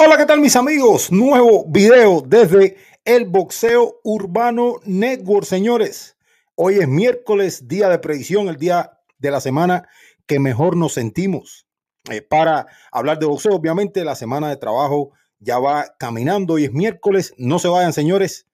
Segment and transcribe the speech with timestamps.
[0.00, 1.10] Hola, ¿qué tal mis amigos?
[1.10, 6.16] Nuevo video desde el Boxeo Urbano Network, señores.
[6.54, 9.88] Hoy es miércoles, día de predicción, el día de la semana
[10.24, 11.66] que mejor nos sentimos.
[12.12, 16.54] Eh, para hablar de boxeo, obviamente la semana de trabajo ya va caminando.
[16.54, 18.46] Hoy es miércoles, no se vayan, señores.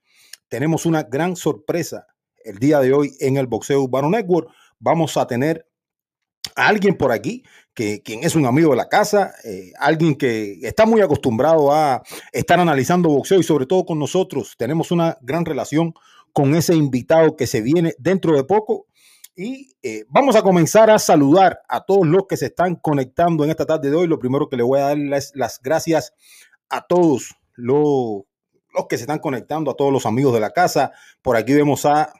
[0.48, 2.06] Tenemos una gran sorpresa
[2.42, 4.48] el día de hoy en el Boxeo Urbano Network.
[4.78, 5.68] Vamos a tener
[6.54, 7.44] alguien por aquí
[7.74, 12.02] que quien es un amigo de la casa, eh, alguien que está muy acostumbrado a
[12.32, 14.54] estar analizando boxeo y sobre todo con nosotros.
[14.56, 15.92] Tenemos una gran relación
[16.32, 18.86] con ese invitado que se viene dentro de poco.
[19.36, 23.50] Y eh, vamos a comenzar a saludar a todos los que se están conectando en
[23.50, 24.06] esta tarde de hoy.
[24.06, 26.12] Lo primero que le voy a dar es las gracias
[26.68, 28.22] a todos los,
[28.72, 30.92] los que se están conectando, a todos los amigos de la casa.
[31.22, 32.12] Por aquí vemos a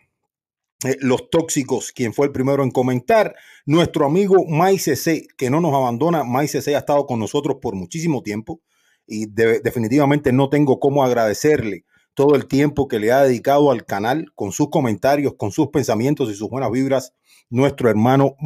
[0.84, 3.34] eh, los tóxicos, quien fue el primero en comentar.
[3.66, 4.45] Nuestro amigo
[4.77, 6.23] C, que no nos abandona.
[6.47, 8.61] C ha estado con nosotros por muchísimo tiempo
[9.06, 11.84] y definitivamente no tengo cómo agradecerle
[12.15, 16.31] todo el tiempo que le ha dedicado al canal con sus comentarios, con sus pensamientos
[16.31, 17.12] y sus buenas vibras.
[17.51, 18.36] Nuestro hermano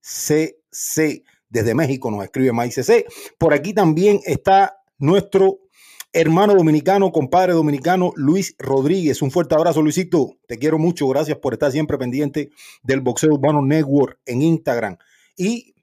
[0.00, 3.06] CC desde México nos escribe C.
[3.38, 5.58] Por aquí también está nuestro
[6.12, 9.22] hermano dominicano, compadre dominicano, Luis Rodríguez.
[9.22, 10.38] Un fuerte abrazo, Luisito.
[10.46, 11.08] Te quiero mucho.
[11.08, 12.50] Gracias por estar siempre pendiente
[12.82, 14.98] del Boxeo Urbano Network en Instagram.
[15.36, 15.74] Y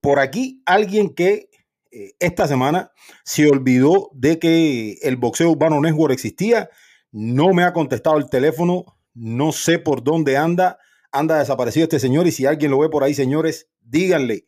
[0.00, 1.48] por aquí, alguien que
[1.90, 2.92] eh, esta semana
[3.24, 6.68] se olvidó de que el Boxeo Urbano Network existía.
[7.10, 8.84] No me ha contestado el teléfono.
[9.14, 10.78] No sé por dónde anda.
[11.10, 12.26] Anda desaparecido este señor.
[12.26, 14.44] Y si alguien lo ve por ahí, señores, díganle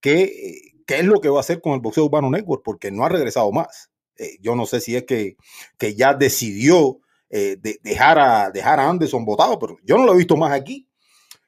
[0.00, 3.08] qué es lo que va a hacer con el Boxeo Urbano Network, porque no ha
[3.08, 3.91] regresado más.
[4.18, 5.36] Eh, yo no sé si es que,
[5.78, 10.18] que ya decidió eh, dejar, a, dejar a Anderson votado, pero yo no lo he
[10.18, 10.88] visto más aquí.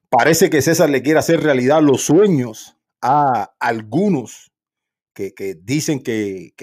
[0.08, 4.52] Parece que César le quiere hacer realidad los sueños a algunos
[5.12, 6.54] que, dicen que,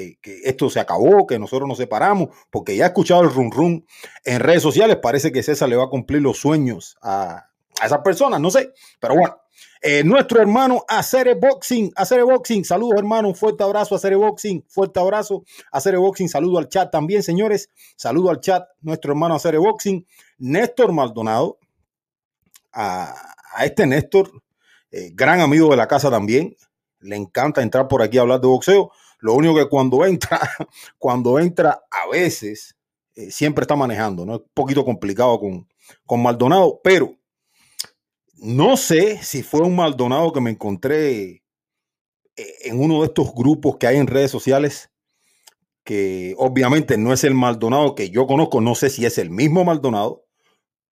[0.44, 3.86] esto se acabó, que nosotros nos separamos, porque ya he escuchado el rum rum
[4.26, 7.48] en redes sociales, parece que César le va a cumplir los sueños a,
[7.80, 9.41] a esas personas, no sé, pero bueno,
[9.82, 15.00] eh, nuestro hermano Acere Boxing, Acere Boxing, saludos hermano, fuerte abrazo a Acere Boxing, fuerte
[15.00, 19.58] abrazo a Acere Boxing, saludo al chat también señores, saludo al chat, nuestro hermano Acere
[19.58, 20.06] Boxing,
[20.38, 21.58] Néstor Maldonado,
[22.72, 23.16] a,
[23.64, 24.32] este Néstor,
[24.92, 26.56] eh, gran amigo de la casa también,
[27.00, 30.40] le encanta entrar por aquí a hablar de boxeo, lo único que cuando entra,
[31.00, 32.76] cuando entra a veces,
[33.16, 34.36] eh, siempre está manejando, ¿no?
[34.36, 35.68] Es un poquito complicado con,
[36.06, 37.18] con Maldonado, pero
[38.42, 41.44] no sé si fue un Maldonado que me encontré
[42.36, 44.90] eh, en uno de estos grupos que hay en redes sociales,
[45.84, 49.64] que obviamente no es el Maldonado que yo conozco, no sé si es el mismo
[49.64, 50.26] Maldonado,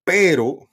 [0.03, 0.69] pero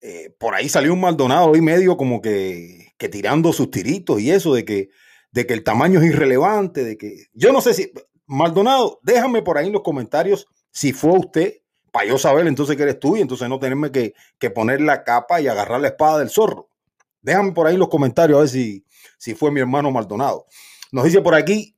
[0.00, 4.30] eh, por ahí salió un Maldonado y medio como que, que, tirando sus tiritos y
[4.30, 4.90] eso de que,
[5.32, 7.90] de que el tamaño es irrelevante, de que yo no sé si,
[8.26, 11.54] Maldonado, déjame por ahí en los comentarios si fue usted
[11.96, 14.12] para yo saber entonces que eres tú y entonces no tenerme que,
[14.50, 16.68] poner la capa y agarrar la espada del zorro.
[17.22, 18.84] Déjame por ahí los comentarios a ver si,
[19.16, 20.44] si fue mi hermano Maldonado.
[20.92, 21.74] Nos dice por aquí,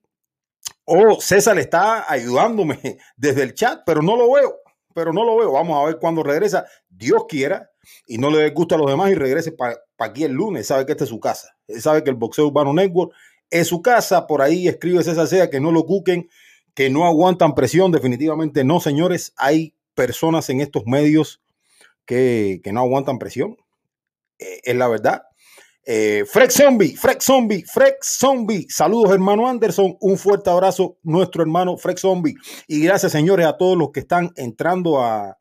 [0.87, 4.57] oh, César está ayudándome desde el chat, pero no lo veo,
[4.93, 5.53] pero no lo veo.
[5.53, 6.67] Vamos a ver cuándo regresa.
[6.89, 7.71] Dios quiera
[8.05, 10.67] y no le gusta a los demás y regrese para aquí el lunes.
[10.67, 11.57] Sabe que esta es su casa.
[11.69, 13.13] Él sabe que el Boxeo Urbano Network
[13.51, 14.27] es su casa.
[14.27, 16.29] Por ahí escribe César Sea que no lo cuquen,
[16.75, 17.93] que no aguantan presión.
[17.93, 19.33] Definitivamente no, señores.
[19.37, 21.43] Hay personas en estos medios
[22.07, 23.57] que, no aguantan presión.
[24.39, 25.23] Eh, es la verdad.
[25.85, 28.67] Eh, Frex Zombie, Frex Zombie, Frex Zombie.
[28.69, 29.97] Saludos, hermano Anderson.
[30.01, 32.37] Un fuerte abrazo, nuestro hermano Frex Zombie.
[32.69, 35.37] Y gracias, señores, a todos los que están entrando a,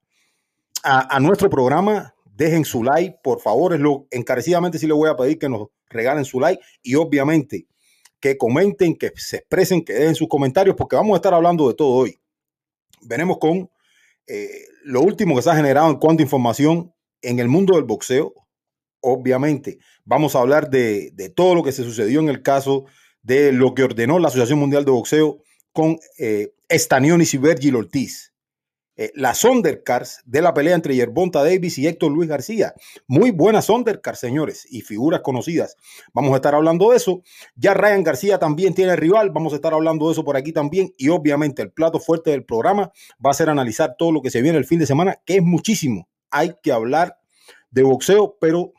[0.81, 2.15] a, nuestro programa.
[2.25, 3.75] Dejen su like, por favor.
[3.75, 7.67] Es lo encarecidamente sí les voy a pedir que nos regalen su like y obviamente
[8.19, 11.75] que comenten, que se expresen, que dejen sus comentarios, porque vamos a estar hablando de
[11.75, 12.19] todo hoy.
[13.01, 13.69] Venemos con
[14.27, 17.83] eh, lo último que se ha generado en cuanto a información en el mundo del
[17.83, 18.33] boxeo,
[19.01, 22.85] obviamente, vamos a hablar de, todo lo que se sucedió en el caso
[23.21, 28.33] de lo que ordenó la Asociación Mundial de Boxeo con eh, y Virgil Ortiz.
[28.99, 32.73] Eh, las undercards de la pelea entre Yerbonta Davis y Héctor Luis García.
[33.07, 35.75] Muy buenas undercards, señores, y figuras conocidas.
[36.13, 37.21] Vamos a estar hablando de eso.
[37.55, 39.29] Ya Ryan García también tiene rival.
[39.29, 40.93] Vamos a estar hablando de eso por aquí también.
[40.97, 42.91] Y obviamente el plato fuerte del programa
[43.23, 45.43] va a ser analizar todo lo que se viene el fin de semana, que es
[45.43, 46.09] muchísimo.
[46.31, 47.19] Hay que hablar
[47.69, 48.73] de boxeo, pero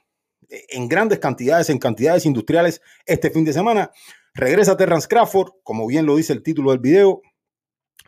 [0.49, 3.93] eh, en grandes cantidades, en cantidades industriales este fin de semana.
[4.35, 7.23] Regresa Terrence Crawford, como bien lo dice el título del video,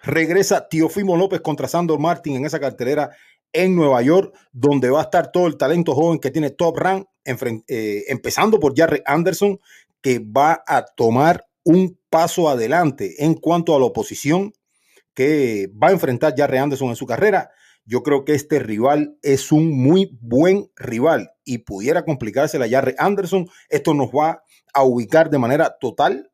[0.02, 3.10] Regresa Teofimo López contra Sandor Martin en esa cartelera
[3.52, 7.06] en Nueva York, donde va a estar todo el talento joven que tiene Top Rank,
[7.24, 9.58] eh, empezando por Jarry Anderson,
[10.00, 14.52] que va a tomar un paso adelante en cuanto a la oposición
[15.14, 17.50] que va a enfrentar Jarry Anderson en su carrera.
[17.84, 22.94] Yo creo que este rival es un muy buen rival y pudiera complicarse la Jarry
[22.98, 23.48] Anderson.
[23.68, 24.42] Esto nos va
[24.72, 26.30] a ubicar de manera total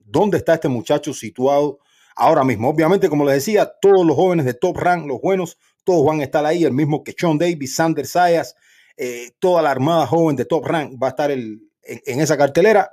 [0.00, 1.78] dónde está este muchacho situado
[2.18, 2.68] ahora mismo.
[2.68, 6.24] Obviamente, como les decía, todos los jóvenes de top rank, los buenos, todos van a
[6.24, 8.56] estar ahí, el mismo que Sean Davis, Sander Sayas,
[8.96, 12.92] eh, toda la armada joven de top rank va a estar en, esa cartelera.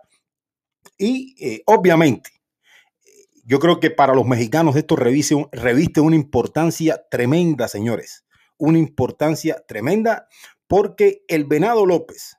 [0.98, 2.30] Y eh, obviamente,
[3.44, 8.26] yo creo que para los mexicanos esto reviste, reviste una importancia tremenda, señores.
[8.58, 10.28] Una importancia tremenda
[10.68, 12.38] porque el Venado López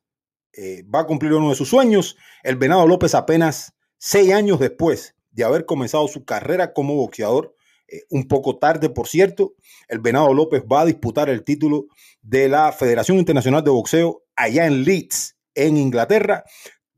[0.52, 2.16] eh, va a cumplir uno de sus sueños.
[2.42, 7.54] El Venado López apenas seis años después de haber comenzado su carrera como boxeador,
[7.88, 9.54] eh, un poco tarde, por cierto,
[9.86, 11.86] el Venado López va a disputar el título
[12.22, 16.44] de la Federación Internacional de Boxeo allá en Leeds, en Inglaterra,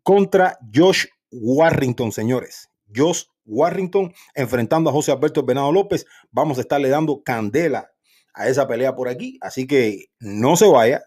[0.04, 2.70] contra Josh Warrington, señores.
[2.94, 6.06] Josh Warrington enfrentando a José Alberto Venado López.
[6.30, 7.90] Vamos a estarle dando candela
[8.34, 11.02] a esa pelea por aquí, así que no se vaya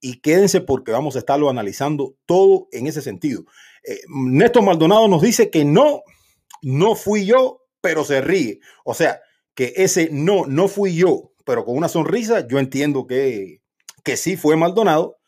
[0.00, 3.44] y quédense porque vamos a estarlo analizando todo en ese sentido.
[3.82, 6.02] Eh, Néstor Maldonado nos dice que no,
[6.62, 8.60] no fui yo, pero se ríe.
[8.84, 9.20] O sea,
[9.54, 13.62] que ese no, no fui yo, pero con una sonrisa, yo entiendo que,
[14.04, 15.18] que sí fue Maldonado.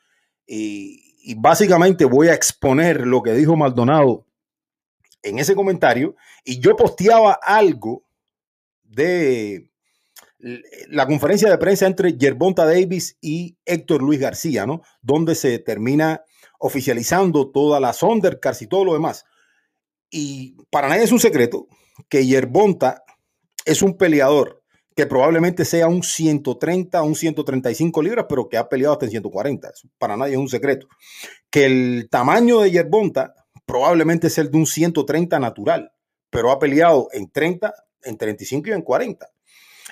[0.47, 1.05] Y,
[1.37, 4.27] básicamente voy a exponer lo que dijo Maldonado
[5.23, 6.17] en ese comentario.
[6.45, 8.05] Y yo posteaba algo
[8.83, 9.71] de
[10.89, 14.83] la conferencia de prensa entre Yerbonta Davis y Héctor Luis García, ¿no?
[15.03, 16.23] Donde se termina
[16.59, 19.27] oficializando todas las undercards y todo lo demás.
[20.11, 21.69] Y para nadie es un secreto
[22.09, 23.05] que Yerbonta
[23.65, 24.63] es un peleador
[24.97, 29.71] que probablemente sea un 130, un 135 libras, pero que ha peleado hasta en 140.
[29.97, 30.89] para nadie es un secreto.
[31.51, 33.33] Que el tamaño de Yerbonta
[33.65, 35.93] probablemente es el de un 130 natural,
[36.31, 37.73] pero ha peleado en 30,
[38.03, 39.29] en 35 y en 40.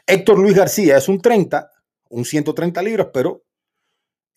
[0.07, 1.71] Héctor Luis García es un 30,
[2.09, 3.45] un 130 libras, pero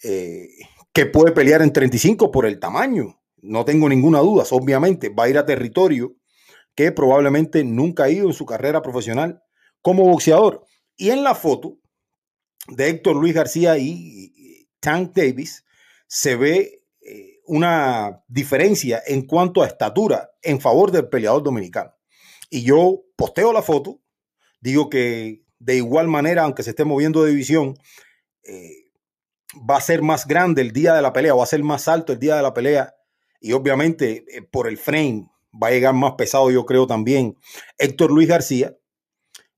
[0.04, 0.50] eh,
[0.94, 3.19] que puede pelear en 35 por el tamaño.
[3.41, 4.44] No tengo ninguna duda.
[4.51, 6.15] Obviamente va a ir a territorio
[6.75, 9.41] que probablemente nunca ha ido en su carrera profesional
[9.81, 10.65] como boxeador.
[10.95, 11.77] Y en la foto
[12.68, 15.65] de Héctor Luis García y Tank Davis
[16.07, 21.94] se ve eh, una diferencia en cuanto a estatura en favor del peleador dominicano.
[22.50, 24.01] Y yo posteo la foto,
[24.59, 27.75] digo que de igual manera, aunque se esté moviendo de división,
[28.44, 28.89] eh,
[29.69, 32.13] va a ser más grande el día de la pelea, va a ser más alto
[32.13, 32.95] el día de la pelea
[33.39, 37.38] y obviamente eh, por el frame va a llegar más pesado, yo creo también,
[37.77, 38.75] Héctor Luis García.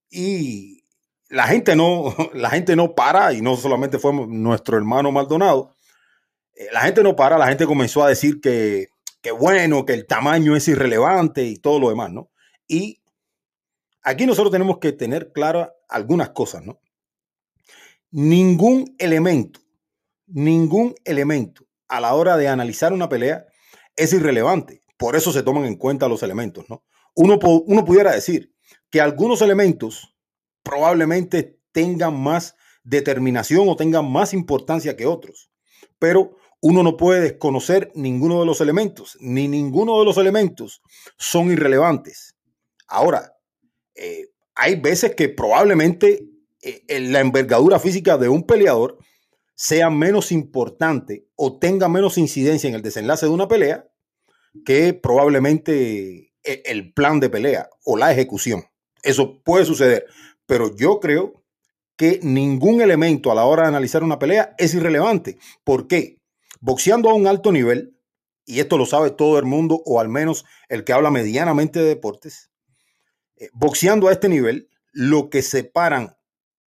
[0.10, 0.84] Y
[1.30, 5.76] la gente no, la gente no para, y no solamente fue nuestro hermano Maldonado,
[6.56, 8.88] eh, la gente no para, la gente comenzó a decir que,
[9.22, 12.32] que bueno, que el tamaño es irrelevante y todo lo demás, ¿no?
[12.68, 13.02] Y
[14.04, 16.80] aquí nosotros tenemos que tener claras algunas cosas, ¿no?
[18.12, 19.62] Ningún elemento
[20.34, 23.46] ningún elemento a la hora de analizar una pelea
[24.02, 24.84] es irrelevante.
[24.98, 26.84] Por eso se toman en cuenta los elementos, ¿no?
[27.16, 27.38] Uno,
[27.68, 28.54] uno pudiera decir
[28.90, 30.16] que algunos elementos
[30.64, 35.52] probablemente tengan más determinación o tengan más importancia que otros,
[36.00, 40.82] pero uno no puede desconocer ninguno de los elementos, ni ninguno de los elementos
[41.18, 42.36] son irrelevantes.
[42.88, 43.38] Ahora,
[43.96, 46.26] eh, hay veces que probablemente
[46.62, 48.98] eh, la envergadura física de un peleador
[49.56, 53.91] sea menos importante o tenga menos incidencia en el desenlace de una pelea
[54.66, 58.66] que probablemente e, el plan de pelea o la ejecución.
[59.04, 60.06] Eso puede suceder,
[60.46, 61.44] pero yo creo
[61.96, 65.38] que ningún elemento a la hora de analizar una pelea es irrelevante.
[65.64, 66.20] ¿Por qué?
[66.60, 67.98] Boxeando a un alto nivel,
[68.46, 71.86] y esto lo sabe todo el mundo, o al menos el que habla medianamente de
[71.86, 72.52] deportes,
[73.38, 76.18] eh, boxeando a este nivel, lo que separan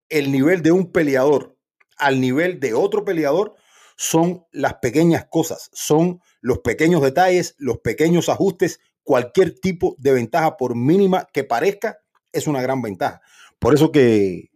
[0.10, 1.58] el nivel de un peleador
[2.02, 3.56] al nivel de otro peleador
[3.96, 10.58] son las pequeñas cosas, son los pequeños detalles, los pequeños ajustes, cualquier tipo de ventaja,
[10.58, 12.00] por mínima que parezca,
[12.32, 13.22] es una gran ventaja.
[13.60, 14.50] Por eso que,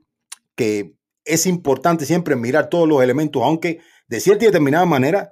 [0.56, 5.32] que es importante siempre mirar todos los elementos, aunque de cierta y determinada manera,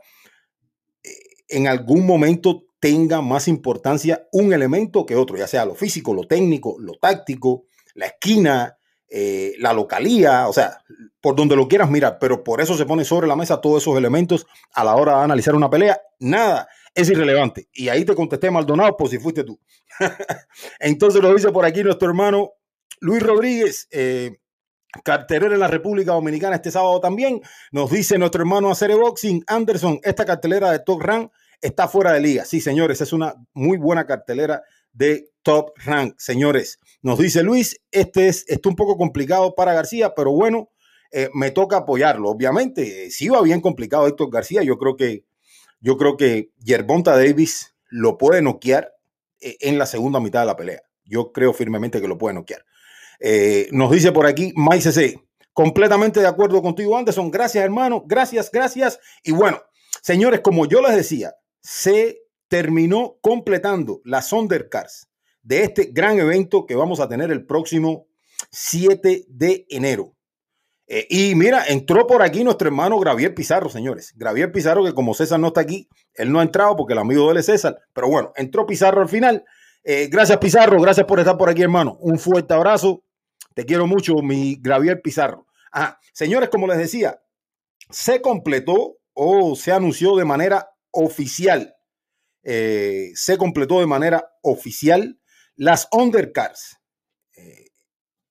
[1.04, 1.10] eh,
[1.50, 6.28] en algún momento tenga más importancia un elemento que otro, ya sea lo físico, lo
[6.28, 8.78] técnico, lo táctico, la esquina,
[9.16, 10.80] eh, la localía, o sea,
[11.22, 13.96] por donde lo quieras mirar, pero por eso se pone sobre la mesa todos esos
[13.96, 16.02] elementos a la hora de analizar una pelea.
[16.18, 17.70] Nada, es irrelevante.
[17.74, 19.60] Y ahí te contesté Maldonado por si fuiste tú.
[20.80, 22.54] Entonces lo dice por aquí nuestro hermano
[23.02, 24.40] Luis Rodríguez, eh,
[25.04, 27.40] cartelera en la República Dominicana este sábado también.
[27.72, 32.20] Nos dice nuestro hermano Acere Boxing, Anderson, esta cartelera de Top Rank está fuera de
[32.20, 32.46] liga.
[32.46, 36.16] Sí, señores, es una muy buena cartelera de Top Rank.
[36.18, 40.70] Señores, nos dice Luis, este es está un poco complicado para García, pero bueno,
[41.12, 42.30] eh, me toca apoyarlo.
[42.30, 45.26] Obviamente, si va bien complicado Héctor García, yo creo que
[45.82, 48.94] yo creo que Yerbonta Davis lo puede noquear
[49.42, 50.82] eh, en la segunda mitad de la pelea.
[51.04, 52.64] Yo creo firmemente que lo puede noquear.
[53.20, 55.20] Eh, nos dice por aquí Mike C.
[55.52, 57.30] Completamente de acuerdo contigo, Anderson.
[57.30, 58.06] Gracias, hermano.
[58.08, 58.98] Gracias, gracias.
[59.24, 59.62] Y bueno,
[60.02, 65.10] señores, como yo les decía, se terminó completando las Undercars
[65.44, 68.08] de este gran evento que vamos a tener el próximo
[68.50, 70.16] 7 de enero.
[70.88, 74.14] Eh, y mira, entró por aquí nuestro hermano Gravier Pizarro, señores.
[74.16, 77.26] Gravier Pizarro, que como César no está aquí, él no ha entrado porque el amigo
[77.26, 77.78] de él es César.
[77.94, 79.44] Pero bueno, entró Pizarro al final.
[79.84, 80.80] Eh, gracias, Pizarro.
[80.82, 81.98] Gracias por estar por aquí, hermano.
[82.00, 83.04] Un fuerte abrazo.
[83.54, 85.46] Te quiero mucho, mi Gravier Pizarro.
[85.72, 86.00] Ajá.
[86.14, 87.20] Señores, como les decía,
[87.90, 91.76] se completó o se anunció de manera oficial.
[92.44, 95.20] Eh, se completó de manera oficial
[95.56, 96.80] las undercars
[97.36, 97.68] eh,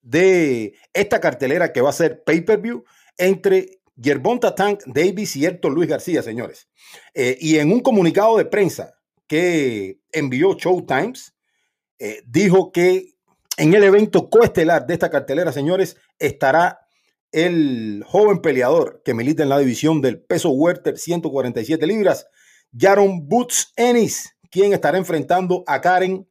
[0.00, 2.84] de esta cartelera que va a ser pay-per-view
[3.18, 6.68] entre Yerbonta Tank Davis y Héctor Luis García, señores.
[7.14, 8.94] Eh, y en un comunicado de prensa
[9.26, 11.34] que envió Showtimes,
[12.26, 13.14] dijo que
[13.56, 16.80] en el evento coestelar de esta cartelera, señores, estará
[17.32, 22.28] el joven peleador que milita en la división del peso welter 147 libras,
[22.76, 26.28] Jaron Boots Ennis, quien estará enfrentando a Karen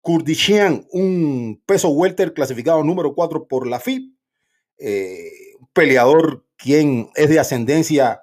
[0.00, 4.14] Kurdishian, un peso welter clasificado número 4 por la FIB,
[4.78, 5.30] eh,
[5.72, 8.22] peleador quien es de ascendencia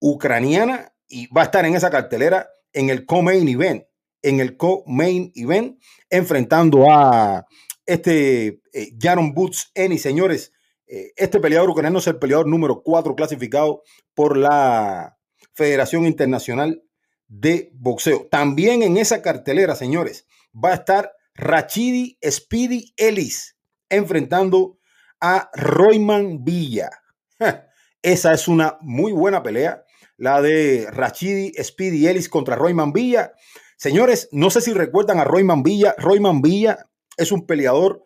[0.00, 3.84] ucraniana y va a estar en esa cartelera en el co-main event,
[4.22, 5.80] en el co-main event,
[6.10, 7.46] enfrentando a
[7.86, 10.52] este eh, Jaron Boots Ennis, señores.
[10.86, 13.82] Eh, este peleador ucraniano es el peleador número 4 clasificado
[14.14, 15.18] por la
[15.52, 16.82] Federación Internacional
[17.26, 18.26] de Boxeo.
[18.30, 23.56] También en esa cartelera, señores, va a estar Rachidi Speedy Ellis
[23.88, 24.78] enfrentando
[25.20, 26.90] a Royman Villa.
[28.02, 29.84] Esa es una muy buena pelea,
[30.16, 33.32] la de Rachidi Speedy Ellis contra Royman Villa.
[33.76, 35.94] Señores, no sé si recuerdan a Royman Villa.
[35.96, 38.02] Royman Villa es un peleador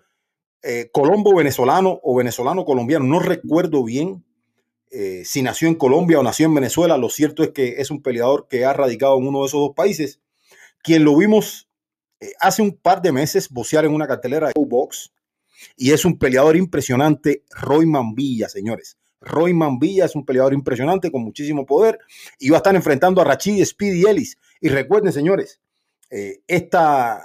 [0.62, 4.24] eh, colombo venezolano o venezolano colombiano, no recuerdo bien
[4.90, 6.98] eh, si nació en Colombia o nació en Venezuela.
[6.98, 9.74] Lo cierto es que es un peleador que ha radicado en uno de esos dos
[9.74, 10.20] países,
[10.82, 11.71] quien lo vimos
[12.22, 15.12] eh, hace un par de meses bocear en una cartelera de box
[15.76, 18.96] y es un peleador impresionante, Roy Mambilla, señores.
[19.20, 21.98] Roy Mambilla es un peleador impresionante con muchísimo poder
[22.38, 24.38] y va a estar enfrentando a Rachid Speedy Ellis.
[24.60, 25.60] Y recuerden, señores,
[26.48, 27.24] esta,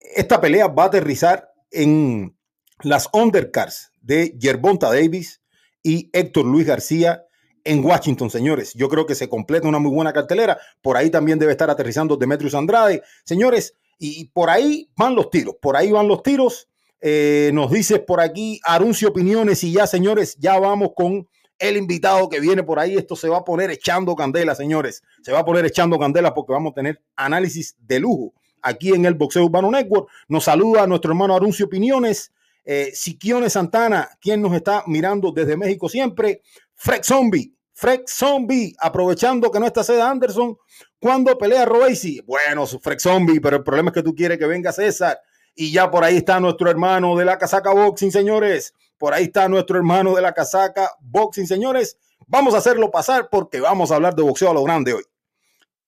[0.00, 2.34] esta pelea va a aterrizar en
[2.82, 5.42] las undercards de Yerbonta Davis
[5.82, 7.24] y Héctor Luis García
[7.64, 8.72] en Washington, señores.
[8.74, 10.58] Yo creo que se completa una muy buena cartelera.
[10.82, 13.02] Por ahí también debe estar aterrizando Demetrius Andrade.
[13.24, 16.68] Señores, y por ahí van los tiros, por ahí van los tiros.
[17.00, 22.28] Eh, nos dice por aquí Aruncio Opiniones y ya, señores, ya vamos con el invitado
[22.28, 22.96] que viene por ahí.
[22.96, 25.02] Esto se va a poner echando candela, señores.
[25.22, 29.04] Se va a poner echando candela porque vamos a tener análisis de lujo aquí en
[29.04, 30.08] el Boxeo Urbano Network.
[30.28, 32.32] Nos saluda nuestro hermano Aruncio Opiniones.
[32.64, 36.42] Eh, Siquione Santana, quien nos está mirando desde México siempre,
[36.74, 40.56] Freck Zombie, Freck Zombie, aprovechando que no está César Anderson,
[40.98, 42.22] cuando pelea Robacy.
[42.26, 45.20] Bueno, Freck Zombie, pero el problema es que tú quieres que venga César.
[45.54, 48.72] Y ya por ahí está nuestro hermano de la casaca boxing, señores.
[48.96, 51.98] Por ahí está nuestro hermano de la casaca boxing, señores.
[52.26, 55.04] Vamos a hacerlo pasar porque vamos a hablar de boxeo a lo grande hoy.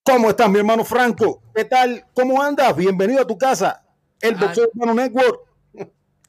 [0.03, 1.41] ¿Cómo estás, mi hermano Franco?
[1.55, 2.05] ¿Qué tal?
[2.13, 2.75] ¿Cómo andas?
[2.75, 3.83] Bienvenido a tu casa,
[4.21, 5.48] el Boxeo Hermano Network.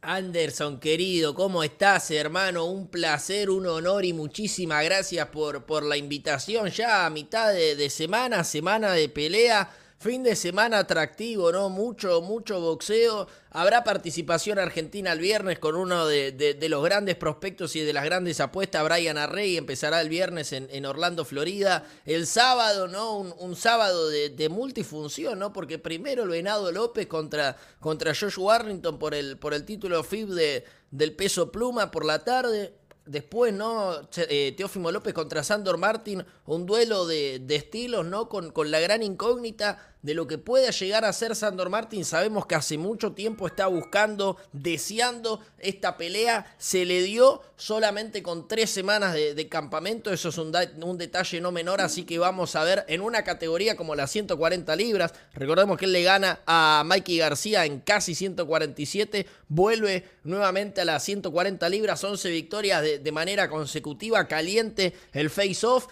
[0.02, 2.64] Anderson, querido, ¿cómo estás, hermano?
[2.64, 7.76] Un placer, un honor y muchísimas gracias por, por la invitación ya a mitad de,
[7.76, 9.70] de semana, semana de pelea.
[10.02, 11.68] Fin de semana atractivo, ¿no?
[11.68, 13.28] Mucho, mucho boxeo.
[13.50, 18.40] Habrá participación argentina el viernes con uno de, los grandes prospectos y de las grandes
[18.40, 19.58] apuestas, Brian Arrey.
[19.58, 21.84] Empezará el viernes en, Orlando, Florida.
[22.06, 23.18] El sábado, ¿no?
[23.18, 25.52] Un, sábado de, multifunción, ¿no?
[25.52, 30.28] Porque primero el Venado López contra, contra Josh Warrington por el, por el título FIB
[30.28, 32.72] de, del peso pluma por la tarde.
[33.04, 34.08] Después, ¿no?
[34.16, 38.28] Eh, Teófimo López contra Sandor Martin, un duelo de, estilos, ¿no?
[38.28, 42.04] Con, con, la gran incógnita de lo que pueda llegar a ser Sandor Martin.
[42.04, 46.54] Sabemos que hace mucho tiempo está buscando, deseando esta pelea.
[46.58, 50.12] Se le dio solamente con tres semanas de, campamento.
[50.12, 50.52] Eso es un,
[50.98, 51.80] detalle no menor.
[51.80, 55.12] Así que vamos a ver en una categoría como las 140 libras.
[55.34, 59.26] Recordemos que él le gana a Mikey García en casi 147.
[59.48, 62.02] Vuelve nuevamente a las 140 libras.
[62.02, 64.26] 11 victorias de manera consecutiva.
[64.26, 65.88] Caliente el face-off.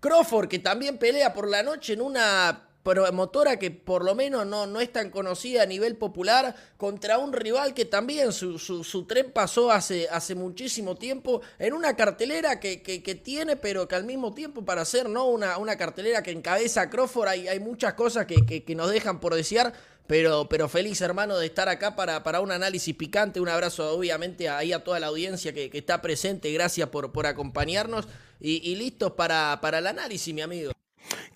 [0.00, 4.66] Crawford, que también pelea por la noche en una promotora que por lo menos no,
[4.66, 9.30] no es tan conocida a nivel popular contra un rival que también su, su, tren
[9.32, 14.34] pasó hace, hace muchísimo tiempo en una cartelera que, que, tiene, pero que al mismo
[14.34, 15.26] tiempo para ser ¿no?
[15.26, 19.20] una, una cartelera que encabeza a Crawford hay, hay muchas cosas que, que, nos dejan
[19.20, 19.72] por desear.
[20.08, 23.40] Pero, pero feliz hermano de estar acá para, para un análisis picante.
[23.40, 26.52] Un abrazo obviamente ahí a toda la audiencia que, está presente.
[26.52, 28.08] Gracias por, por acompañarnos
[28.40, 30.72] y, y listos para, para el análisis, mi amigo.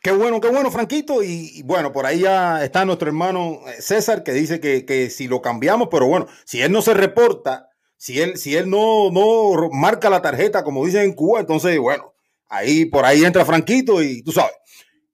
[0.02, 1.22] Qué bueno, qué bueno, Franquito.
[1.22, 5.42] Y, bueno, por ahí ya está nuestro hermano eh, César que dice que, si lo
[5.42, 10.08] cambiamos, pero bueno, si él no se reporta, si él, si él no, no marca
[10.10, 12.14] la tarjeta, como dicen en Cuba, entonces, bueno,
[12.48, 14.54] ahí por ahí entra Franquito y tú sabes.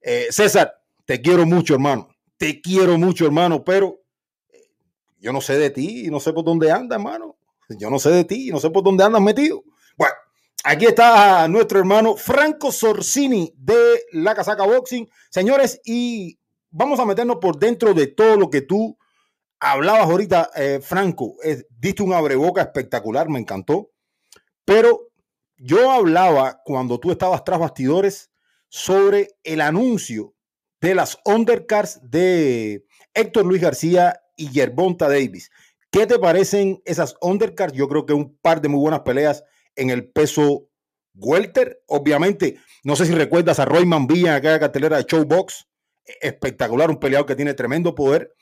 [0.01, 0.73] Eh, César,
[1.05, 2.09] te quiero mucho, hermano.
[2.37, 4.01] Te quiero mucho, hermano, pero
[4.51, 4.69] eh,
[5.19, 7.35] yo no sé de ti y no sé por dónde andas, hermano.
[7.69, 9.63] Yo no sé de ti y no sé por dónde andas metido.
[10.65, 15.09] Aquí está nuestro hermano Franco Sorsini de la Casaca Boxing.
[15.29, 16.39] Señores, y
[16.69, 18.97] vamos a meternos por dentro de todo lo que tú
[19.59, 21.35] hablabas ahorita, eh, Franco.
[21.69, 23.91] diste un abreboca espectacular, me encantó.
[24.63, 25.09] Pero
[25.57, 28.31] yo hablaba cuando tú estabas tras bastidores
[28.69, 30.33] sobre el anuncio
[30.79, 35.51] de las undercards de Héctor Luis García y Yerbonta Davis.
[35.91, 37.75] ¿Qué te parecen esas undercards?
[37.75, 39.43] Yo creo que un par de muy buenas peleas
[39.75, 40.69] en el peso
[41.15, 41.81] welter.
[41.87, 45.67] Obviamente, no sé si recuerdas a Roy Villa en aquella cartelera de Showbox.
[46.21, 48.33] Espectacular, un peleador que tiene tremendo poder.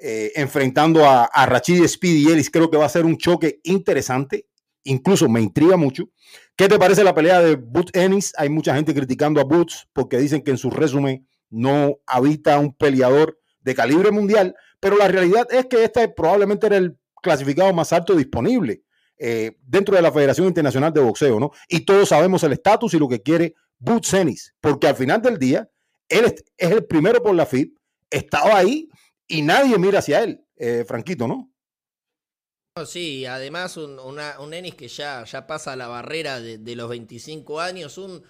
[0.00, 2.50] Eh, enfrentando a, a Rachid Speedy Ellis.
[2.50, 4.46] Creo que va a ser un choque interesante.
[4.84, 6.10] Incluso me intriga mucho.
[6.56, 8.32] ¿Qué te parece la pelea de Boots Ennis?
[8.36, 12.74] Hay mucha gente criticando a Boots porque dicen que en su resumen no habita un
[12.74, 17.92] peleador de calibre mundial, pero la realidad es que este probablemente era el clasificado más
[17.92, 18.82] alto disponible.
[19.20, 21.50] Eh, dentro de la Federación Internacional de Boxeo, ¿no?
[21.68, 25.38] Y todos sabemos el estatus y lo que quiere Boots Ennis, porque al final del
[25.38, 25.68] día,
[26.08, 27.76] él es, el primero por la FIP,
[28.10, 28.88] estaba ahí
[29.26, 31.50] y nadie mira hacia él, eh, Franquito, ¿no?
[32.86, 37.98] Sí, además un, un Ennis que ya, ya pasa la barrera de, los 25 años,
[37.98, 38.22] un,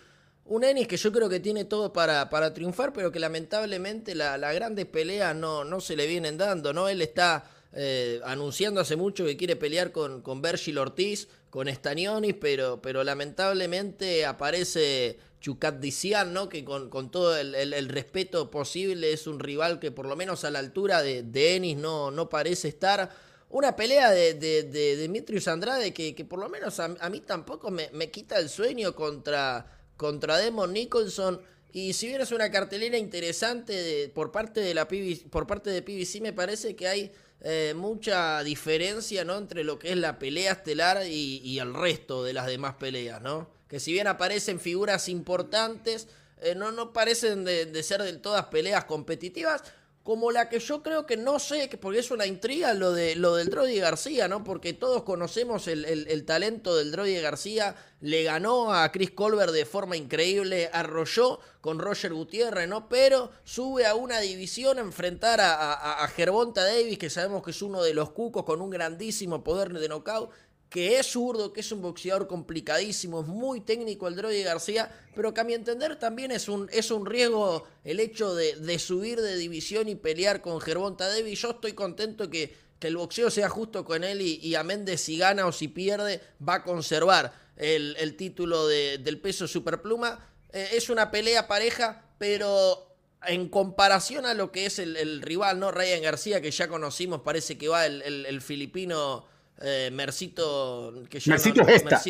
[0.47, 4.41] un Ennis que yo creo que tiene todo para, para triunfar, pero que lamentablemente las
[4.41, 6.89] la grandes peleas no, no se le vienen dando, ¿no?
[6.89, 12.35] Él está eh, anunciando hace mucho que quiere pelear con, con Bergil Ortiz, con Stanionis,
[12.35, 16.49] pero, pero lamentablemente aparece Chucat Dician, ¿no?
[16.49, 20.51] que con, con todo el, respeto posible es un rival que por lo menos a
[20.51, 23.11] la altura de, de Ennis no, no parece estar.
[23.51, 27.71] Una pelea de, de, de Demetrius Andrade que, que, por lo menos a, mí tampoco
[27.71, 31.41] me, me, quita el sueño contra, contra Demon Nicholson.
[31.73, 34.89] Y si bien es una cartelera interesante por parte de la
[35.31, 39.37] por parte de PBC, me parece que hay eh, mucha diferencia ¿no?
[39.37, 43.49] entre lo que es la pelea estelar y, el resto de las demás peleas, ¿no?
[43.69, 46.09] Que si bien aparecen figuras importantes,
[46.41, 49.63] eh, no, no parecen de, de, ser del todas peleas competitivas,
[50.09, 53.35] como la que yo creo que no sé, porque es una intriga lo, de, lo
[53.35, 54.43] del Drody García, ¿no?
[54.43, 59.99] Porque todos conocemos el, talento del Drody García, le ganó a Chris Colbert de forma
[59.99, 62.89] increíble, arrolló con Roger Gutiérrez, ¿no?
[62.89, 67.61] Pero sube a una división a enfrentar a, a, Gervonta Davis, que sabemos que es
[67.61, 70.31] uno de los cucos con un grandísimo poder de knockout,
[70.69, 75.33] que es zurdo, que es un boxeador complicadísimo, es muy técnico el Droide García, pero
[75.33, 79.37] que a mi entender también es un, es un riesgo el hecho de, subir de
[79.37, 81.35] división y pelear con Gervonta Devi.
[81.35, 85.17] Yo estoy contento que, que el boxeo sea justo con él y, a Méndez si
[85.17, 90.19] gana o si pierde va a conservar el, título del peso superpluma.
[90.53, 92.95] Eh, es una pelea pareja, pero
[93.27, 95.71] en comparación a lo que es el, rival, ¿no?
[95.71, 99.27] Ryan García, que ya conocimos, parece que va el filipino
[99.61, 102.01] eh, Mercito, que Mercito, Gesta.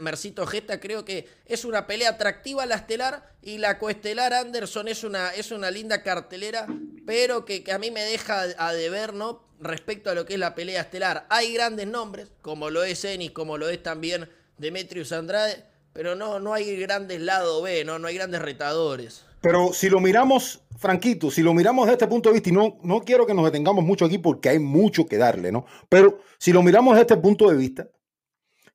[0.00, 5.02] Mercito, Gesta, creo que es una pelea atractiva la estelar y la coestelar Anderson es
[5.02, 6.66] una, es una linda cartelera,
[7.06, 9.42] pero que, a mí me deja a deber, ¿no?
[9.60, 11.26] Respecto a lo que es la pelea estelar.
[11.30, 16.38] Hay grandes nombres, como lo es Ennis, como lo es también Demetrius Andrade, pero no,
[16.38, 17.98] no hay grandes lado B, ¿no?
[17.98, 19.24] No hay grandes retadores.
[19.40, 22.78] Pero si lo miramos, Franquito, si lo miramos desde este punto de vista, y no,
[22.82, 25.64] no quiero que nos detengamos mucho aquí porque hay mucho que darle, ¿no?
[25.88, 27.88] Pero si lo miramos desde este punto de vista,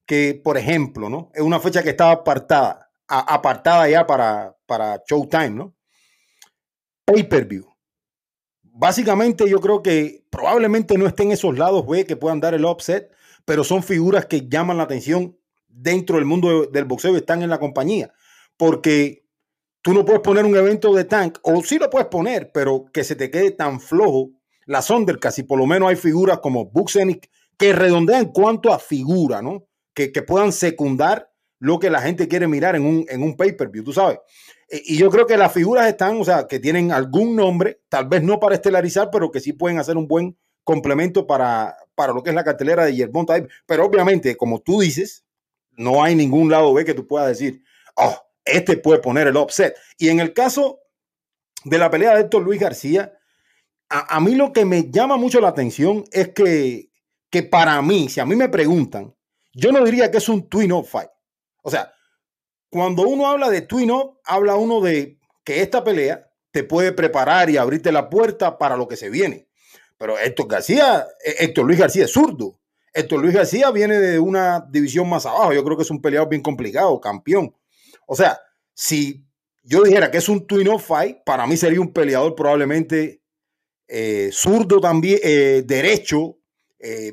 [0.05, 1.31] que por ejemplo, ¿no?
[1.33, 5.75] Es una fecha que estaba apartada, apartada ya para, para Showtime, ¿no?
[7.05, 7.67] Pay-per-view.
[8.63, 13.11] Básicamente yo creo que probablemente no estén esos lados B que puedan dar el offset,
[13.45, 17.49] pero son figuras que llaman la atención dentro del mundo del boxeo y están en
[17.49, 18.13] la compañía.
[18.57, 19.24] Porque
[19.85, 23.03] Tú no puedes poner un evento de tank, o sí lo puedes poner, pero que
[23.03, 24.31] se te quede tan flojo
[24.65, 28.79] la Sondercast y por lo menos hay figuras como Buxenic que redondean en cuanto a
[28.79, 29.67] figura, ¿no?
[29.93, 33.93] Que, puedan secundar lo que la gente quiere mirar en un, en un pay-per-view, tú
[33.93, 34.17] sabes.
[34.71, 38.07] eh, y yo creo que las figuras están, o sea, que tienen algún nombre, tal
[38.07, 42.23] vez no para estelarizar, pero que sí pueden hacer un buen complemento para, para lo
[42.23, 43.27] que es la cartelera de Yerbon
[43.67, 45.27] Pero obviamente, como tú dices,
[45.73, 47.61] no hay ningún lado B que tú puedas decir,
[47.95, 49.75] oh, este puede poner el offset.
[49.97, 50.79] Y en el caso
[51.63, 53.17] de la pelea de Héctor Luis García,
[53.89, 56.89] a, mí lo que me llama mucho la atención es que,
[57.29, 59.15] que para mí, si a mí me preguntan,
[59.53, 61.09] yo no diría que es un twin-up fight.
[61.61, 61.93] O sea,
[62.69, 67.57] cuando uno habla de twin-up, habla uno de que esta pelea te puede preparar y
[67.57, 69.47] abrirte la puerta para lo que se viene.
[69.97, 72.59] Pero Héctor García, eh, Héctor Luis García es zurdo.
[72.93, 75.53] Héctor Luis García viene de una división más abajo.
[75.53, 77.53] Yo creo que es un peleador bien complicado, campeón.
[78.07, 78.39] O sea,
[78.73, 79.25] si
[79.63, 83.21] yo dijera que es un twin fight, para mí sería un peleador probablemente
[83.87, 86.37] eh, zurdo también, eh, derecho,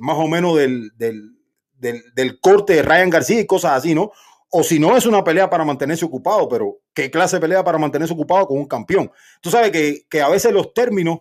[0.00, 1.33] más o menos del, del,
[1.72, 4.11] del, corte de Ryan García y cosas así, ¿no?
[4.50, 7.78] O si no, es una pelea para mantenerse ocupado, pero ¿qué clase de pelea para
[7.78, 9.11] mantenerse ocupado con un campeón?
[9.40, 11.20] Tú sabes que, que a veces los términos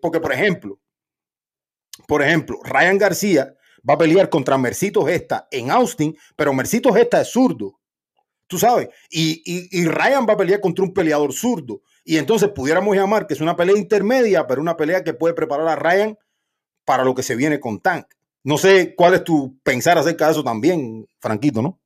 [0.00, 0.80] porque por ejemplo,
[2.06, 3.54] por ejemplo, Ryan García
[3.88, 7.80] va a pelear contra Mercito Gesta en Austin, pero Mercito Gesta es zurdo,
[8.46, 11.82] tú sabes, y, y, Ryan va a pelear contra un peleador zurdo.
[12.04, 15.68] Y entonces pudiéramos llamar que es una pelea intermedia, pero una pelea que puede preparar
[15.68, 16.18] a Ryan
[16.84, 18.06] para lo que se viene con Tank.
[18.42, 21.80] No sé cuál es tu pensar acerca de eso también, Franquito, ¿no?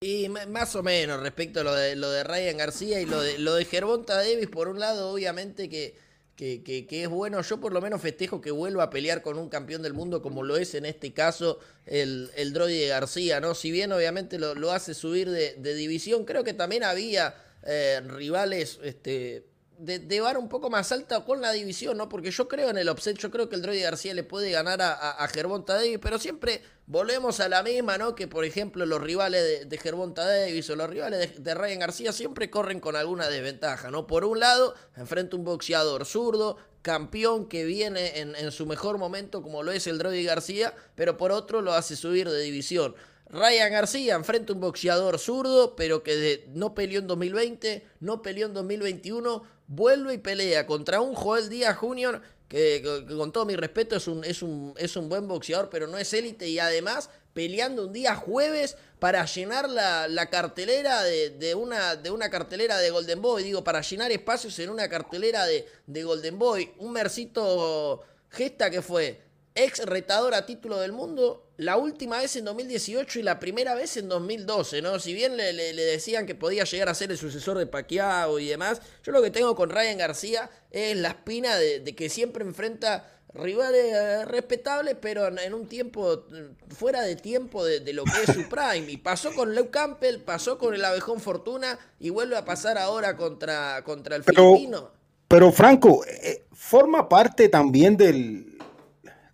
[0.00, 3.38] Y más o menos respecto a lo de, lo de Ryan García y lo de,
[3.38, 3.64] lo de
[4.06, 5.96] Davis, por un lado, obviamente que
[6.36, 7.40] que, que, es bueno.
[7.42, 10.42] Yo por lo menos festejo que vuelva a pelear con un campeón del mundo como
[10.42, 13.54] lo es en este caso el, el de García, ¿no?
[13.54, 18.00] Si bien obviamente lo, lo hace subir de, de, división, creo que también había eh,
[18.06, 19.44] rivales este,
[19.78, 22.08] de, de un poco más alta con la división, ¿no?
[22.08, 24.80] Porque yo creo en el offset, yo creo que el Droide García le puede ganar
[24.80, 25.28] a, a,
[25.66, 28.14] Davis, pero siempre volvemos a la misma, ¿no?
[28.14, 32.50] Que por ejemplo los rivales de, de Gervonta o los rivales de, Ryan García siempre
[32.50, 34.06] corren con alguna desventaja, ¿no?
[34.06, 39.42] Por un lado, enfrenta un boxeador zurdo, campeón que viene en, en su mejor momento,
[39.42, 42.94] como lo es el Droide García, pero por otro lo hace subir de división.
[43.30, 48.54] Ryan García enfrenta un boxeador zurdo, pero que no peleó en 2020, no peleó en
[48.54, 54.06] 2021, vuelve y pelea contra un Joel Díaz Jr., que, con todo mi respeto es
[54.06, 57.92] un, es, un, es un buen boxeador, pero no es élite, y además peleando un
[57.92, 63.64] día jueves para llenar la, cartelera de, una, de una cartelera de Golden Boy, digo,
[63.64, 66.72] para llenar espacios en una cartelera de, de Golden Boy.
[66.78, 69.20] Un mercito gesta que fue
[69.54, 73.96] ex retador a título del mundo, la última vez en 2018 y la primera vez
[73.96, 74.98] en 2012, ¿no?
[74.98, 78.80] Si bien le, decían que podía llegar a ser el sucesor de Pacquiao y demás,
[79.04, 83.92] yo lo que tengo con Ryan García es la espina de, que siempre enfrenta rivales
[83.92, 86.24] eh, respetables, pero en, un tiempo
[86.68, 88.90] fuera de tiempo de, lo que es su prime.
[88.90, 93.16] Y pasó con Leo Campbell, pasó con el Abejón Fortuna y vuelve a pasar ahora
[93.16, 94.90] contra, contra el filipino.
[95.28, 98.53] Pero Franco, eh, forma parte también del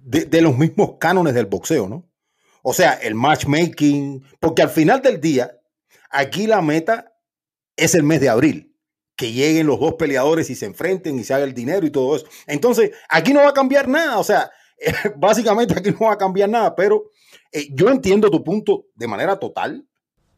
[0.02, 2.08] de, los mismos cánones del boxeo, ¿no?
[2.62, 5.58] O sea, el matchmaking, porque al final del día,
[6.10, 7.14] aquí la meta
[7.76, 8.76] es el mes de abril,
[9.16, 12.16] que lleguen los dos peleadores y se enfrenten y se haga el dinero y todo
[12.16, 12.26] eso.
[12.46, 14.50] Entonces, aquí no va a cambiar nada, o sea,
[15.16, 17.10] básicamente aquí no va a cambiar nada, pero
[17.52, 19.86] eh, yo entiendo tu punto de manera total,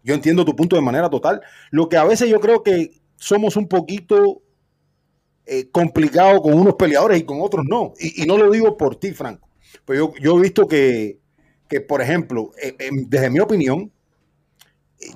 [0.04, 3.56] yo entiendo tu punto de manera total, lo que a veces yo creo que somos
[3.56, 4.42] un poquito
[5.46, 9.12] eh, complicados con unos peleadores y con otros no, y no lo digo por ti,
[9.12, 9.51] Franco.
[9.84, 11.18] Pues yo, yo he visto que,
[11.68, 13.92] que por ejemplo, eh, eh, desde mi opinión,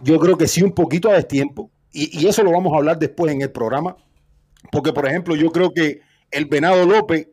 [0.02, 2.98] yo creo que sí un poquito a destiempo, y, y eso lo vamos a hablar
[2.98, 3.96] después en el programa,
[4.72, 7.28] porque por ejemplo yo creo que el Venado López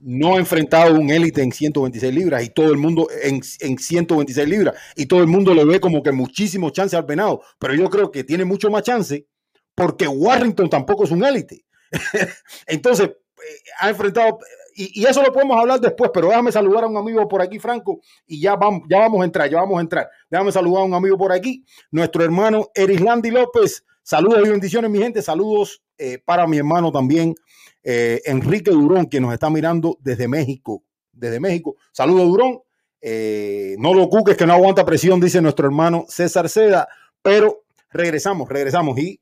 [0.00, 4.48] no ha enfrentado un élite en 126 libras y todo el mundo en, en, 126
[4.48, 7.88] libras y todo el mundo le ve como que muchísimo chance al Venado, pero yo
[7.88, 9.26] creo que tiene mucho más chance
[9.74, 11.64] porque Warrington tampoco es un élite.
[12.66, 14.38] Entonces, eh, ha enfrentado
[14.74, 18.00] y, eso lo podemos hablar después, pero déjame saludar a un amigo por aquí, Franco,
[18.26, 20.08] y ya vamos, ya vamos a entrar, ya vamos a entrar.
[20.30, 23.84] Déjame saludar a un amigo por aquí, nuestro hermano Erislandi López.
[24.02, 25.22] Saludos y bendiciones, mi gente.
[25.22, 27.34] Saludos eh, para mi hermano también,
[27.82, 30.82] eh, Enrique Durón, que nos está mirando desde México.
[31.12, 31.76] Desde México.
[31.92, 32.60] Saludos, Durón.
[33.00, 36.88] Eh, no lo cuques, que no aguanta presión, dice nuestro hermano César Seda.
[37.20, 38.98] Pero regresamos, regresamos.
[38.98, 39.20] Y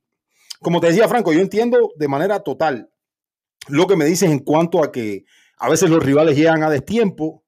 [0.60, 2.90] como te decía, Franco, yo entiendo de manera total
[3.68, 5.24] lo que me dices en cuanto a que
[5.60, 7.44] a veces los rivales llegan a destiempo,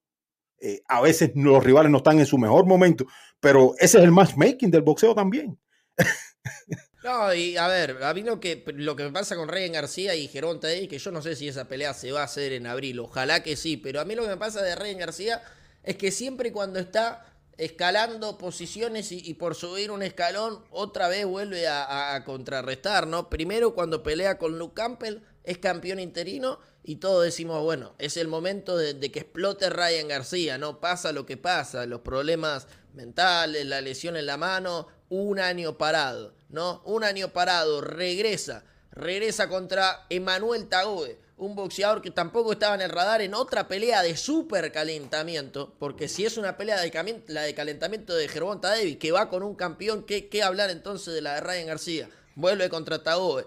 [0.61, 3.07] eh, a veces los rivales no están en su mejor momento,
[3.41, 5.59] pero ese es el matchmaking del boxeo también.
[7.05, 10.15] No, y a ver, a mí lo que, lo que me pasa con Ryan García
[10.15, 12.65] y Geronta Davis, que yo no sé si esa pelea se va a hacer en
[12.65, 15.43] abril, ojalá que sí, pero a mí lo que me pasa de Ryan García
[15.83, 17.27] es que siempre cuando está
[17.59, 23.29] escalando posiciones y, por subir un escalón otra vez vuelve a, contrarrestar, ¿no?
[23.29, 28.29] Primero cuando pelea con Luke Campbell es campeón interino y todos decimos, bueno, es el
[28.29, 30.81] momento de, que explote Ryan García, ¿no?
[30.81, 36.35] Pasa lo que pasa, los problemas mentales, la lesión en la mano, un año parado,
[36.49, 36.83] ¿no?
[36.85, 42.91] Un año parado, regresa, regresa contra Emanuel Tagoe un boxeador que tampoco estaba en el
[42.91, 46.91] radar en otra pelea de super calentamiento, porque si es una pelea de,
[47.27, 51.21] de calentamiento de Gervonta Davis, que va con un campeón, ¿qué, ¿qué, hablar entonces de
[51.21, 52.09] la de Ryan García?
[52.37, 53.45] Vuelve contra Tagoe.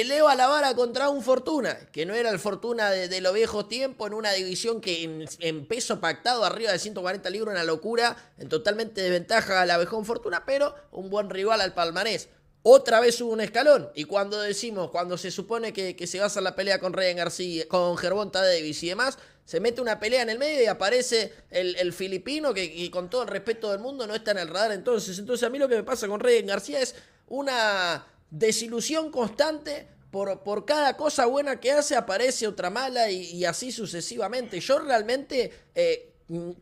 [0.00, 4.08] Eleva la vara contra un Fortuna, que no era el Fortuna de, los viejos tiempos,
[4.08, 9.02] en una división que en, peso pactado arriba de 140 libros, una locura, en totalmente
[9.02, 12.28] desventaja a la Vejón Fortuna, pero un buen rival al palmarés
[12.66, 13.90] otra vez hubo un escalón.
[13.94, 17.18] Y cuando decimos, cuando se supone que, se va a hacer la pelea con Ryan
[17.18, 21.34] García, con Gervonta Davis y demás, se mete una pelea en el medio y aparece
[21.50, 25.18] el, filipino que con todo el respeto del mundo no está en el radar entonces.
[25.18, 26.94] Entonces a mí lo que me pasa con Ryan García es
[27.28, 29.88] una desilusión constante.
[30.10, 34.60] Por, por cada cosa buena que hace aparece otra mala y, así sucesivamente.
[34.60, 35.52] Yo realmente...
[35.74, 36.10] Eh,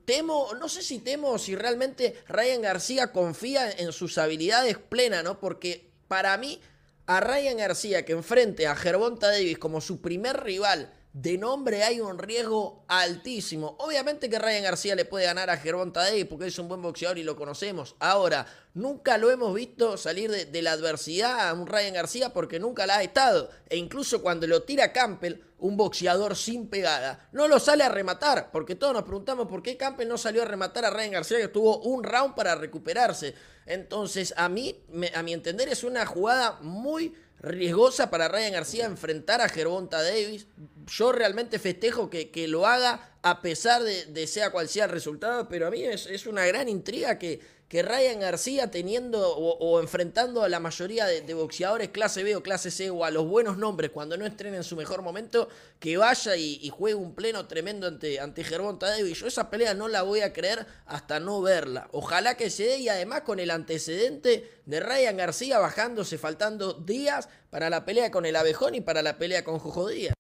[0.04, 5.38] temo, no sé si temo si realmente Ryan García confía en sus habilidades plenas, ¿no?
[5.38, 6.60] Porque para mí,
[7.06, 12.00] a Ryan García que enfrente a Gervonta Davis como su primer rival de nombre hay
[12.00, 13.76] un riesgo altísimo.
[13.80, 17.18] Obviamente que Ryan García le puede ganar a Gervonta Davis porque es un buen boxeador
[17.18, 17.96] y lo conocemos.
[17.98, 22.86] Ahora, nunca lo hemos visto salir de, la adversidad a un Ryan García porque nunca
[22.86, 23.50] la ha estado.
[23.68, 28.50] E incluso cuando lo tira Campbell, un boxeador sin pegada, no lo sale a rematar.
[28.50, 31.48] Porque todos nos preguntamos por qué Campbell no salió a rematar a Ryan García que
[31.48, 33.34] tuvo un round para recuperarse.
[33.66, 34.82] Entonces, a mí,
[35.14, 40.46] a mi entender, es una jugada muy riesgosa para Ryan García enfrentar a Gervonta Davis.
[40.86, 45.48] Yo realmente festejo que, que lo haga a pesar de, sea cual sea el resultado,
[45.48, 47.40] pero a mí es, es una gran intriga que,
[47.72, 52.70] que Ryan García teniendo o, enfrentando a la mayoría de, boxeadores clase B o clase
[52.70, 55.48] C o a los buenos nombres cuando no estrenen en su mejor momento,
[55.80, 59.20] que vaya y, juegue un pleno tremendo ante, ante Gervonta Davis.
[59.20, 61.88] Yo esa pelea no la voy a creer hasta no verla.
[61.92, 67.30] Ojalá que se dé y además con el antecedente de Ryan García bajándose faltando días
[67.48, 70.12] para la pelea con el Abejón y para la pelea con Jojo Díaz.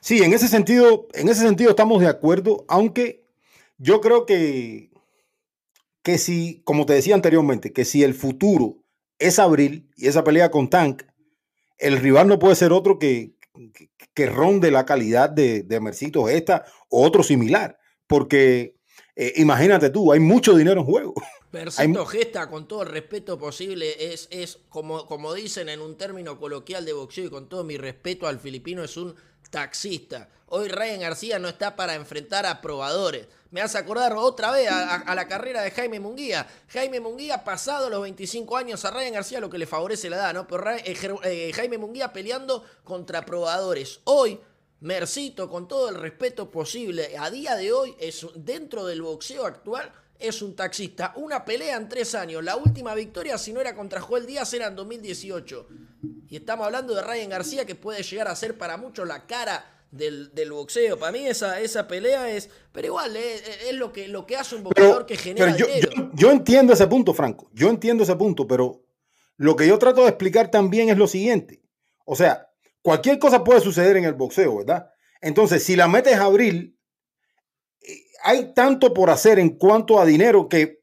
[0.00, 3.28] Sí, en ese sentido, en ese sentido estamos de acuerdo, aunque
[3.76, 4.87] yo creo que
[6.02, 8.84] que si, como te decía anteriormente, que si el futuro
[9.18, 11.02] es abril y esa pelea con Tank,
[11.78, 13.36] el rival no puede ser otro que,
[14.14, 18.76] que, ronde la calidad de, de Mercito Gesta o otro similar, porque
[19.16, 21.14] eh, imagínate tú, hay mucho dinero en juego.
[21.50, 26.38] Mercito Gesta, con todo el respeto posible, es, es como, como dicen en un término
[26.38, 29.14] coloquial de boxeo y con todo mi respeto al filipino, es un
[29.50, 30.28] taxista.
[30.46, 33.28] Hoy Ryan García no está para enfrentar a probadores.
[33.50, 36.46] Me hace acordar otra vez a, la carrera de Jaime Munguía.
[36.68, 40.34] Jaime Munguía, pasado los 25 años, a Ryan García lo que le favorece la edad,
[40.34, 40.46] ¿no?
[40.46, 40.82] Pero eh,
[41.24, 44.00] eh, Jaime Munguía peleando contra probadores.
[44.04, 44.38] Hoy,
[44.80, 49.90] Mercito, con todo el respeto posible, a día de hoy, es dentro del boxeo actual,
[50.18, 51.14] es un taxista.
[51.16, 52.44] Una pelea en tres años.
[52.44, 55.68] La última victoria, si no era contra Joel Díaz, era en 2018.
[56.28, 59.77] Y estamos hablando de Ryan García, que puede llegar a ser para muchos la cara
[59.90, 60.98] del, boxeo.
[60.98, 62.50] Para mí esa, esa pelea es...
[62.72, 65.66] Pero igual, eh, eh, es, lo, que, lo que hace un boxeador que genera yo,
[66.14, 67.50] Yo, entiendo ese punto, Franco.
[67.52, 68.82] Yo entiendo ese punto, pero
[69.36, 71.62] lo que yo trato de explicar también es lo siguiente.
[72.04, 72.48] O sea,
[72.82, 74.90] cualquier cosa puede suceder en el boxeo, ¿verdad?
[75.20, 76.78] Entonces, si la metes a abril,
[77.80, 80.77] eh, hay tanto por hacer en cuanto a dinero que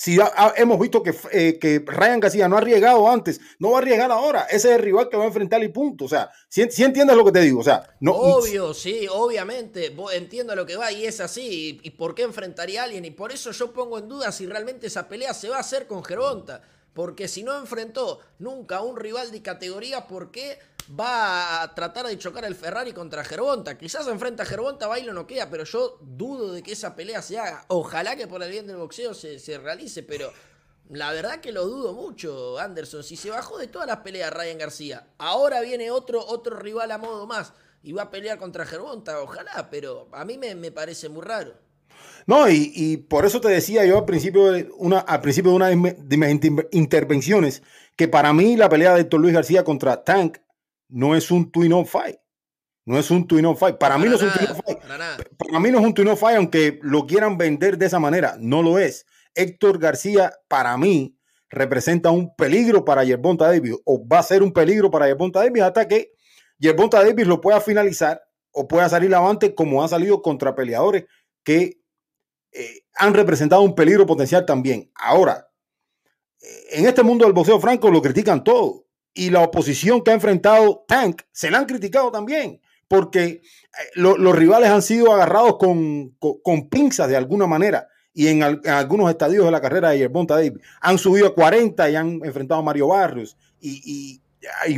[0.00, 0.16] si
[0.56, 4.10] hemos visto que, eh, que, Ryan García no ha arriesgado antes, no va a arriesgar
[4.10, 4.44] ahora.
[4.44, 6.06] Ese es el rival que va a enfrentar y punto.
[6.06, 7.60] O sea, si, entiendes lo que te digo.
[7.60, 8.12] O sea, no.
[8.12, 9.94] Obvio, sí, obviamente.
[10.14, 11.78] Entiendo lo que va y es así.
[11.82, 13.04] ¿Y, por qué enfrentaría a alguien?
[13.04, 15.86] Y por eso yo pongo en duda si realmente esa pelea se va a hacer
[15.86, 16.62] con Gervonta.
[16.94, 20.58] Porque si no enfrentó nunca a un rival de categoría, ¿por qué
[20.98, 23.78] va a tratar de chocar el Ferrari contra Gervonta.
[23.78, 27.38] Quizás enfrenta a Gervonta, bailo no queda, pero yo dudo de que esa pelea se
[27.38, 27.64] haga.
[27.68, 30.32] Ojalá que por el bien del boxeo se, realice, pero
[30.88, 33.04] la verdad que lo dudo mucho, Anderson.
[33.04, 36.98] Si se bajó de todas las peleas Ryan García, ahora viene otro, otro rival a
[36.98, 41.22] modo más y va a pelear contra Gervonta, ojalá, pero a mí me, parece muy
[41.22, 41.54] raro.
[42.26, 45.68] No, y, por eso te decía yo al principio de una, al principio de una
[45.68, 46.40] de mis
[46.72, 47.62] intervenciones
[47.96, 50.38] que para mí la pelea de Héctor Luis García contra Tank
[50.90, 52.16] no es un twin on fight.
[52.84, 53.78] No es un twin on fight.
[53.78, 54.78] Para, mí no es un twin on fight.
[55.36, 58.36] Para, mí no es un twin on fight, aunque lo quieran vender de esa manera.
[58.38, 59.06] No lo es.
[59.34, 61.16] Héctor García, para mí,
[61.48, 65.62] representa un peligro para Yerbonta Davis, o va a ser un peligro para Yerbonta Davis
[65.62, 66.12] hasta que
[66.58, 68.22] Yerbonta Davis lo pueda finalizar
[68.52, 71.04] o pueda salir avante como ha salido contra peleadores
[71.42, 71.80] que
[72.52, 74.90] eh, han representado un peligro potencial también.
[74.94, 75.48] Ahora,
[76.40, 78.86] eh, en este mundo del boxeo franco lo critican todo.
[79.14, 83.40] Y la oposición que ha enfrentado Tank se la han criticado también, porque eh,
[83.94, 87.88] los rivales han sido agarrados con, con, pinzas de alguna manera.
[88.12, 91.96] Y en, algunos estadios de la carrera de Yerbonta Davis han subido a 40 y
[91.96, 93.36] han enfrentado a Mario Barrios.
[93.60, 94.22] Y, y,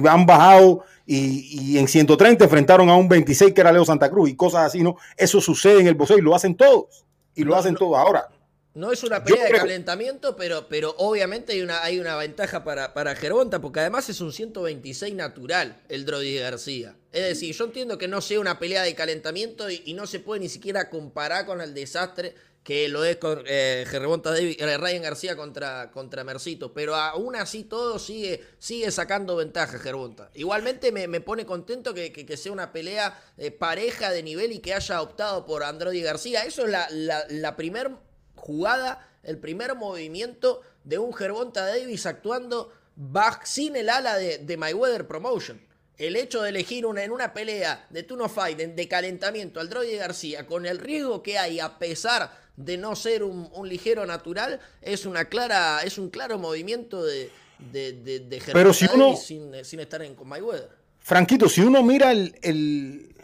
[0.09, 4.29] han bajado y, y, en 130 enfrentaron a un 26 que era Leo Santa Cruz
[4.29, 4.97] y cosas así, ¿no?
[5.17, 8.29] Eso sucede en el boxeo y lo hacen todos y lo hacen todo ahora.
[8.75, 12.95] No es una pelea de calentamiento, pero, pero obviamente hay una, hay una ventaja para,
[12.95, 16.97] para Gervonta, porque además es un 126 natural el Drodi García.
[17.13, 20.41] Es decir, yo entiendo que no sea una pelea de calentamiento y, no se puede
[20.41, 25.37] ni siquiera comparar con el desastre que lo es con eh, David, eh, Ryan García
[25.37, 30.31] contra, contra Mercito, pero aún así todo sigue, sigue sacando ventaja Gervonta.
[30.33, 34.73] Igualmente me, pone contento que, que, sea una pelea eh, pareja de nivel y que
[34.73, 36.45] haya optado por Androdi García.
[36.45, 37.99] Eso es la, la, la primera
[38.43, 44.57] jugada, el primer movimiento de un Gervonta Davis actuando back, sin el ala de, de
[44.57, 45.61] Mayweather Promotion.
[45.97, 49.97] El hecho de elegir una, en una pelea de Tuno Fight, de, calentamiento al Droide
[49.97, 55.07] García, con el riesgo que hay a pesar de no ser un, ligero natural, es
[55.07, 57.31] una clara, es un claro movimiento de,
[57.71, 60.69] de, de, Pero si uno, sin, estar en con Mayweather.
[60.99, 63.15] Franquito, si uno mira el, el,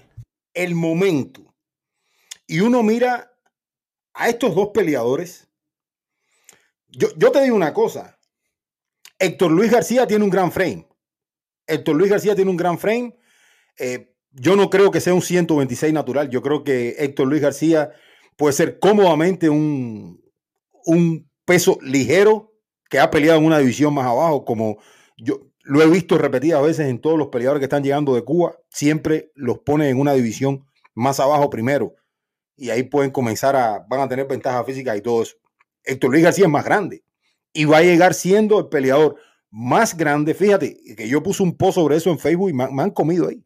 [0.55, 1.43] el momento
[2.47, 3.28] y uno mira
[4.19, 5.49] a estos dos peleadores,
[6.89, 8.19] yo, yo te digo una cosa,
[9.19, 10.87] Héctor Luis García tiene un gran frame.
[11.67, 13.17] Héctor Luis García tiene un gran frame.
[13.79, 16.31] Eh, yo no creo que sea un 126 natural.
[16.31, 17.91] Yo creo que Héctor Luis García
[18.37, 20.21] puede ser cómodamente un,
[20.85, 22.53] un peso ligero
[22.91, 24.79] que ha peleado en una división más abajo, como
[25.17, 28.57] yo lo he visto repetidas veces en todos los peleadores que están llegando de Cuba,
[28.71, 31.95] siempre los pone en una división más abajo primero.
[32.59, 35.37] Y ahí pueden comenzar a, van a tener ventaja física y todo eso.
[35.85, 37.03] Héctor Luis García es más grande
[37.53, 39.17] y va a llegar siendo el peleador
[39.51, 40.35] más grande.
[40.35, 43.43] Fíjate que yo puse un post sobre eso en Facebook y me, han comido ahí.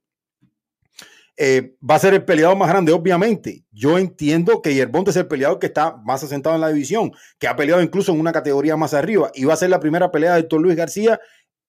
[1.36, 3.64] Eh, va a ser el peleador más grande, obviamente.
[3.70, 7.48] Yo entiendo que Yerbonte es el peleador que está más asentado en la división, que
[7.48, 10.34] ha peleado incluso en una categoría más arriba y va a ser la primera pelea
[10.34, 11.20] de Héctor Luis García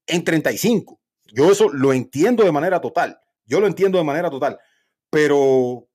[0.08, 1.00] en 35.
[1.34, 3.20] Yo eso lo entiendo de manera total.
[3.46, 4.60] Yo lo entiendo de manera total.
[5.10, 5.88] Pero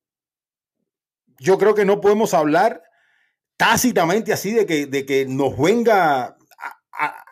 [1.39, 2.83] yo creo que no podemos hablar
[3.57, 6.37] tácitamente así de que, de que nos venga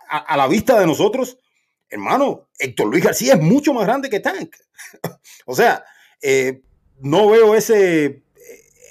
[0.08, 1.38] a, la vista de nosotros,
[1.88, 4.54] hermano, Héctor Luis García es mucho más grande que Tank.
[5.46, 5.84] o sea,
[6.22, 6.62] eh,
[7.00, 8.22] no veo ese,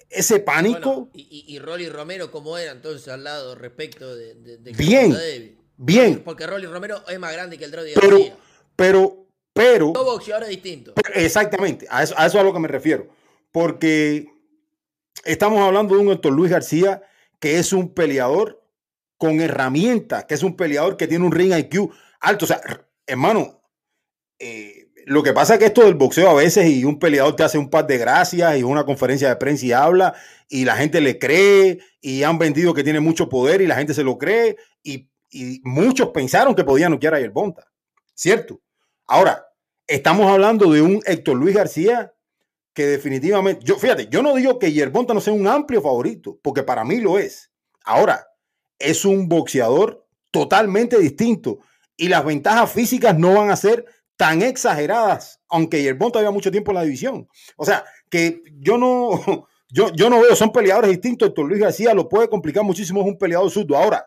[0.10, 1.10] ese pánico.
[1.14, 6.22] y, y, Rolly Romero, ¿cómo era entonces al lado respecto de, de, Bien, bien.
[6.24, 8.38] Porque Rolly Romero es más grande que el Drodi pero, García.
[8.76, 9.92] Pero, pero.
[9.94, 10.94] Todo boxeador distinto.
[11.14, 13.08] Exactamente, a eso, a eso es a lo que me refiero.
[13.52, 14.35] Porque
[15.24, 17.02] estamos hablando de un Héctor Luis García
[17.40, 18.64] que es un peleador
[19.18, 22.46] con herramientas, que es un peleador que tiene un ring IQ alto.
[22.46, 22.62] O sea,
[23.06, 23.62] hermano,
[24.40, 27.44] eh, lo que pasa es que esto del boxeo a veces y un peleador te
[27.44, 30.16] hace un par de gracias y una conferencia de prensa y habla
[30.50, 33.94] y la gente le cree y han vendido que tiene mucho poder y la gente
[33.94, 35.10] se lo cree y,
[35.64, 37.70] muchos pensaron que podían noquear a Yerbonta,
[38.14, 38.62] ¿cierto?
[39.06, 39.46] Ahora,
[39.86, 42.15] estamos hablando de un Héctor Luis García
[42.76, 46.62] que definitivamente, yo fíjate, yo no digo que Yerbonta no sea un amplio favorito, porque
[46.62, 47.50] para mí lo es.
[47.86, 48.28] Ahora,
[48.78, 51.60] es un boxeador totalmente distinto
[51.96, 53.86] y las ventajas físicas no van a ser
[54.18, 57.30] tan exageradas, aunque Yerbon todavía mucho tiempo en la división.
[57.56, 61.30] O sea, que yo no, yo, yo no veo, son peleadores distintos.
[61.30, 63.78] Héctor Luis García lo puede complicar muchísimo, es un peleador surdo.
[63.78, 64.06] Ahora,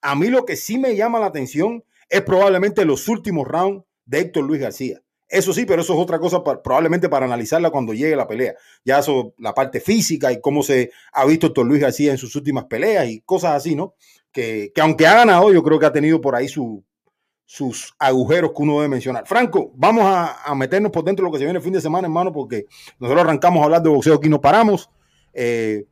[0.00, 4.20] a mí lo que sí me llama la atención es probablemente los últimos rounds de
[4.20, 5.02] Héctor Luis García.
[5.30, 8.54] Eso sí, pero eso es otra cosa probablemente para analizarla cuando llegue la pelea.
[8.84, 12.34] Ya eso, la parte física y cómo se ha visto Héctor Luis García en sus
[12.34, 13.94] últimas peleas y cosas así, ¿no?
[14.32, 18.74] Que, aunque ha ganado, yo creo que ha tenido por ahí sus agujeros que uno
[18.76, 19.24] debe mencionar.
[19.24, 22.08] Franco, vamos a, meternos por dentro de lo que se viene el fin de semana,
[22.08, 22.66] hermano, porque
[22.98, 24.90] nosotros arrancamos a hablar de boxeo aquí no paramos.
[25.32, 25.86] Eh,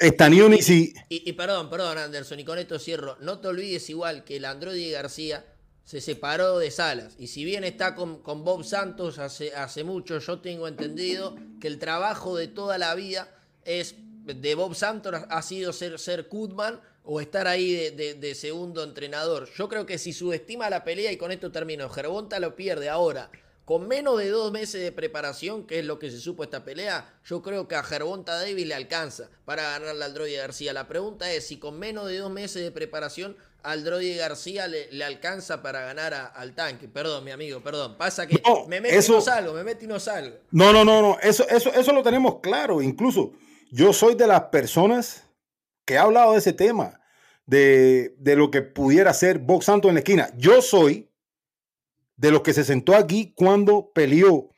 [0.00, 0.06] y,
[0.74, 3.16] y, y, perdón, perdón, Anderson, y con esto cierro.
[3.20, 5.44] No te olvides igual que el Android García
[5.86, 7.14] se separó de Salas.
[7.16, 11.68] Y si bien está con, con, Bob Santos hace, hace mucho, yo tengo entendido que
[11.68, 13.32] el trabajo de toda la vida
[13.64, 13.94] es
[14.24, 19.48] de Bob Santos ha sido ser, ser Kutman o estar ahí de, de, segundo entrenador.
[19.56, 23.30] Yo creo que si subestima la pelea, y con esto termino, Gervonta lo pierde ahora.
[23.66, 27.18] Con menos de dos meses de preparación, que es lo que se supo esta pelea,
[27.24, 30.72] yo creo que a Gervonta Davis le alcanza para ganarle al Droide García.
[30.72, 35.04] La pregunta es si con menos de dos meses de preparación al Droide García le,
[35.04, 36.86] alcanza para ganar al tanque.
[36.86, 37.96] Perdón, mi amigo, perdón.
[37.98, 40.36] Pasa que me meto y no salgo, me meto y no salgo.
[40.52, 41.18] No, no, no, no.
[41.20, 42.80] Eso, eso, eso lo tenemos claro.
[42.80, 43.32] Incluso
[43.72, 45.24] yo soy de las personas
[45.84, 47.00] que ha hablado de ese tema,
[47.46, 50.30] de, de lo que pudiera ser Box Santos en la esquina.
[50.36, 51.05] Yo soy
[52.16, 54.48] de los que se sentó aquí cuando peleó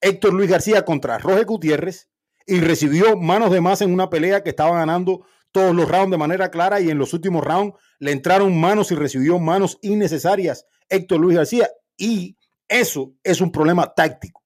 [0.00, 2.08] Héctor Luis García contra Roger Gutiérrez
[2.46, 6.18] y recibió manos de más en una pelea que estaba ganando todos los rounds de
[6.18, 11.20] manera clara y en los últimos rounds le entraron manos y recibió manos innecesarias Héctor
[11.20, 12.36] Luis García y
[12.68, 14.42] eso es un problema táctico.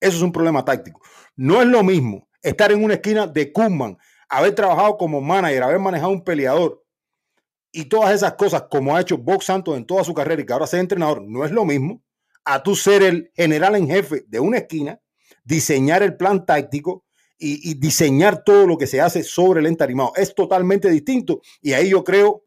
[0.00, 1.00] Eso es un problema táctico.
[1.34, 3.98] No es lo mismo estar en una esquina de Kuzman,
[4.28, 6.82] haber trabajado como manager, haber manejado un peleador
[7.72, 10.52] y todas esas cosas como ha hecho Box Santos en toda su carrera y que
[10.52, 12.02] ahora sea entrenador, no es lo mismo
[12.46, 15.00] a tú ser el general en jefe de una esquina,
[15.44, 17.04] diseñar el plan táctico
[17.38, 20.12] y, diseñar todo lo que se hace sobre el entarimado.
[20.16, 22.44] Es totalmente distinto y ahí yo creo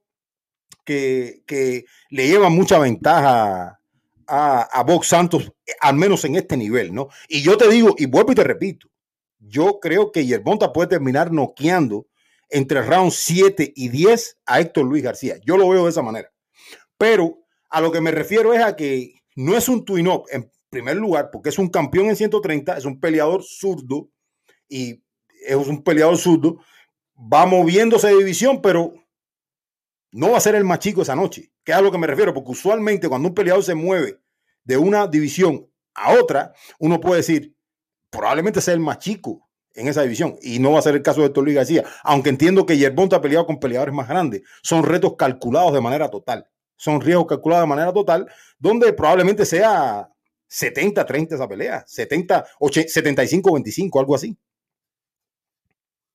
[0.86, 1.44] que,
[2.10, 3.80] le lleva mucha ventaja
[4.26, 7.10] a, a Box Santos, al menos en este nivel, ¿no?
[7.28, 8.88] Y yo te digo, y vuelvo y te repito,
[9.38, 12.08] yo creo que Yerbonta puede terminar noqueando
[12.50, 15.36] entre round 7 y 10 a Héctor Luis García.
[15.46, 16.32] Yo lo veo de esa manera.
[16.98, 17.40] Pero
[17.70, 21.30] a lo que me refiero es a que no es un twin-up en primer lugar,
[21.32, 24.10] porque es un campeón en 130, es un peleador zurdo
[24.68, 25.02] y
[25.48, 26.58] es un peleador zurdo.
[27.18, 28.94] Va moviéndose de división, pero
[30.12, 31.54] no va a ser el más chico esa noche.
[31.64, 34.20] Que es a lo que me refiero, porque usualmente cuando un peleador se mueve
[34.66, 37.56] de una división a otra, uno puede decir,
[38.10, 40.36] probablemente sea el más chico en esa división.
[40.42, 43.22] Y no va a ser el caso de Luis García, aunque entiendo que Yerbonta ha
[43.22, 44.42] peleado con peleadores más grandes.
[44.64, 46.50] Son retos calculados de manera total.
[46.80, 48.26] Son riesgos calculados de manera total,
[48.58, 50.10] donde probablemente sea
[50.50, 54.38] 70-30 esa pelea, 70, 75-25, algo así.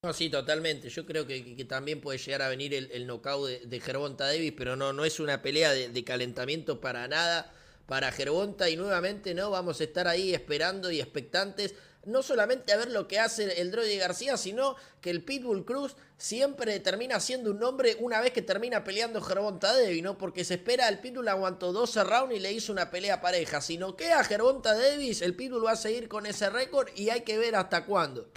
[0.03, 0.89] No, sí, totalmente.
[0.89, 4.75] Yo creo que, también puede llegar a venir el, el knockout de, de Davis, pero
[4.75, 7.53] no, no es una pelea de calentamiento para nada
[7.87, 11.75] para Gervonta y nuevamente no vamos a estar ahí esperando y expectantes
[12.07, 15.97] no solamente a ver lo que hace el Droide García, sino que el Pitbull Cruz
[16.17, 20.17] siempre termina siendo un nombre una vez que termina peleando Devi, ¿no?
[20.19, 23.61] Porque se espera, el Pitbull aguantó 12 rounds y le hizo una pelea pareja.
[23.61, 27.23] Si no queda Gervonta Davis, el Pitbull va a seguir con ese récord y hay
[27.23, 28.31] que ver hasta cuándo.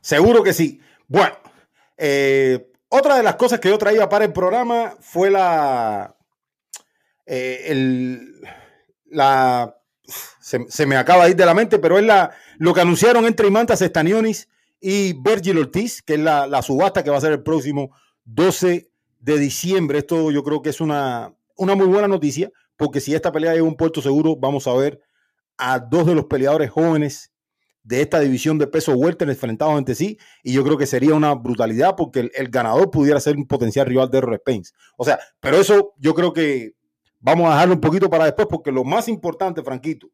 [0.00, 0.80] Seguro que sí.
[1.08, 1.36] Bueno,
[1.96, 6.16] eh, otra de las cosas que yo traía para el programa fue la.
[7.24, 8.40] Eh, el,
[9.06, 9.81] la
[10.42, 13.48] se, me acaba de ir de la mente, pero es la, lo que anunciaron entre
[13.48, 14.48] Imantas Estanionis
[14.80, 18.90] y Virgil Ortiz, que es la, subasta que va a ser el próximo 12
[19.20, 19.98] de diciembre.
[19.98, 23.64] Esto yo creo que es una, una muy buena noticia, porque si esta pelea llega
[23.64, 25.00] a un puerto seguro, vamos a ver
[25.56, 27.32] a dos de los peleadores jóvenes
[27.84, 31.34] de esta división de peso welter enfrentados entre sí, y yo creo que sería una
[31.34, 34.72] brutalidad porque el, ganador pudiera ser un potencial rival de Errol Spence.
[34.96, 36.74] O sea, pero eso yo creo que
[37.24, 40.08] Vamos a dejarlo un poquito para después porque lo más importante, Franquito,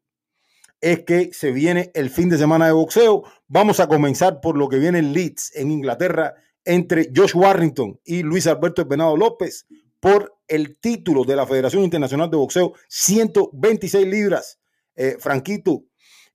[0.81, 3.23] es que se viene el fin de semana de boxeo.
[3.47, 8.23] Vamos a comenzar por lo que viene en Leeds, en Inglaterra, entre Josh Warrington y
[8.23, 9.65] Luis Alberto Venado López
[9.99, 14.59] por el título de la Federación Internacional de Boxeo, 126 libras.
[14.95, 15.83] Eh, Franquito,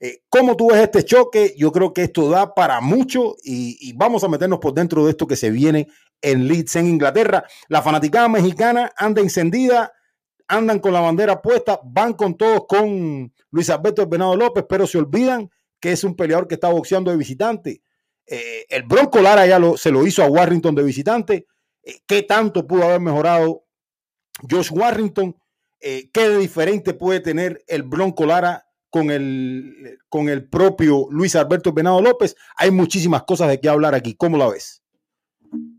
[0.01, 1.55] eh, ¿cómo tú ves este choque?
[1.57, 5.11] Yo creo que esto da para mucho y, y, vamos a meternos por dentro de
[5.11, 5.89] esto que se viene
[6.21, 7.45] en Leeds, en Inglaterra.
[7.69, 9.93] La fanaticada mexicana anda encendida
[10.49, 14.99] andan con la bandera puesta, van con todos con Luis Alberto Venado López, pero se
[14.99, 15.49] olvidan
[15.79, 17.83] que es un peleador que está boxeando de visitante.
[18.27, 21.47] Eh, el Bronco Lara ya lo, se lo hizo a Warrington de visitante.
[21.85, 23.65] Eh, ¿Qué tanto pudo haber mejorado
[24.51, 25.37] Josh Warrington?
[25.79, 31.73] Eh, ¿Qué diferente puede tener el Bronco Lara con el, con el propio Luis Alberto
[31.73, 32.35] Venado López?
[32.57, 34.17] Hay muchísimas cosas de qué hablar aquí.
[34.17, 34.84] ¿Cómo la ves?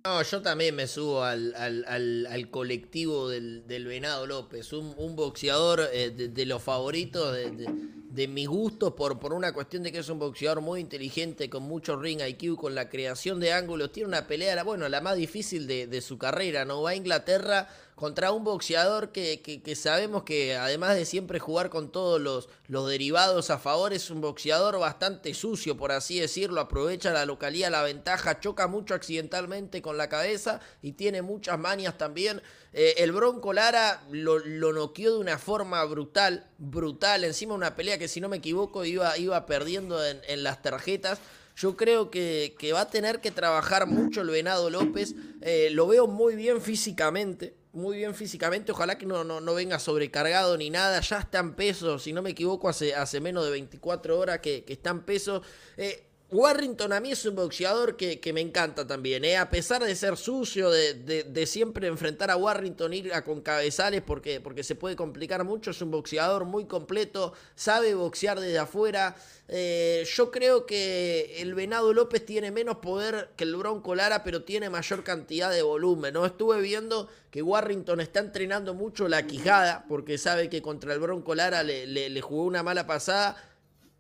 [0.05, 6.61] No, yo también me subo al, colectivo del, Venado López, un, boxeador eh, de, los
[6.61, 7.67] favoritos, de,
[8.11, 11.63] de, mis gustos, por, por una cuestión de que es un boxeador muy inteligente, con
[11.63, 15.65] mucho ring IQ, con la creación de ángulos, tiene una pelea, bueno, la más difícil
[15.65, 16.84] de, su carrera, ¿no?
[16.84, 21.89] Va a Inglaterra contra un boxeador que, que, sabemos que además de siempre jugar con
[21.89, 27.14] todos los, los derivados a favor, es un boxeador bastante sucio, por así decirlo, aprovecha
[27.14, 32.41] la localidad, la ventaja, choca mucho accidentalmente con la cabeza y tiene muchas manias también.
[32.74, 37.98] Eh, el Bronco Lara lo, lo noqueó de una forma brutal, brutal, encima una pelea
[37.98, 41.20] que si no me equivoco iba, iba perdiendo en, en las tarjetas.
[41.56, 45.16] Yo creo que, que, va a tener que trabajar mucho el Venado López.
[45.39, 48.71] Eh, lo veo muy bien físicamente muy bien físicamente.
[48.71, 50.99] Ojalá que no, no, venga sobrecargado ni nada.
[51.01, 54.63] Ya está en peso, si no me equivoco, hace, hace menos de 24 horas que,
[54.63, 55.41] que está en peso.
[55.78, 59.38] Eh, Warrington a mí es un boxeador que, me encanta también, ¿eh?
[59.38, 64.41] a pesar de ser sucio, de, siempre enfrentar a Warrington, ir a con cabezales porque,
[64.41, 69.15] porque se puede complicar mucho, es un boxeador muy completo, sabe boxear desde afuera.
[69.47, 74.43] Eh, yo creo que el Venado López tiene menos poder que el Bronco Lara, pero
[74.43, 76.15] tiene mayor cantidad de volumen.
[76.15, 76.26] ¿no?
[76.26, 81.36] Estuve viendo que Warrington está entrenando mucho la quijada, porque sabe que contra el Bronco
[81.36, 83.38] Lara le, le jugó una mala pasada,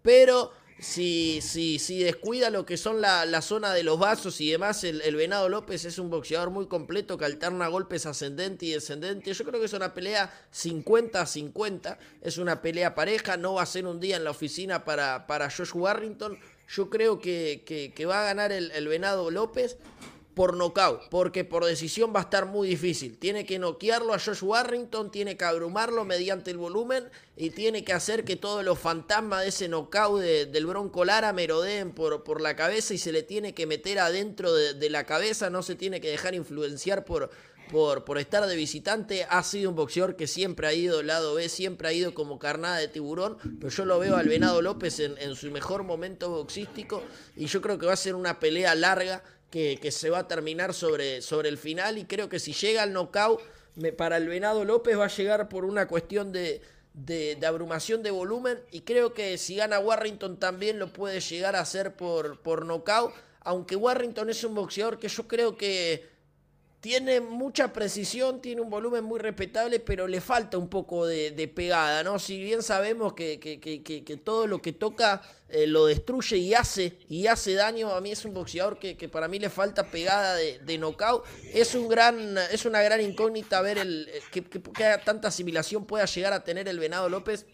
[0.01, 4.83] pero si, si, si descuida lo que son la, zona de los vasos y demás,
[4.83, 9.33] el, Venado López es un boxeador muy completo que alterna golpes ascendente y descendente.
[9.33, 13.85] Yo creo que es una pelea 50-50, es una pelea pareja, no va a ser
[13.85, 16.37] un día en la oficina para, para Josh Warrington.
[16.67, 17.63] Yo creo que,
[17.95, 19.77] que, va a ganar el, el Venado López
[20.35, 23.17] por nocaut, porque por decisión va a estar muy difícil.
[23.17, 27.93] Tiene que noquearlo a Josh Warrington, tiene que abrumarlo mediante el volumen y tiene que
[27.93, 32.55] hacer que todos los fantasmas de ese nocaut del Bronco Lara merodeen por, por la
[32.55, 36.09] cabeza y se le tiene que meter adentro de, la cabeza, no se tiene que
[36.09, 37.29] dejar influenciar por,
[37.71, 39.25] por, por, estar de visitante.
[39.29, 42.77] Ha sido un boxeador que siempre ha ido lado B, siempre ha ido como carnada
[42.77, 47.03] de tiburón, pero yo lo veo al Venado López en, en su mejor momento boxístico
[47.37, 49.23] y yo creo que va a ser una pelea larga
[49.55, 51.97] que, se va a terminar sobre, sobre el final.
[51.97, 53.39] Y creo que si llega al knockout
[53.97, 56.61] para el Venado López va a llegar por una cuestión de,
[56.93, 58.59] de, abrumación de volumen.
[58.71, 63.13] Y creo que si gana Warrington también lo puede llegar a hacer por, por knockout,
[63.41, 66.05] aunque Warrington es un boxeador que yo creo que
[66.85, 72.03] tiene mucha precisión, tiene un volumen muy respetable, pero le falta un poco de, pegada,
[72.03, 72.19] ¿no?
[72.19, 77.25] Si bien sabemos que, que, todo lo que toca eh, lo destruye y hace, y
[77.25, 80.77] hace daño, a mí es un boxeador que, para mí le falta pegada de, de
[80.77, 81.23] knockout.
[81.51, 84.43] Es, un gran, es una gran incógnita ver el, que,
[85.03, 87.47] tanta asimilación pueda llegar a tener el Venado López,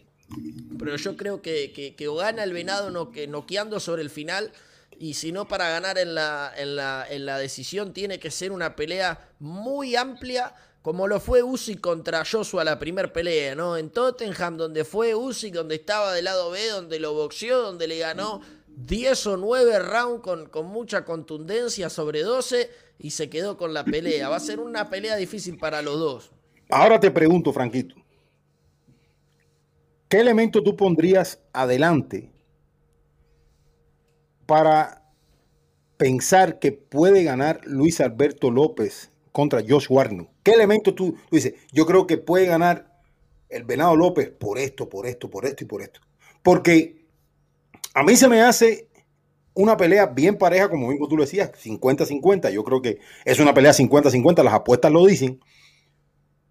[0.78, 4.52] pero yo creo que, o gana el Venado no, noqueando sobre el final
[4.98, 8.52] y si no para ganar en la, en, la, en la decisión tiene que ser
[8.52, 13.76] una pelea muy amplia como lo fue Usyk contra Joshua la primer pelea, ¿no?
[13.76, 17.98] En Tottenham, donde fue Usyk, donde estaba del lado B, donde lo boxeó, donde le
[17.98, 22.68] ganó 10 o 9 rounds con, con mucha contundencia sobre 12
[22.98, 24.28] y se quedó con la pelea.
[24.28, 26.32] Va a ser una pelea difícil para los dos.
[26.68, 27.94] Ahora te pregunto, Franquito,
[30.08, 32.31] ¿qué elemento tú pondrías adelante
[34.46, 35.04] para
[35.96, 40.28] pensar que puede ganar Luis Alberto López contra Josh Warner?
[40.42, 41.54] ¿Qué elemento tú, dices?
[41.72, 42.92] Yo creo que puede ganar
[43.48, 46.00] el Venado López por esto, por esto, por esto y por esto.
[46.42, 47.06] Porque
[47.94, 48.88] a mí se me hace
[49.54, 52.50] una pelea bien pareja, como mismo tú lo decías, 50-50.
[52.50, 55.40] Yo creo que es una pelea 50-50, las apuestas lo dicen.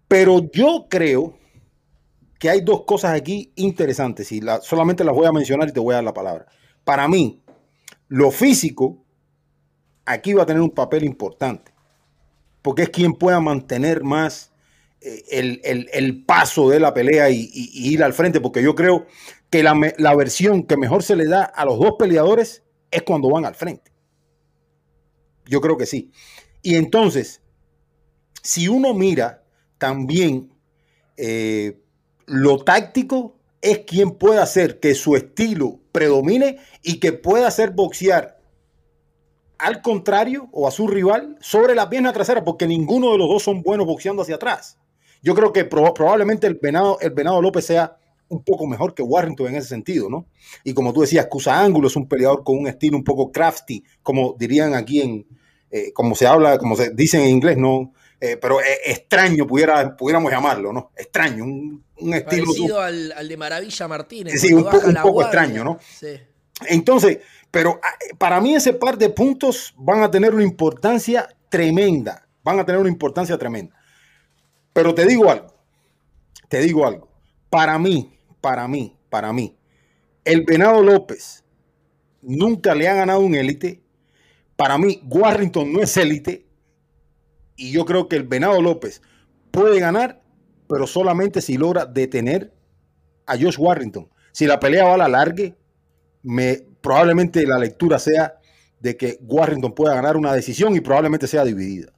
[0.08, 1.34] Pero yo creo
[2.38, 5.92] que hay dos cosas aquí interesantes y solamente las voy a mencionar y te voy
[5.92, 6.46] a dar la palabra.
[6.84, 7.41] Para mí,
[8.12, 9.02] lo físico
[10.04, 11.72] aquí va a tener un papel importante,
[12.60, 14.52] porque es quien pueda mantener más
[15.00, 19.06] eh, el, paso de la pelea y, ir al frente, porque yo creo
[19.48, 23.30] que la, la versión que mejor se le da a los dos peleadores es cuando
[23.30, 23.90] van al frente.
[25.46, 26.12] Yo creo que sí.
[26.60, 27.40] Y entonces,
[28.42, 29.42] si uno mira
[29.78, 30.52] también
[31.16, 31.80] eh,
[32.26, 38.40] lo táctico, es quien puede hacer que su estilo predomine y que pueda hacer boxear
[39.58, 43.44] al contrario o a su rival sobre la pierna trasera, porque ninguno de los dos
[43.44, 44.78] son buenos boxeando hacia atrás.
[45.22, 47.96] Yo creo que probablemente el venado, el venado López sea
[48.28, 50.26] un poco mejor que Warrington en ese sentido, ¿no?
[50.64, 53.84] Y como tú decías, Cusa Ángulo es un peleador con un estilo un poco crafty,
[54.02, 55.26] como dirían aquí en,
[55.70, 57.92] eh, como se habla, como se dice en inglés, ¿no?
[58.24, 60.92] Eh, pero extraño pudiera, pudiéramos llamarlo, ¿no?
[60.96, 62.44] Extraño, un, estilo.
[62.44, 64.40] Parecido al, al, de Maravilla Martínez.
[64.40, 65.80] Sí, un, poco, extraño, ¿no?
[65.82, 66.20] Sí.
[66.68, 67.18] Entonces,
[67.50, 72.60] pero ah, para mí ese par de puntos van a tener una importancia tremenda, van
[72.60, 73.74] a tener una importancia tremenda.
[74.72, 75.52] Pero te digo algo,
[76.48, 77.08] te digo algo,
[77.50, 79.58] para mí, para mí, para mí,
[80.24, 81.42] el Venado López
[82.20, 83.82] nunca le ha ganado un élite.
[84.54, 86.51] Para mí, Warrington no es élite
[87.56, 89.02] y yo creo que el Venado López
[89.50, 90.22] puede ganar,
[90.68, 92.52] pero solamente si logra detener
[93.26, 94.08] a Josh Warrington.
[94.32, 95.54] Si la pelea va a la largue,
[96.22, 98.38] me, probablemente la lectura sea
[98.80, 101.92] de que Warrington pueda ganar una decisión y probablemente sea dividida.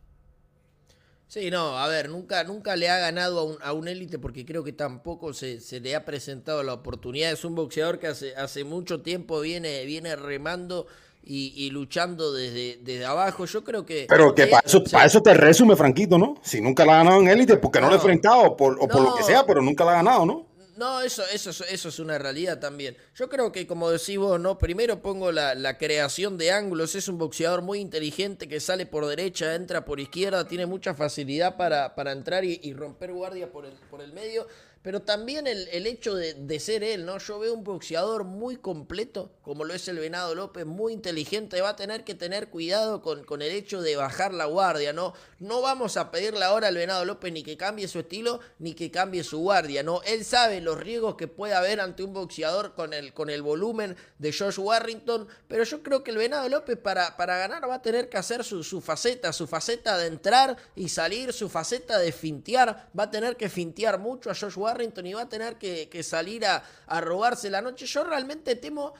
[1.27, 4.73] Sí, no, a ver, nunca, nunca le ha ganado a un, élite porque creo que
[4.73, 7.33] tampoco se, le ha presentado la oportunidad.
[7.33, 10.87] Es un boxeador que hace, hace mucho tiempo viene, viene remando
[11.27, 13.45] y, luchando desde, desde abajo.
[13.45, 14.07] Yo creo que.
[14.09, 16.37] Pero que para, eso, para eso te resume, Franquito, ¿no?
[16.43, 19.03] Si nunca la ha ganado en élite, porque no, lo ha enfrentado, por, o por
[19.03, 20.55] lo que sea, pero nunca la ha ganado, ¿no?
[20.77, 22.97] No, eso, eso, eso es una realidad también.
[23.15, 24.59] Yo creo que, como decís vos, ¿no?
[24.59, 26.97] Primero pongo la, creación de ángulos.
[26.97, 31.57] Es un boxeador muy inteligente que sale por derecha, entra por izquierda, tiene mucha facilidad
[31.57, 34.49] para, para entrar y, romper guardia por el, por el medio
[34.85, 37.17] pero también el, hecho de, ser él, ¿no?
[37.17, 41.71] Yo veo un boxeador muy completo, como lo es el Venado López, muy inteligente, va
[41.71, 45.15] a tener que tener cuidado con, con, el hecho de bajar la guardia, ¿no?
[45.39, 48.91] No vamos a pedirle ahora al Venado López ni que cambie su estilo, ni que
[48.91, 50.03] cambie su guardia, ¿no?
[50.03, 53.97] Él sabe los riesgos que puede haber ante un boxeador con el, con el volumen
[54.19, 57.83] de Josh Warrington, pero yo creo que el Venado López para, para ganar va a
[57.83, 62.13] tener que hacer su, su faceta, su faceta de entrar y salir, su faceta de
[62.13, 65.57] fintear, va a tener que fintear mucho a Josh Warrington Warrington y va a tener
[65.57, 66.63] que, salir a,
[67.01, 67.87] robarse la noche.
[67.87, 68.95] Yo realmente temo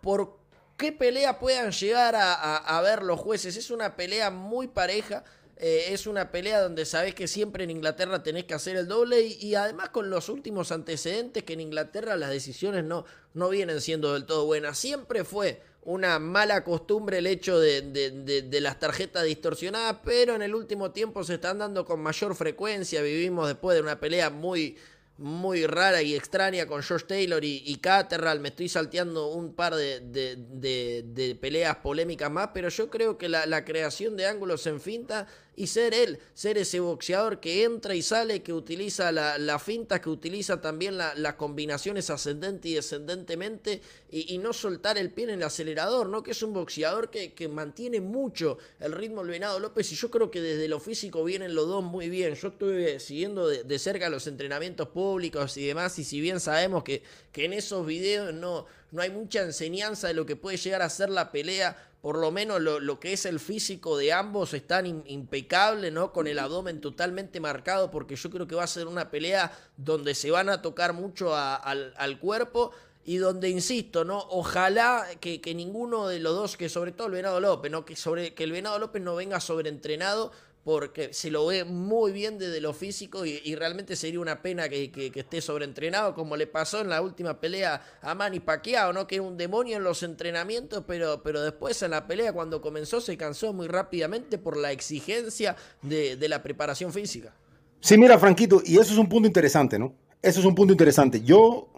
[0.00, 0.38] por
[0.76, 3.56] qué pelea puedan llegar a, ver los jueces.
[3.56, 5.24] Es una pelea muy pareja.
[5.62, 9.20] Eh, es una pelea donde sabes que siempre en Inglaterra tenés que hacer el doble
[9.20, 13.04] y, además con los últimos antecedentes que en Inglaterra las decisiones no,
[13.34, 14.78] no vienen siendo del todo buenas.
[14.78, 20.90] Siempre fue una mala costumbre el hecho de, las tarjetas distorsionadas, pero en el último
[20.90, 23.02] tiempo se están dando con mayor frecuencia.
[23.02, 24.76] Vivimos después de una pelea muy,
[25.20, 28.40] muy rara y extraña con George Taylor y, y Caterral.
[28.40, 33.44] Me estoy salteando un par de, de, peleas polémicas más, pero yo creo que la,
[33.44, 35.26] la creación de ángulos en finta
[35.60, 40.00] y ser él, ser ese boxeador que entra y sale, que utiliza la, la finta,
[40.00, 45.42] que utiliza también las combinaciones ascendente y descendentemente y, no soltar el pie en el
[45.42, 46.22] acelerador, ¿no?
[46.22, 50.10] Que es un boxeador que, que mantiene mucho el ritmo del Venado López y yo
[50.10, 52.34] creo que desde lo físico vienen los dos muy bien.
[52.36, 57.02] Yo estuve siguiendo de, cerca los entrenamientos públicos y demás y si bien sabemos que,
[57.32, 60.88] que en esos videos no, no hay mucha enseñanza de lo que puede llegar a
[60.88, 65.90] ser la pelea, por lo menos lo, que es el físico de ambos están impecable,
[65.90, 66.12] ¿no?
[66.12, 70.14] Con el abdomen totalmente marcado, porque yo creo que va a ser una pelea donde
[70.14, 72.72] se van a tocar mucho al, cuerpo
[73.04, 74.18] y donde, insisto, ¿no?
[74.30, 77.84] Ojalá que, que, ninguno de los dos, que sobre todo el Venado López, ¿no?
[77.84, 80.32] Que, sobre, que el Venado López no venga sobreentrenado
[80.70, 85.10] porque se lo ve muy bien desde lo físico y, realmente sería una pena que,
[85.12, 89.08] esté sobreentrenado, como le pasó en la última pelea a Manny Pacquiao, ¿no?
[89.08, 93.00] que era un demonio en los entrenamientos, pero, pero después en la pelea cuando comenzó
[93.00, 97.34] se cansó muy rápidamente por la exigencia de, la preparación física.
[97.80, 99.96] Sí, mira, Franquito, y eso es un punto interesante, ¿no?
[100.22, 101.20] Eso es un punto interesante.
[101.20, 101.72] Yo,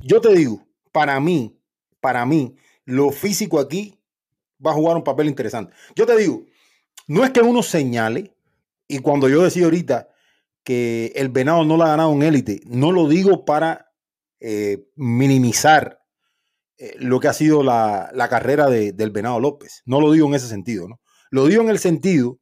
[0.00, 1.58] yo te digo, para mí,
[1.98, 3.98] para mí, lo físico aquí
[4.64, 5.72] va a jugar un papel interesante.
[5.96, 6.44] Yo te digo,
[7.06, 8.33] no es que uno señale,
[8.94, 10.08] y cuando yo decía ahorita
[10.62, 13.92] que el venado no lo ha ganado en élite, no lo digo para
[14.38, 16.00] eh, minimizar
[16.78, 19.82] eh, lo que ha sido la, carrera del venado López.
[19.84, 21.00] No lo digo en ese sentido, ¿no?
[21.30, 22.38] Lo digo en el sentido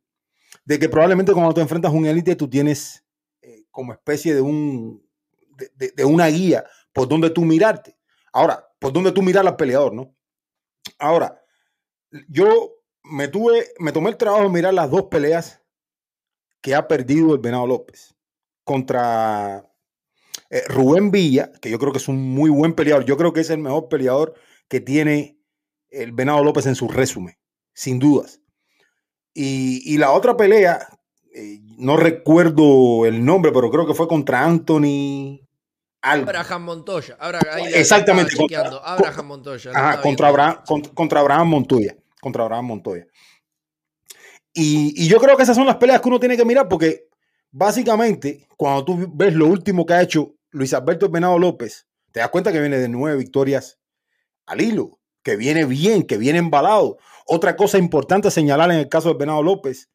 [0.67, 3.03] de que probablemente cuando te enfrentas a un élite, tú tienes
[3.41, 5.03] eh, como especie de un
[5.97, 7.97] de, una guía por donde tú mirarte.
[8.31, 10.15] Ahora, por donde tú mirar al peleador, ¿no?
[10.99, 11.43] Ahora,
[12.29, 12.75] yo
[13.05, 15.62] me tuve, me tomé el trabajo de mirar las dos peleas
[16.63, 18.15] que ha perdido el Venado López
[18.65, 19.69] contra
[20.49, 23.05] eh, Rubén Villa, que yo creo que es un muy buen peleador.
[23.05, 24.35] Yo creo que es el mejor peleador
[24.69, 25.39] que tiene
[25.91, 27.37] el Venado López en su resumen,
[27.75, 28.41] sin dudas.
[29.35, 30.87] Y, la otra pelea,
[31.35, 35.41] eh, no recuerdo el nombre, pero creo que fue contra Anthony.
[36.03, 37.17] Abraham Montoya.
[37.75, 38.37] Exactamente.
[38.37, 40.01] Contra, Abraham Montoya.
[40.03, 40.57] contra, Abraham,
[40.95, 43.05] contra Abraham Montoya contra Abraham Montoya.
[44.55, 47.09] Y, yo creo que esas son las peleas que uno tiene que mirar porque
[47.51, 52.29] básicamente cuando tú ves lo último que ha hecho Luis Alberto Venado López, te das
[52.29, 53.79] cuenta que viene de nueve victorias
[54.47, 56.99] al hilo, que viene bien, que viene embalado.
[57.27, 59.91] Otra cosa importante señalar en el caso de Venado López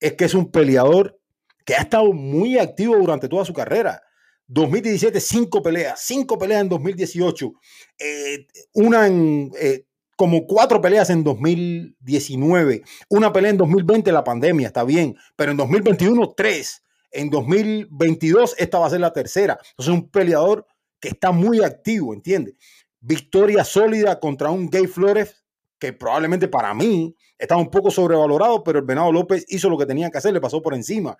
[0.00, 1.18] es que es un peleador
[1.64, 4.02] que ha estado muy activo durante toda su carrera.
[4.46, 7.52] 2017, cinco peleas, cinco peleas en 2018,
[7.98, 9.86] eh, una en eh,
[10.16, 15.56] como cuatro peleas en 2019, una pelea en 2020, la pandemia, está bien, pero en
[15.56, 16.82] 2021, tres.
[17.10, 19.58] En 2022, esta va a ser la tercera.
[19.70, 20.66] Entonces, un peleador
[20.98, 22.54] que está muy activo, ¿entiendes?
[23.00, 25.44] Victoria sólida contra un Gay Flores
[25.78, 29.86] que probablemente para mí está un poco sobrevalorado, pero el Venado López hizo lo que
[29.86, 31.16] tenía que hacer, le pasó por encima.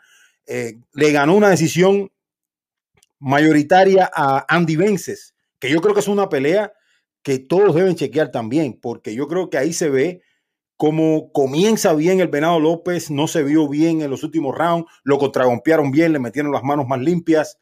[0.46, 2.10] Eh, le ganó una decisión
[3.18, 6.72] mayoritaria a Andy Vences, que yo creo que es una pelea
[7.24, 10.20] que todos deben chequear también, porque yo creo que ahí se ve
[10.76, 15.18] cómo comienza bien el Venado López, no se vio bien en los últimos rounds, lo
[15.18, 17.58] contragompearon bien, le metieron las manos más limpias.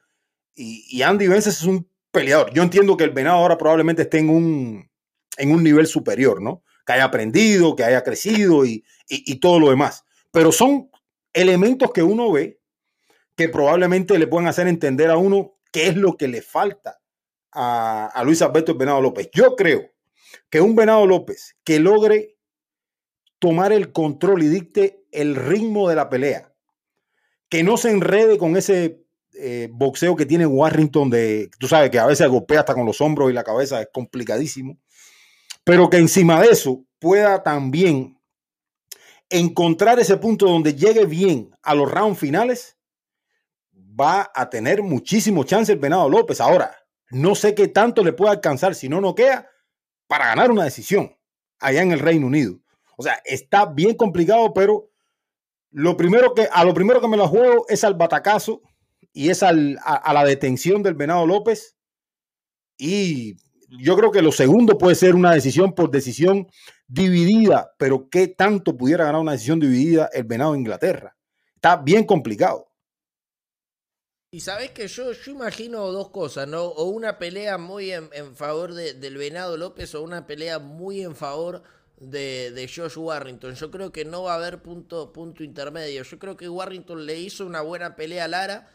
[0.54, 2.52] Y, Andy Vences es un peleador.
[2.52, 4.90] Yo entiendo que el Venado ahora probablemente esté en un,
[5.38, 6.64] en un nivel superior, ¿no?
[6.84, 10.04] Que haya aprendido, que haya crecido y, y todo lo demás.
[10.32, 10.90] Pero son
[11.32, 12.60] elementos que uno ve
[13.36, 17.01] que probablemente le pueden hacer entender a uno qué es lo que le falta
[17.53, 19.30] a, Luis Alberto Venado López.
[19.32, 19.90] Yo creo
[20.50, 22.36] que un Venado López que logre
[23.38, 26.55] tomar el control y dicte el ritmo de la pelea,
[27.48, 31.98] que no se enrede con ese eh, boxeo que tiene Warrington de, tú sabes que
[31.98, 34.78] a veces golpea hasta con los hombros y la cabeza, es complicadísimo,
[35.64, 38.18] pero que encima de eso pueda también
[39.28, 42.76] encontrar ese punto donde llegue bien a los rounds finales,
[43.74, 46.40] va a tener muchísimo chance el Venado López.
[46.40, 46.82] Ahora,
[47.12, 49.46] no sé qué tanto le puede alcanzar si no noquea
[50.06, 51.14] para ganar una decisión
[51.60, 52.58] allá en el Reino Unido.
[52.96, 54.90] O sea, está bien complicado, pero
[55.70, 58.62] lo primero que, a lo primero que me lo juego es al batacazo
[59.12, 61.76] y es a, la detención del Venado López.
[62.78, 63.36] Y
[63.78, 66.46] yo creo que lo segundo puede ser una decisión por decisión
[66.88, 71.14] dividida, pero ¿qué tanto pudiera ganar una decisión dividida el Venado de Inglaterra?
[71.56, 72.71] Está bien complicado.
[74.35, 76.64] Y sabes que yo, yo imagino dos cosas, ¿no?
[76.64, 81.62] O una pelea muy en, favor del Venado López o una pelea muy en favor
[81.99, 83.55] de, de, Josh Warrington.
[83.55, 86.03] Yo creo que no va a haber punto, punto intermedio.
[86.03, 88.70] Yo creo que Warrington le hizo una buena pelea a Lara,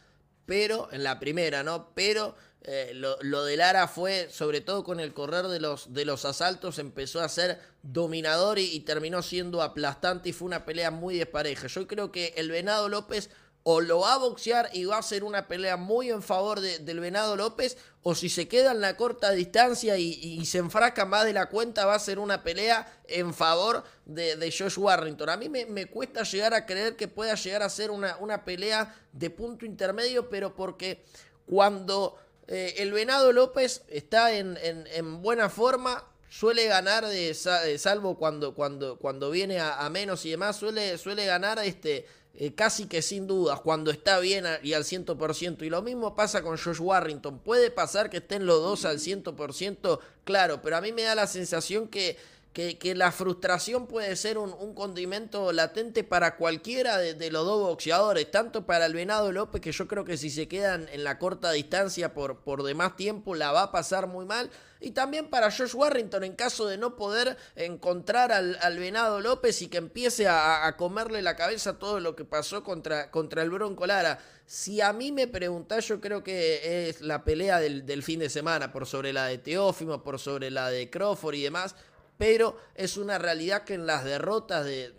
[0.46, 1.90] pero en la primera, ¿no?
[1.96, 6.24] Pero eh, lo, de Lara fue, sobre todo con el correr de los, de los
[6.26, 11.18] asaltos, empezó a ser dominador y, y terminó siendo aplastante y fue una pelea muy
[11.18, 11.66] despareja.
[11.66, 13.32] Yo creo que el Venado López
[13.70, 17.00] o lo va a boxear y va a ser una pelea muy en favor del
[17.02, 21.34] Venado López, o si se queda en la corta distancia y, se enfraca más de
[21.34, 25.28] la cuenta, va a ser una pelea en favor de, Josh Warrington.
[25.28, 28.96] A mí me, cuesta llegar a creer que pueda llegar a ser una, una pelea
[29.12, 31.04] de punto intermedio, pero porque
[31.46, 32.16] cuando
[32.48, 39.30] eh, el Venado López está en, buena forma, suele ganar de, salvo cuando, cuando, cuando
[39.30, 42.06] viene a, a, menos y demás, suele, suele ganar este
[42.40, 45.64] eh, casi que sin dudas, cuando está bien y al 100%.
[45.64, 47.40] Y lo mismo pasa con Josh Warrington.
[47.40, 51.26] Puede pasar que estén los dos al 100%, claro, pero a mí me da la
[51.26, 52.16] sensación que,
[52.54, 58.68] que, la frustración puede ser un, condimento latente para cualquiera de, los dos boxeadores, tanto
[58.68, 62.14] para el Venado López, que yo creo que si se quedan en la corta distancia
[62.14, 66.24] por, por demás tiempo la va a pasar muy mal, y también para Josh Warrington
[66.24, 71.36] en caso de no poder encontrar al, Venado López y que empiece a, comerle la
[71.36, 74.20] cabeza todo lo que pasó contra, contra el Bronco Lara.
[74.46, 78.72] Si a mí me preguntás, yo creo que es la pelea del, fin de semana,
[78.72, 81.76] por sobre la de Teófimo, por sobre la de Crawford y demás
[82.18, 84.92] pero es una realidad que en las derrotas de,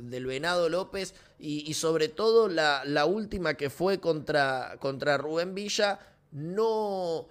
[0.00, 6.00] del Venado López y, sobre todo la, la, última que fue contra, contra Rubén Villa,
[6.32, 7.28] no,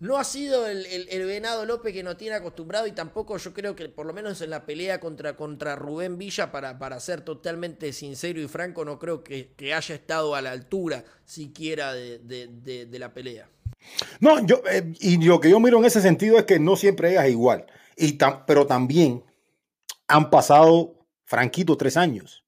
[0.00, 3.88] no ha sido el, Venado López que no tiene acostumbrado y tampoco yo creo que
[3.88, 8.40] por lo menos en la pelea contra, contra Rubén Villa, para, para ser totalmente sincero
[8.40, 13.48] y franco, no creo que, haya estado a la altura siquiera de, la pelea.
[14.20, 17.14] No, yo, eh, y lo que yo miro en ese sentido es que no siempre
[17.14, 19.24] es igual, y pero también
[20.06, 20.94] han pasado,
[21.24, 22.44] franquito, tres años.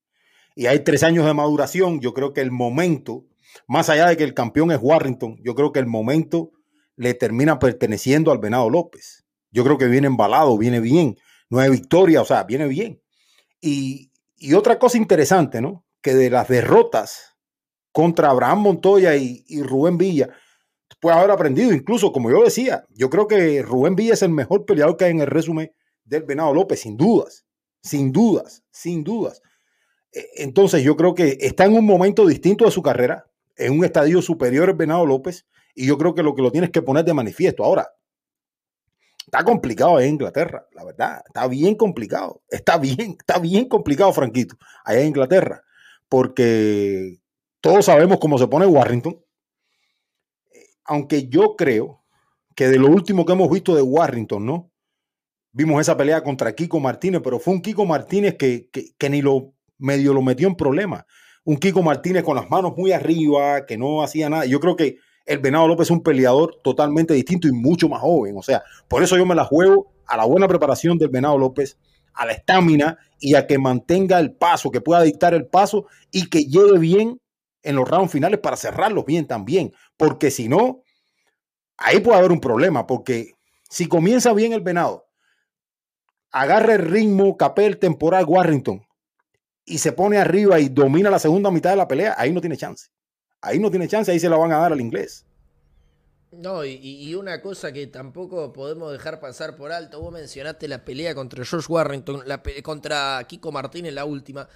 [0.54, 2.00] Y hay tres años de maduración.
[2.00, 3.24] Yo creo que el momento,
[3.66, 6.52] más allá de que el campeón es Warrington, yo creo que el momento
[7.00, 9.24] le termina perteneciendo al Venado López.
[9.50, 11.16] Yo creo que viene embalado, viene bien.
[11.48, 13.00] No hay victoria, o sea, viene bien.
[13.58, 14.12] Y,
[14.54, 15.86] otra cosa interesante, ¿no?
[16.02, 17.38] Que de las derrotas
[17.90, 20.28] contra Abraham Montoya y, Rubén Villa,
[21.00, 21.72] puede haber aprendido.
[21.72, 25.12] Incluso, como yo decía, yo creo que Rubén Villa es el mejor peleador que hay
[25.12, 25.72] en el resumen
[26.04, 27.46] del Venado López, sin dudas,
[27.82, 29.40] sin dudas, sin dudas.
[30.12, 33.24] E, entonces, yo creo que está en un momento distinto de su carrera,
[33.56, 36.70] en un estadio superior el Venado López, y yo creo que lo que lo tienes
[36.70, 37.64] que poner de manifiesto.
[37.64, 37.88] Ahora,
[39.24, 41.22] está complicado en Inglaterra, la verdad.
[41.26, 42.42] Está bien complicado.
[42.48, 45.62] Está bien, está bien complicado, Franquito, allá en Inglaterra.
[46.08, 47.20] Porque
[47.60, 49.24] todos sabemos cómo se pone Warrington.
[50.84, 52.02] Aunque yo creo
[52.56, 54.72] que de lo último que hemos visto de Warrington, ¿no?
[55.52, 59.54] Vimos esa pelea contra Kiko Martínez, pero fue un Kiko Martínez que, que ni lo
[59.78, 61.04] medio lo metió en problemas.
[61.44, 64.44] Un Kiko Martínez con las manos muy arriba, que no hacía nada.
[64.46, 68.36] Yo creo que el Venado López es un peleador totalmente distinto y mucho más joven.
[68.36, 71.78] O sea, por eso yo me la juego a la buena preparación del Venado López,
[72.14, 76.28] a la estamina y a que mantenga el paso, que pueda dictar el paso y
[76.28, 77.20] que llegue bien
[77.62, 79.72] en los rounds finales para cerrarlos bien también.
[79.96, 80.82] Porque si no,
[81.76, 82.86] ahí puede haber un problema.
[82.86, 83.34] Porque
[83.68, 85.06] si comienza bien el Venado,
[86.32, 88.82] agarra el ritmo, capel temporal Warrington
[89.64, 92.56] y se pone arriba y domina la segunda mitad de la pelea, ahí no tiene
[92.56, 92.88] chance.
[93.42, 95.24] Ahí no tiene chance, ahí se la van a dar al inglés.
[96.32, 101.14] No, y, una cosa que tampoco podemos dejar pasar por alto, vos mencionaste la pelea
[101.14, 104.48] contra George Warrington, la contra Kiko Martínez, la última.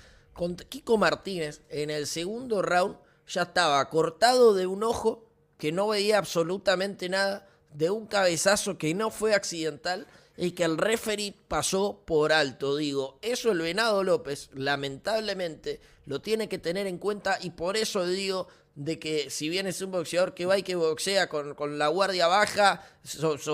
[0.68, 5.26] Kiko Martínez, en el segundo round, ya estaba cortado de un ojo,
[5.58, 10.06] que no veía absolutamente nada, de un cabezazo que no fue accidental
[10.36, 12.76] y que el referee pasó por alto.
[12.76, 18.06] Digo, eso el Venado López, lamentablemente, lo tiene que tener en cuenta y por eso
[18.06, 21.78] digo de que si bien es un boxeador que va y que boxea con, con
[21.78, 22.82] la guardia baja,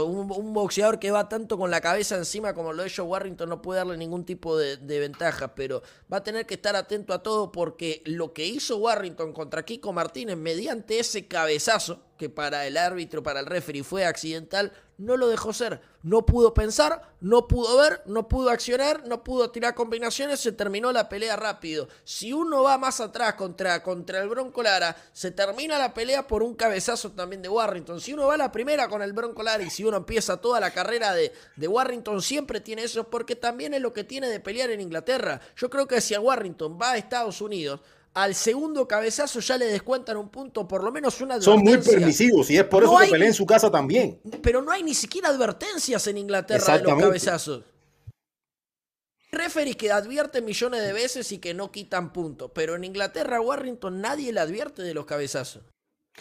[0.07, 3.79] un, boxeador que va tanto con la cabeza encima como lo hecho Warrington no puede
[3.79, 5.83] darle ningún tipo de, de, ventaja, pero
[6.13, 9.93] va a tener que estar atento a todo porque lo que hizo Warrington contra Kiko
[9.93, 15.29] Martínez mediante ese cabezazo, que para el árbitro, para el referee fue accidental, no lo
[15.29, 15.81] dejó ser.
[16.03, 20.93] No pudo pensar, no pudo ver, no pudo accionar, no pudo tirar combinaciones, se terminó
[20.93, 21.89] la pelea rápido.
[22.05, 26.43] Si uno va más atrás contra, contra el Bronco Lara, se termina la pelea por
[26.43, 28.01] un cabezazo también de Warrington.
[28.01, 30.73] Si uno va a la primera con el Bronco Y si uno empieza toda la
[30.73, 34.71] carrera de, de Warrington, siempre tiene eso, porque también es lo que tiene de pelear
[34.71, 35.41] en Inglaterra.
[35.57, 37.81] Yo creo que si a Warrington va a Estados Unidos,
[38.15, 42.51] al segundo cabezazo ya le descuentan un punto, por lo menos una Son muy permisivos
[42.51, 44.21] y es por eso que pelea en su casa también.
[44.43, 47.65] Pero no hay ni siquiera advertencias en Inglaterra de los cabezazos.
[49.33, 54.01] Referees que advierten millones de veces y que no quitan puntos, pero en Inglaterra, Warrington,
[54.01, 55.63] nadie le advierte de los cabezazos.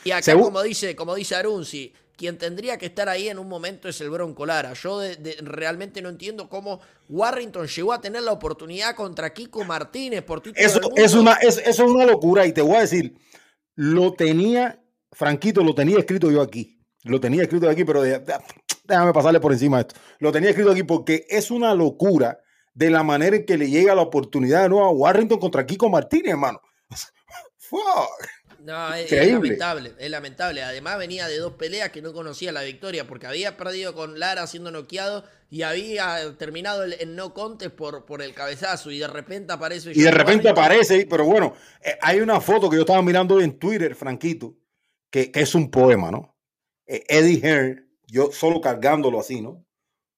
[0.04, 3.88] Y acá, como dice, como dice Arunzi, quien tendría que estar ahí en un momento
[3.88, 4.74] es el Bronco Lara.
[4.74, 5.00] Yo
[5.40, 10.66] realmente no entiendo cómo Warrington llegó a tener la oportunidad contra Kiko Martínez por título
[10.66, 13.18] eso, Es una, eso es una locura y te voy a decir,
[13.76, 16.84] lo tenía, Franquito, lo tenía escrito yo aquí.
[17.04, 19.96] Lo tenía escrito aquí, pero déjame pasarle por encima de esto.
[20.20, 22.42] Lo tenía escrito aquí porque es una locura
[22.74, 25.90] de la manera en que le llega la oportunidad de nuevo a Warrington contra Kiko
[25.90, 26.60] Martínez, hermano.
[27.56, 28.28] Fuck.
[28.64, 30.64] No, es, lamentable, es lamentable.
[30.64, 34.48] Además venía de dos peleas que no conocía la victoria, porque había perdido con Lara
[34.48, 39.54] siendo noqueado y había terminado el, no contest por, por el cabezazo y de repente
[39.54, 39.92] aparece.
[39.94, 43.58] Y de repente aparece, pero bueno, eh, hay una foto que yo estaba mirando en
[43.58, 44.58] Twitter, Franquito,
[45.10, 46.36] que, es un poema, ¿no?
[46.86, 49.66] Eh, Eddie Hearn, yo solo cargándolo así, ¿no?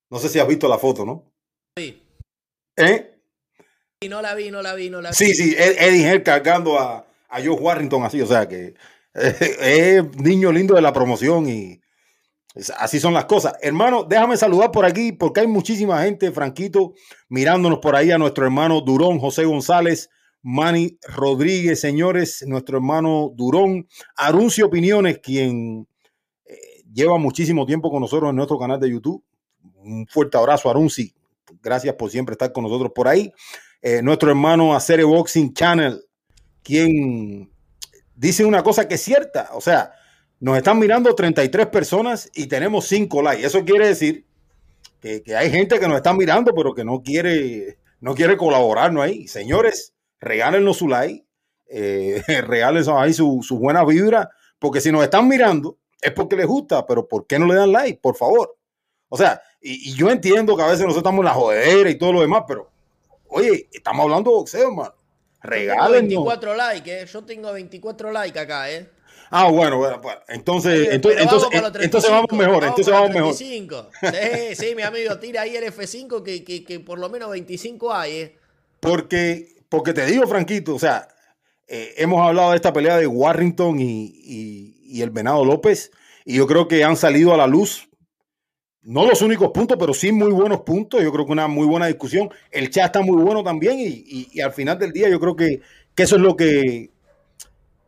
[0.10, 1.32] No sé si has visto la foto, ¿no?
[1.78, 2.02] Sí.
[2.76, 3.20] ¿Eh?
[4.02, 5.16] Y no la vi, no la vi, no la vi.
[5.16, 8.76] Sí, sí, Eddie Hearn cargando a, a Joe Warrington así, o sea que
[9.14, 11.82] es niño lindo de la promoción y
[12.78, 13.54] así son las cosas.
[13.62, 16.94] Hermano, déjame saludar por aquí porque hay muchísima gente, Franquito,
[17.30, 20.10] mirándonos por ahí a nuestro hermano Durón, José González,
[20.42, 25.88] Manny Rodríguez, señores, nuestro hermano Durón, Aruncio Opiniones, quien
[26.46, 26.56] eh,
[26.92, 29.24] lleva muchísimo tiempo con nosotros en nuestro canal de YouTube.
[29.76, 31.14] Un fuerte abrazo, Arunci.
[31.62, 33.32] Gracias por siempre estar con nosotros por ahí.
[33.82, 36.02] Eh, nuestro hermano Acere Boxing Channel,
[36.64, 37.51] quien
[38.16, 39.49] dice una cosa que es cierta.
[39.53, 39.93] O sea,
[40.39, 43.45] nos están mirando 33 personas y tenemos 5 likes.
[43.45, 44.26] Eso quiere decir
[44.99, 49.28] que, hay gente que nos está mirando, pero que no quiere, no quiere colaborarnos ahí.
[49.28, 51.26] Señores, regálenos su like,
[51.68, 52.24] eh,
[52.95, 57.07] ahí su, su, buena vibra, porque si nos están mirando es porque les gusta, pero
[57.07, 57.99] ¿por qué no le dan like?
[58.01, 58.57] Por favor.
[59.07, 62.14] O sea, y, yo entiendo que a veces nosotros estamos en la jodera y todo
[62.14, 62.70] lo demás, pero
[63.28, 64.93] oye, estamos hablando de boxeo, hermano.
[65.44, 66.08] Regalen.
[66.08, 67.06] 24 likes, ¿eh?
[67.06, 68.89] Yo tengo 24 likes acá, ¿eh?
[69.34, 71.22] Ah, bueno, bueno, entonces, entonces,
[71.80, 73.34] entonces, vamos mejor, entonces vamos mejor.
[73.34, 73.66] Sí,
[74.56, 78.12] sí, mi amigo, tira ahí el F5 que, que, que, por lo menos 25 hay,
[78.12, 78.38] ¿eh?
[78.82, 81.08] Porque, porque te digo, Franquito, o sea,
[81.66, 85.92] eh, hemos hablado de esta pelea de Warrington y, y, y el Venado López,
[86.26, 87.88] y yo creo que han salido a la luz
[88.84, 91.02] no los únicos puntos, pero sí muy buenos puntos.
[91.02, 92.30] Yo creo que una muy buena discusión.
[92.50, 95.62] El chat está muy bueno también y, al final del día yo creo que,
[95.98, 96.90] eso es lo que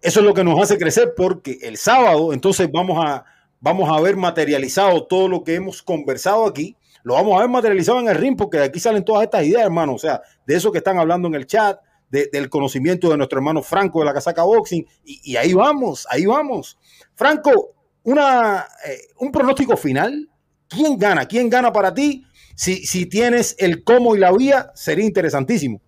[0.03, 3.25] eso es lo que nos hace crecer porque el sábado entonces vamos a
[3.59, 6.75] vamos a ver materializado todo lo que hemos conversado aquí.
[7.03, 9.63] Lo vamos a ver materializado en el ring porque de aquí salen todas estas ideas,
[9.63, 9.95] hermano.
[9.95, 11.79] O sea, de eso que están hablando en el chat,
[12.09, 14.85] del conocimiento de nuestro hermano Franco de la Casaca Boxing.
[15.03, 16.77] Y, ahí vamos, ahí vamos.
[17.15, 17.73] Franco,
[18.03, 20.29] una, eh, un pronóstico final
[20.73, 21.25] ¿Quién gana?
[21.25, 22.25] ¿Quién gana para ti?
[22.55, 25.81] Si, si tienes el cómo y la vía, sería interesantísimo.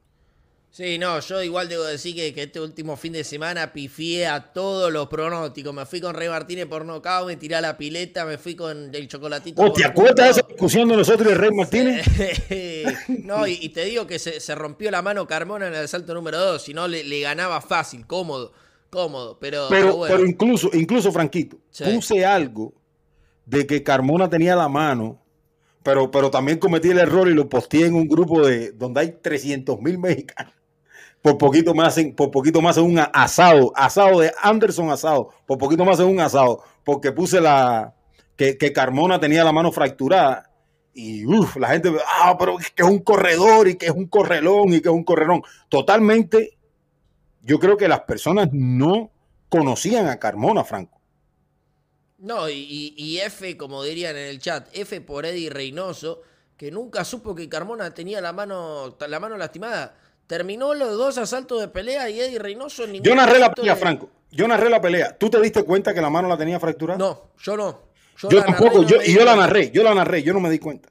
[0.76, 4.92] Sí, no, yo igual debo decir que, este último fin de semana pifié a todos
[4.92, 5.74] los pronósticos.
[5.74, 8.94] Me fui con Rey Martínez por nocao, me tiré a la pileta, me fui con
[8.94, 9.62] el chocolatito.
[9.62, 12.06] Oh, ¿Te acuerdas de esa discusión de nosotros y Rey Martínez?
[13.24, 16.62] no, y, te digo que se, rompió la mano Carmona en el salto número 2,
[16.62, 18.52] si no le, ganaba fácil, cómodo,
[18.90, 19.38] cómodo.
[19.40, 22.74] Pero, pero, pero, incluso, incluso, Franquito, puse algo
[23.46, 25.22] de que Carmona tenía la mano,
[25.84, 29.12] pero, pero también cometí el error y lo posteé en un grupo de donde hay
[29.22, 30.54] 300 mil mexicanos.
[31.22, 35.84] Por poquito más por poquito más en un asado, asado de Anderson asado, por poquito
[35.84, 37.96] más en un asado, porque puse la
[38.36, 40.52] que, que Carmona tenía la mano fracturada
[40.94, 41.92] y uf, la gente,
[42.22, 45.04] ah, pero que es un corredor y que es un correlón y que es un
[45.04, 45.42] correlón.
[45.68, 46.58] Totalmente,
[47.44, 49.12] yo creo que las personas no
[49.50, 50.95] conocían a Carmona, Franco.
[52.26, 56.24] No, y, F, como dirían en el chat, F por Eddie Reynoso,
[56.58, 59.96] que nunca supo que Carmona tenía la mano, la mano lastimada.
[60.26, 64.10] Terminó los dos asaltos de pelea y Eddie Reynoso en Yo narré la pelea, Franco.
[64.32, 65.16] Yo narré la pelea.
[65.16, 66.98] ¿Tú te diste cuenta que la mano la tenía fracturada?
[66.98, 67.84] No, yo no.
[68.28, 70.90] Yo, tampoco, y yo la narré, yo la narré, yo no me di cuenta.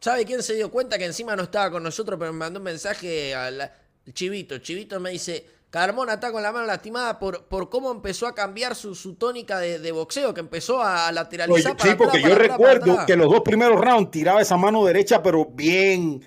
[0.00, 2.64] ¿Sabe quién se dio cuenta que encima no estaba con nosotros, pero me mandó un
[2.64, 3.70] mensaje al
[4.12, 4.58] Chivito?
[4.58, 8.76] Chivito me dice, Carmona está con la mano lastimada por, por cómo empezó a cambiar
[8.76, 11.74] su, su tónica de, boxeo, que empezó a lateralizar.
[11.82, 16.24] sí, porque yo recuerdo que los dos primeros rounds tiraba esa mano derecha, pero bien,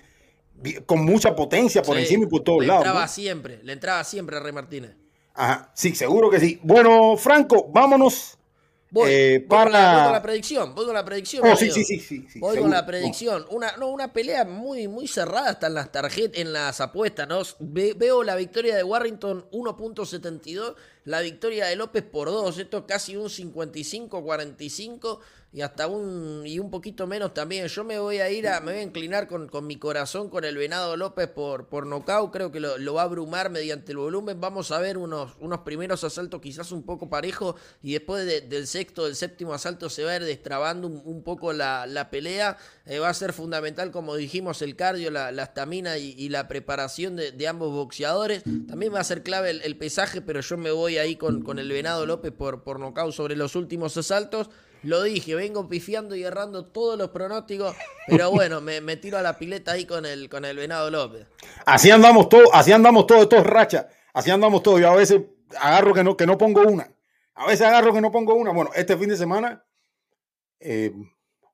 [0.86, 2.84] con mucha potencia por encima y por todos lados.
[2.84, 4.98] Le entraba siempre, le entraba siempre a Rey Martínez.
[5.34, 6.60] Ajá, sí, seguro que sí.
[6.62, 8.37] Bueno, Franco, vámonos
[8.90, 10.04] Voy, eh, para...
[10.04, 11.46] con la, predicción, voy con la predicción.
[11.46, 13.46] Oh, sí, sí, sí, sí, voy con la predicción.
[13.50, 17.42] Una, no, una pelea muy, muy cerrada hasta en las tarjetas, en las apuestas, ¿no?
[17.60, 20.76] veo la victoria de Warrington 1.72,
[21.08, 25.20] la victoria de López por 2, esto es casi un 55-45
[25.54, 27.68] y hasta un y un poquito menos también.
[27.68, 30.44] Yo me voy a ir a, me voy a inclinar con, con mi corazón con
[30.44, 32.32] el Venado López por, por nocaut.
[32.32, 34.42] Creo que lo, va a abrumar mediante el volumen.
[34.42, 39.06] Vamos a ver unos, unos primeros asaltos quizás un poco parejos y después del sexto,
[39.06, 42.58] del séptimo asalto se va a ir destrabando un, poco la, pelea.
[42.86, 47.48] Eh, va a ser fundamental, como dijimos, el cardio, la estamina y, la preparación de,
[47.48, 48.44] ambos boxeadores.
[48.68, 51.72] También va a ser clave el, pesaje, pero yo me voy ahí con, con el
[51.72, 54.50] Venado López por, por nocaut sobre los últimos asaltos.
[54.84, 57.76] Lo dije, vengo pifiando y errando todos los pronósticos,
[58.08, 61.28] pero bueno, me, tiro a la pileta ahí con el, con el Venado López.
[61.66, 64.80] Así andamos todos, así andamos todos, estos rachas, así andamos todos.
[64.80, 65.22] Yo a veces
[65.60, 66.92] agarro que no, que no pongo una.
[67.36, 68.52] A veces agarro que no pongo una.
[68.52, 69.64] Bueno, este fin de semana,
[70.60, 70.92] eh,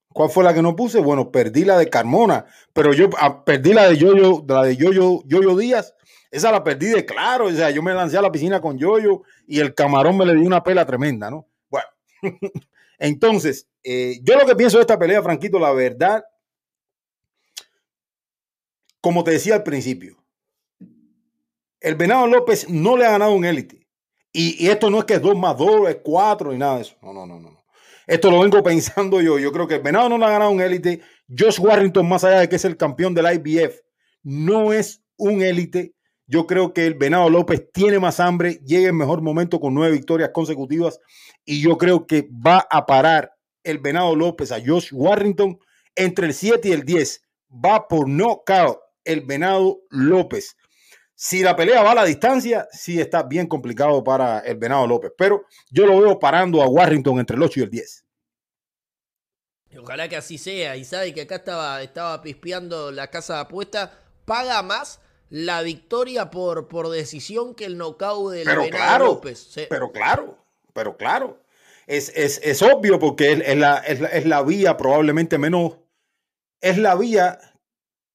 [0.10, 1.00] ¿cuál fue la que no puse?
[1.00, 5.24] Bueno, perdí la de Carmona, pero yo ah, perdí la de Yoyo, la de Yoyo,
[5.26, 5.94] Yoyo Díaz.
[6.34, 7.46] Esa la perdí de claro.
[7.46, 10.34] O sea, yo me lancé a la piscina con Yoyo y el camarón me le
[10.34, 11.48] dio una pela tremenda, ¿no?
[11.70, 11.88] Bueno.
[12.98, 16.26] Entonces, eh, yo lo que pienso de esta pelea, Franquito, la verdad,
[19.00, 20.24] como te decía al principio,
[21.80, 23.86] el Venado López no le ha ganado un élite.
[24.32, 26.96] Y, esto no es que es 2 más 2, es 4 ni nada de eso.
[27.04, 27.64] No, no, no, no.
[28.08, 29.38] Esto lo vengo pensando yo.
[29.38, 31.02] Yo creo que el Venado no le ha ganado un élite.
[31.30, 33.82] Josh Warrington, más allá de que es el campeón del IBF,
[34.24, 35.94] no es un élite.
[36.26, 39.94] Yo creo que el Venado López tiene más hambre, llega en mejor momento con nueve
[39.94, 41.00] victorias consecutivas
[41.44, 45.60] y yo creo que va a parar el Venado López a Josh Warrington
[45.96, 47.22] entre el 7 y el 10.
[47.66, 50.56] Va por knockout el Venado López.
[51.16, 55.12] Si la pelea va a la distancia, sí está bien complicado para el Venado López,
[55.18, 58.06] pero yo lo veo parando a Warrington entre el 8 y el 10.
[59.80, 60.76] Ojalá que así sea.
[60.76, 64.00] Y sabe que acá estaba, estaba pispeando la casa de apuesta.
[64.26, 65.00] Paga más
[65.34, 69.50] la victoria por, por decisión que el knockout del Venado López.
[69.68, 70.38] Pero claro,
[70.74, 71.42] pero claro,
[71.88, 75.80] es, es, obvio porque es, la, es, la, vía probablemente menos,
[76.62, 77.40] es la vía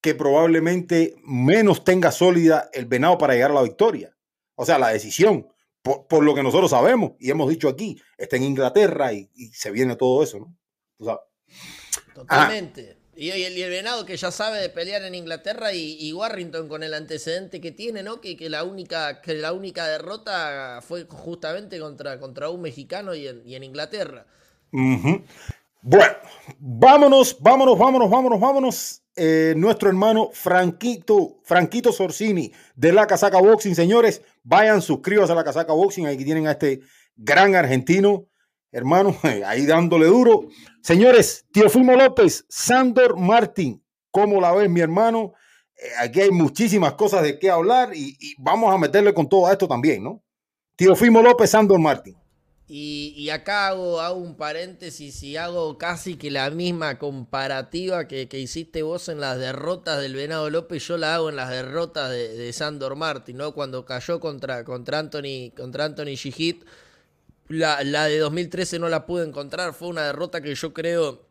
[0.01, 4.17] que probablemente menos tenga sólida el venado para llegar a la victoria.
[4.55, 5.49] O sea, la decisión,
[5.83, 9.97] por, lo que nosotros sabemos y hemos dicho aquí, está en Inglaterra y, se viene
[9.97, 11.21] todo eso, ¿no?
[12.15, 12.98] Totalmente.
[13.21, 17.61] Y, el, venado que ya sabe de pelear en Inglaterra y, Warrington con el antecedente
[17.61, 18.21] que tiene, ¿no?
[18.21, 23.27] Que, que, la, única, que la única derrota fue justamente contra, contra un mexicano y
[23.27, 24.25] en, Inglaterra.
[24.71, 26.15] Bueno,
[26.61, 29.03] vámonos, vámonos, vámonos, vámonos, vámonos.
[29.17, 33.75] Eh, nuestro hermano Franquito, Franquito Sorsini de la Casaca Boxing.
[33.75, 36.07] Señores, vayan, suscríbanse a la Casaca Boxing.
[36.07, 36.83] Aquí tienen a este
[37.17, 38.29] gran argentino
[38.73, 39.17] hermano,
[39.47, 40.49] ahí dándole duro.
[40.83, 45.35] Señores, Teofimo López, Sandor Martín, ¿cómo la ves, mi hermano?
[45.77, 49.69] Eh, aquí hay muchísimas cosas de qué hablar y, vamos a meterle con todo esto
[49.69, 50.23] también, ¿no?
[50.77, 52.17] Teofimo López, Sandor Martín.
[52.71, 58.83] Y, acá hago, hago, un paréntesis y hago casi que la misma comparativa que, hiciste
[58.83, 62.95] vos en las derrotas del Venado López, yo la hago en las derrotas de, Sandor
[62.95, 63.55] Martín, ¿no?
[63.55, 66.65] Cuando cayó contra, contra Anthony, contra Anthony Gigit
[67.49, 69.75] la, la, de 2013 no la pude encontrar.
[69.75, 71.29] Fue una derrota que yo creo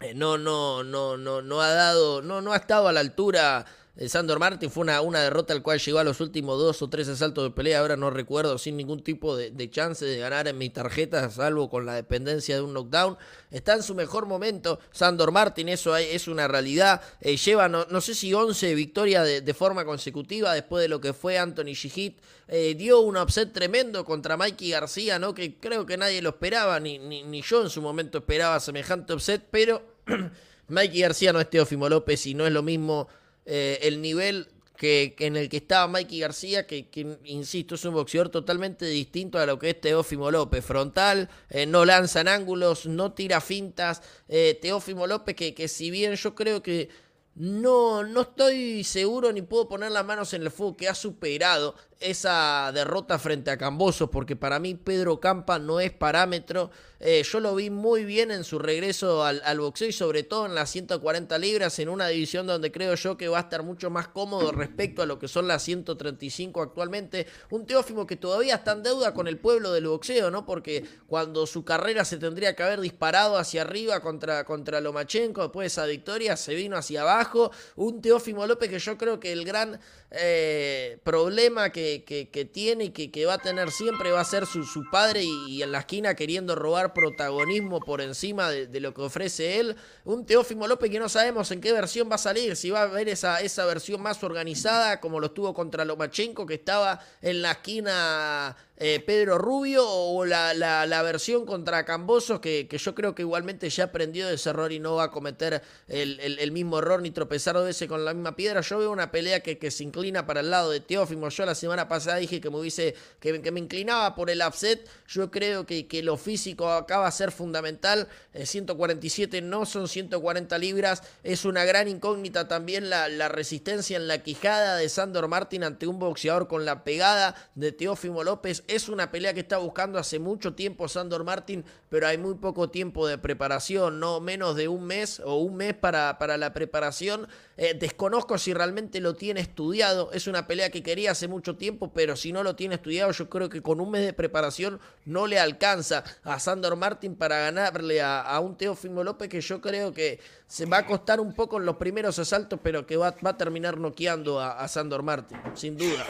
[0.00, 3.66] eh, no, no, no, no, no ha dado, no, no ha estado a la altura
[4.08, 7.06] Sandor Martin fue una, una derrota al cual llegó a los últimos dos o tres
[7.08, 10.72] asaltos de pelea, ahora no recuerdo, sin ningún tipo de, chance de ganar en mis
[10.72, 13.18] tarjetas, salvo con la dependencia de un knockdown.
[13.50, 17.02] Está en su mejor momento Sandor Martin, eso es una realidad.
[17.20, 21.38] Eh, lleva, no, sé si 11 victorias de, forma consecutiva después de lo que fue
[21.38, 22.18] Anthony Shihit.
[22.48, 25.34] Eh, dio un upset tremendo contra Mikey García, ¿no?
[25.34, 29.12] que creo que nadie lo esperaba, ni, ni, ni yo en su momento esperaba semejante
[29.12, 29.82] upset, pero
[30.68, 33.08] Mikey García no es Teófimo López y no es lo mismo
[33.46, 36.88] eh, el nivel que, en el que estaba Mikey García, que,
[37.24, 40.64] insisto, es un boxeador totalmente distinto a lo que es Teófimo López.
[40.64, 44.00] Frontal, eh, no lanza en ángulos, no tira fintas.
[44.28, 46.88] Eh, Teófimo López, que, que si bien yo creo que
[47.34, 51.74] no, no estoy seguro ni puedo poner las manos en el fuego que ha superado
[52.00, 56.70] esa derrota frente a Camboso, porque para mí Pedro Campa no es parámetro.
[56.98, 60.54] Eh, yo lo vi muy bien en su regreso al, boxeo y sobre todo en
[60.54, 64.08] las 140 libras, en una división donde creo yo que va a estar mucho más
[64.08, 67.26] cómodo respecto a lo que son las 135 actualmente.
[67.50, 70.44] Un Teófimo que todavía está en deuda con el pueblo del boxeo, ¿no?
[70.44, 75.64] Porque cuando su carrera se tendría que haber disparado hacia arriba contra, contra Lomachenko después
[75.64, 77.50] de esa victoria, se vino hacia abajo.
[77.76, 79.80] Un Teófimo López que yo creo que el gran
[80.10, 84.64] eh, problema que, que, tiene y que, va a tener siempre va a ser su,
[84.64, 89.60] su padre y, en la esquina queriendo robar protagonismo por encima de, lo que ofrece
[89.60, 89.76] él.
[90.04, 92.84] Un Teófimo López que no sabemos en qué versión va a salir, si va a
[92.84, 97.52] haber esa, esa versión más organizada como lo estuvo contra Lomachenko que estaba en la
[97.52, 103.20] esquina eh, Pedro Rubio o la, la, versión contra Cambosos, que, que, yo creo que
[103.20, 107.02] igualmente ya aprendió de ese error y no va a cometer el, el, mismo error
[107.02, 108.62] ni tropezar dos veces con la misma piedra.
[108.62, 111.28] Yo veo una pelea que, que, se inclina para el lado de Teófimo.
[111.28, 114.88] Yo la semana pasada dije que me hubiese, que, que me inclinaba por el upset.
[115.06, 118.08] Yo creo que, que lo físico acá va a ser fundamental.
[118.32, 121.02] 147 eh, no son 140 libras.
[121.22, 125.86] Es una gran incógnita también la, la resistencia en la quijada de Sandor Martin ante
[125.86, 130.18] un boxeador con la pegada de Teófimo López es una pelea que está buscando hace
[130.18, 134.84] mucho tiempo Sandor Martin, pero hay muy poco tiempo de preparación, no menos de un
[134.84, 137.28] mes o un mes para, para la preparación.
[137.56, 140.10] Eh, desconozco si realmente lo tiene estudiado.
[140.12, 143.28] Es una pelea que quería hace mucho tiempo, pero si no lo tiene estudiado, yo
[143.28, 148.00] creo que con un mes de preparación no le alcanza a Sandor Martin para ganarle
[148.00, 151.66] a, un Teófimo López que yo creo que se va a costar un poco en
[151.66, 155.76] los primeros asaltos, pero que va, va a terminar noqueando a, a Sandor Martin, sin
[155.76, 156.06] duda.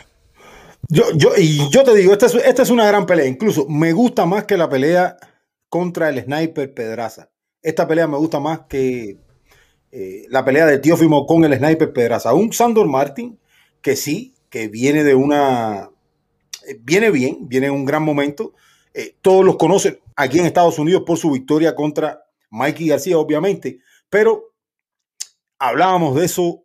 [0.92, 2.26] Yo, yo, y yo te digo, esta
[2.62, 3.26] es, una gran pelea.
[3.26, 5.16] Incluso me gusta más que la pelea
[5.68, 7.30] contra el sniper Pedraza.
[7.62, 9.18] Esta pelea me gusta más que
[9.92, 12.34] eh, la pelea de Teófimo con el sniper Pedraza.
[12.34, 13.38] Un Sandor Martin
[13.80, 15.90] que sí, que viene de una.
[16.66, 18.54] Eh, viene bien, viene en un gran momento.
[18.92, 23.78] Eh, todos los conocen aquí en Estados Unidos por su victoria contra Mikey García, obviamente.
[24.08, 24.49] Pero
[25.60, 26.64] hablábamos de eso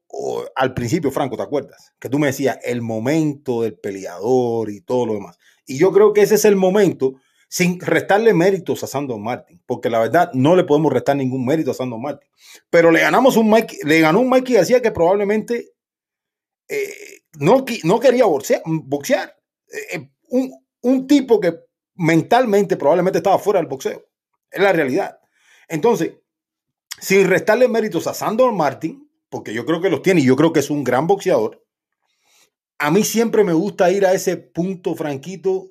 [0.55, 1.93] al principio, Franco, ¿te acuerdas?
[1.99, 5.37] Que tú me decías el momento del peleador y todo lo demás.
[5.67, 7.15] Y yo creo que ese es el momento,
[7.49, 11.71] sin restarle méritos a Sandor Martin, porque la verdad no le podemos restar ningún mérito
[11.71, 12.29] a Sandor Martin.
[12.69, 15.73] Pero le ganamos un Mike, le ganó un Mikey García que probablemente
[16.69, 16.93] eh,
[17.37, 18.61] no, no quería boxear.
[18.65, 21.53] Eh, eh, un, un tipo que
[21.95, 24.05] mentalmente probablemente estaba fuera del boxeo.
[24.49, 25.19] Es la realidad.
[25.67, 26.13] Entonces,
[27.05, 30.51] sin restarle méritos a Sandor Martin, porque yo creo que los tiene y yo creo
[30.51, 31.63] que es un gran boxeador.
[32.79, 35.67] A mí siempre me gusta ir a ese punto franquito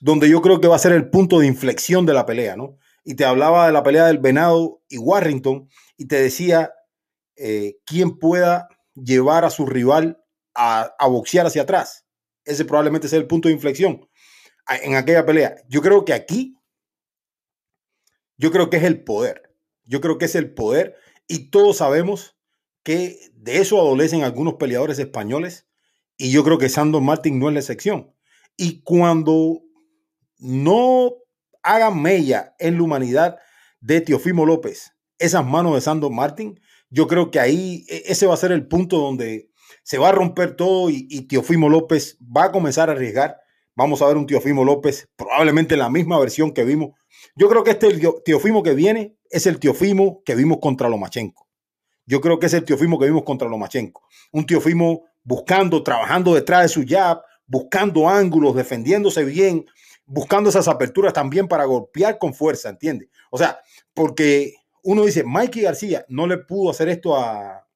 [0.00, 2.76] donde yo creo que va a ser el punto de inflexión de la pelea, ¿no?
[3.02, 6.70] Y te hablaba de la pelea del Venado y Warrington y te decía
[7.34, 10.22] eh, quién pueda llevar a su rival
[10.54, 12.06] a, a boxear hacia atrás.
[12.44, 14.08] Ese probablemente sea el punto de inflexión
[14.80, 15.56] en aquella pelea.
[15.68, 16.56] Yo creo que aquí,
[18.36, 19.47] yo creo que es el poder.
[19.88, 20.94] Yo creo que es el poder
[21.26, 22.36] y todos sabemos
[22.84, 25.66] que de eso adolecen algunos peleadores españoles
[26.18, 28.14] y yo creo que Sandor Martin no es la excepción.
[28.56, 29.62] Y cuando
[30.38, 31.12] no
[31.62, 33.36] hagan mella en la humanidad
[33.80, 36.60] de Teofimo López, esas manos de Sandor Martin,
[36.90, 39.50] yo creo que ahí e, ese va a ser el punto donde
[39.82, 43.38] se va a romper todo y, y Teofimo López va a comenzar a arriesgar.
[43.74, 46.90] Vamos a ver un Teofimo López, probablemente la misma versión que vimos.
[47.36, 47.88] Yo creo que este
[48.24, 51.46] Teofimo que viene es el Teofimo que vimos contra Lomachenko.
[52.06, 54.02] Yo creo que es el Teofimo que vimos contra Lomachenko.
[54.32, 59.66] Un Teofimo buscando, trabajando detrás de su jab, buscando ángulos, defendiéndose bien,
[60.06, 63.10] buscando esas aperturas también para golpear con fuerza, ¿entiendes?
[63.30, 63.60] O sea,
[63.94, 67.66] porque uno dice, Mikey García no le pudo hacer esto a,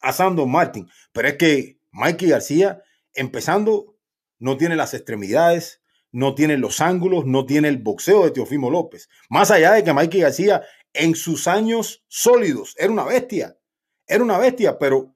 [0.00, 2.82] a Sandor Martin, pero es que Mikey García,
[3.14, 3.96] empezando,
[4.38, 5.81] no tiene las extremidades,
[6.12, 9.08] no tiene los ángulos, no tiene el boxeo de Teofimo López.
[9.28, 10.62] Más allá de que Mikey García
[10.92, 12.74] en sus años sólidos.
[12.78, 13.56] Era una bestia,
[14.06, 15.14] era una bestia, pero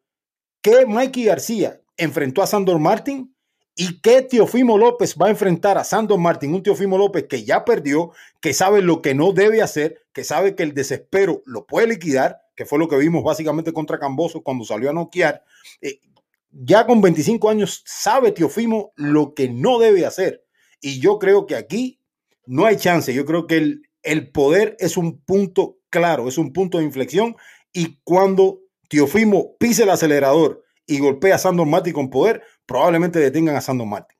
[0.62, 3.34] ¿qué Mikey García enfrentó a Sandor Martin?
[3.78, 6.54] ¿Y qué Teofimo López va a enfrentar a Sandor Martin?
[6.54, 10.54] Un Teofimo López que ya perdió, que sabe lo que no debe hacer, que sabe
[10.54, 14.64] que el desespero lo puede liquidar, que fue lo que vimos básicamente contra Camboso cuando
[14.64, 15.44] salió a noquear.
[15.82, 16.00] Eh,
[16.50, 20.45] ya con 25 años sabe Teofimo lo que no debe hacer.
[20.80, 22.00] Y yo creo que aquí
[22.46, 23.12] no hay chance.
[23.12, 27.36] Yo creo que el, el poder es un punto claro, es un punto de inflexión
[27.72, 33.56] y cuando Teofimo pise el acelerador y golpea a Sandor Martin con poder, probablemente detengan
[33.56, 34.16] a Sandor Martin.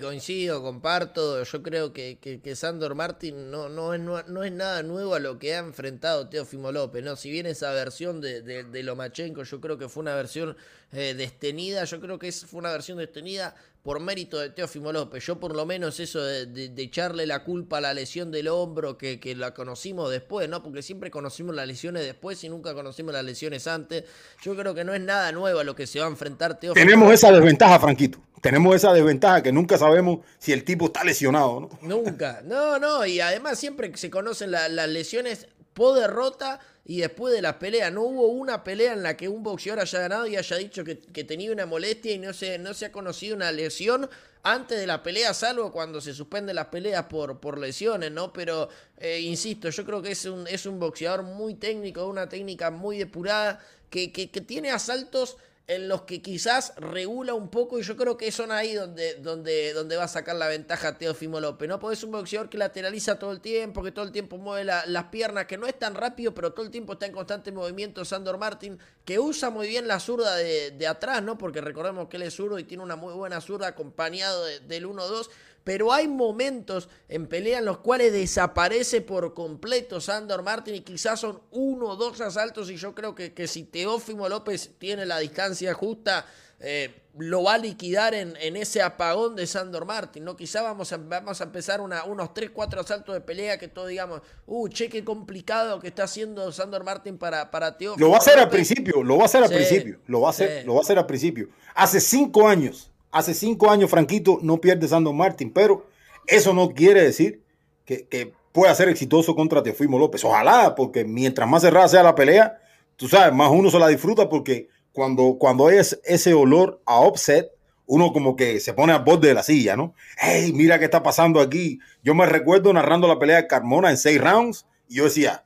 [0.00, 1.42] Coincido, comparto.
[1.42, 5.38] Yo creo que, que, Sandor Martin no, no, es, no, es nada nuevo a lo
[5.38, 7.04] que ha enfrentado Teófimo López.
[7.04, 7.14] ¿no?
[7.14, 10.56] Si bien esa versión de, de, Lomachenko yo creo que fue una versión
[10.92, 15.24] eh, destenida, yo creo que es, fue una versión destenida por mérito de Teófimo López.
[15.24, 19.20] Yo por lo menos eso de, echarle la culpa a la lesión del hombro, que,
[19.20, 20.62] que, la conocimos después, ¿no?
[20.62, 24.04] Porque siempre conocimos las lesiones después y nunca conocimos las lesiones antes.
[24.42, 26.84] Yo creo que no es nada nuevo a lo que se va a enfrentar Teófimo.
[26.84, 28.18] Tenemos esa desventaja, Franquito.
[28.40, 31.78] Tenemos esa desventaja que nunca sabemos si el tipo está lesionado, ¿no?
[31.82, 32.42] Nunca.
[32.44, 33.06] No, no.
[33.06, 37.90] Y además siempre se conocen las lesiones po derrota y después de la pelea.
[37.90, 40.94] No hubo una pelea en la que un boxeador haya ganado y haya dicho que,
[40.96, 44.08] tenía una molestia y no se, no se ha conocido una lesión
[44.42, 48.32] antes de la pelea, salvo cuando se suspenden las peleas por, por lesiones, ¿no?
[48.32, 52.70] Pero, eh, insisto, yo creo que es un, es un boxeador muy técnico, una técnica
[52.70, 55.36] muy depurada, que, que, que tiene asaltos
[55.68, 59.72] en los que quizás regula un poco y yo creo que son ahí donde, donde,
[59.72, 61.90] donde va a sacar la ventaja Teofimo López, ¿no?
[61.90, 65.46] Es un boxeador que lateraliza todo el tiempo, que todo el tiempo mueve las piernas,
[65.46, 68.78] que no es tan rápido, pero todo el tiempo está en constante movimiento Sandor Martin,
[69.04, 71.36] que usa muy bien la zurda de, atrás, ¿no?
[71.36, 75.28] Porque recordemos que él es zurdo y tiene una muy buena zurda acompañado del 1-2,
[75.66, 81.18] pero hay momentos en pelea en los cuales desaparece por completo Sandor Martin y quizás
[81.18, 85.18] son uno o dos asaltos y yo creo que, que si Teófimo López tiene la
[85.18, 86.24] distancia justa,
[86.60, 90.36] eh, lo va a liquidar en, en, ese apagón de Sandor Martin, ¿no?
[90.36, 93.88] Quizá vamos a, vamos a empezar una, unos 3, 4 asaltos de pelea que todos
[93.88, 98.06] digamos, uh, che, qué complicado que está haciendo Sandor Martin para, para Teófimo.
[98.06, 100.30] Lo va a hacer al principio, lo va a hacer al principio, lo va a
[100.30, 101.48] hacer, lo va a hacer al principio.
[101.74, 105.86] Hace cinco años Hace cinco años, Franquito no pierde Sandor Martin, pero
[106.26, 107.42] eso no quiere decir
[107.84, 110.24] que, pueda ser exitoso contra Teofimo López.
[110.24, 112.58] Ojalá, porque mientras más cerrada sea la pelea,
[112.96, 117.50] tú sabes, más uno se la disfruta porque cuando, cuando hay ese olor a offset,
[117.84, 119.94] uno como que se pone al borde de la silla, ¿no?
[120.18, 121.78] ¡Hey, mira qué está pasando aquí!
[122.02, 125.44] Yo me recuerdo narrando la pelea de Carmona en seis rounds y yo decía,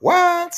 [0.00, 0.50] ¿what?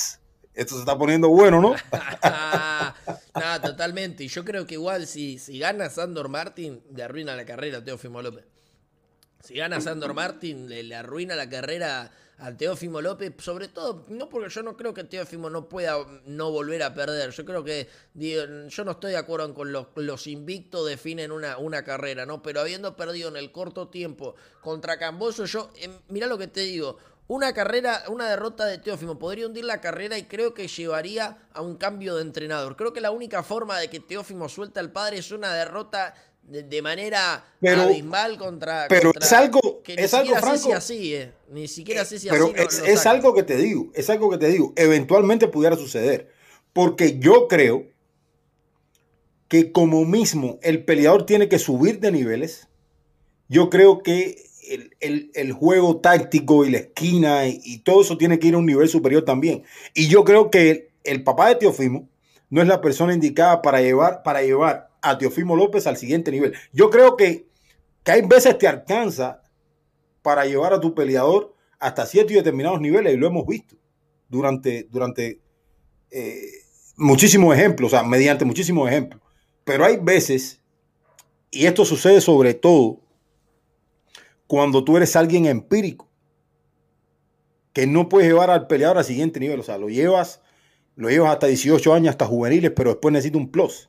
[0.54, 1.74] Esto se está poniendo bueno, ¿no?
[3.34, 4.24] no, totalmente.
[4.24, 7.84] Y yo creo que igual si, si gana Sandor Martin, le arruina la carrera a
[7.84, 8.44] Teófimo López.
[9.42, 14.48] Si gana Sandor Martin, le, arruina la carrera a Teófimo López, sobre todo, no porque
[14.50, 15.96] yo no creo que Teófimo no pueda
[16.26, 17.30] no volver a perder.
[17.30, 21.82] Yo creo que, yo no estoy de acuerdo con los, los invictos definen una, una
[21.82, 22.40] carrera, ¿no?
[22.40, 26.60] Pero habiendo perdido en el corto tiempo contra Camboso, yo, eh, mira lo que te
[26.60, 26.98] digo,
[27.32, 31.62] una carrera, una derrota de Teófimo podría hundir la carrera y creo que llevaría a
[31.62, 32.76] un cambio de entrenador.
[32.76, 36.82] Creo que la única forma de que Teófimo suelta al padre es una derrota de,
[36.82, 38.84] manera abismal contra.
[38.86, 39.82] Pero es algo.
[39.82, 40.58] Que es algo franco.
[40.58, 41.32] Sé si así, eh.
[41.48, 43.90] Ni siquiera sé si pero es, algo que te digo.
[43.94, 44.74] Es algo que te digo.
[44.76, 46.30] Eventualmente pudiera suceder.
[46.74, 47.86] Porque yo creo
[49.48, 52.68] que como mismo el peleador tiene que subir de niveles,
[53.48, 58.54] yo creo que el, juego táctico y la esquina y, todo eso tiene que ir
[58.54, 59.64] a un nivel superior también.
[59.94, 62.08] Y yo creo que el, papá de Teofimo
[62.50, 66.54] no es la persona indicada para llevar, para llevar a Teofimo López al siguiente nivel.
[66.72, 67.46] Yo creo que,
[68.04, 69.42] que hay veces te alcanza
[70.22, 73.76] para llevar a tu peleador hasta ciertos y determinados niveles y lo hemos visto
[74.28, 75.40] durante, durante
[76.10, 76.40] eh,
[76.96, 79.20] muchísimos ejemplos, o sea, mediante muchísimos ejemplos.
[79.64, 80.60] Pero hay veces,
[81.50, 83.00] y esto sucede sobre todo
[84.52, 86.10] cuando tú eres alguien empírico,
[87.72, 89.58] que no puedes llevar al peleador al siguiente nivel.
[89.58, 90.42] O sea, lo llevas,
[90.94, 93.88] lo llevas hasta 18 años, hasta juveniles, pero después necesita un plus.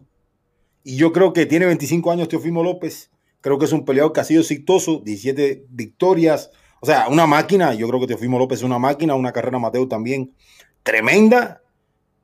[0.81, 3.11] Y yo creo que tiene 25 años Teofimo López.
[3.41, 6.49] Creo que es un peleador que ha sido exitoso, 17 victorias.
[6.79, 7.73] O sea, una máquina.
[7.73, 10.33] Yo creo que Teofimo López es una máquina, una carrera Mateo también
[10.81, 11.61] tremenda.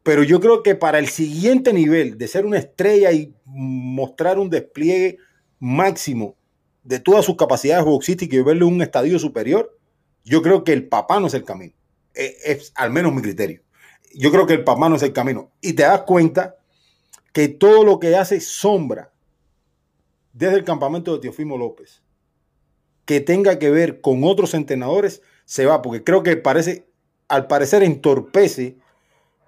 [0.02, 4.49] Pero yo creo que para el siguiente nivel de ser una estrella y mostrar un
[4.49, 5.18] despliegue
[5.60, 6.39] máximo
[6.90, 9.78] de todas sus capacidades boxísticas y verle un estadio superior,
[10.26, 11.72] yo creo que el papá no es el camino.
[12.16, 13.61] Es, es, al menos mi criterio.
[14.16, 15.52] Yo creo que el papá no es el camino.
[15.61, 16.56] Y te das cuenta
[17.32, 19.14] que todo lo que hace sombra
[20.34, 22.02] desde el campamento de Teofimo López,
[23.06, 26.88] que tenga que ver con otros entrenadores, se va, porque creo que parece,
[27.28, 28.78] al parecer entorpece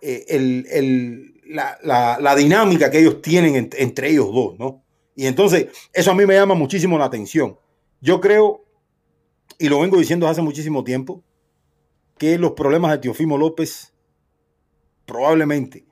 [0.02, 4.84] eh, el, la, la, dinámica que ellos tienen entre ellos dos, ¿no?
[5.22, 7.60] Y entonces, eso a mí me llama muchísimo la atención.
[8.00, 8.66] Yo creo,
[9.60, 11.24] y lo vengo diciendo hace muchísimo tiempo,
[12.18, 13.94] que los problemas de Teofimo López
[15.06, 15.86] probablemente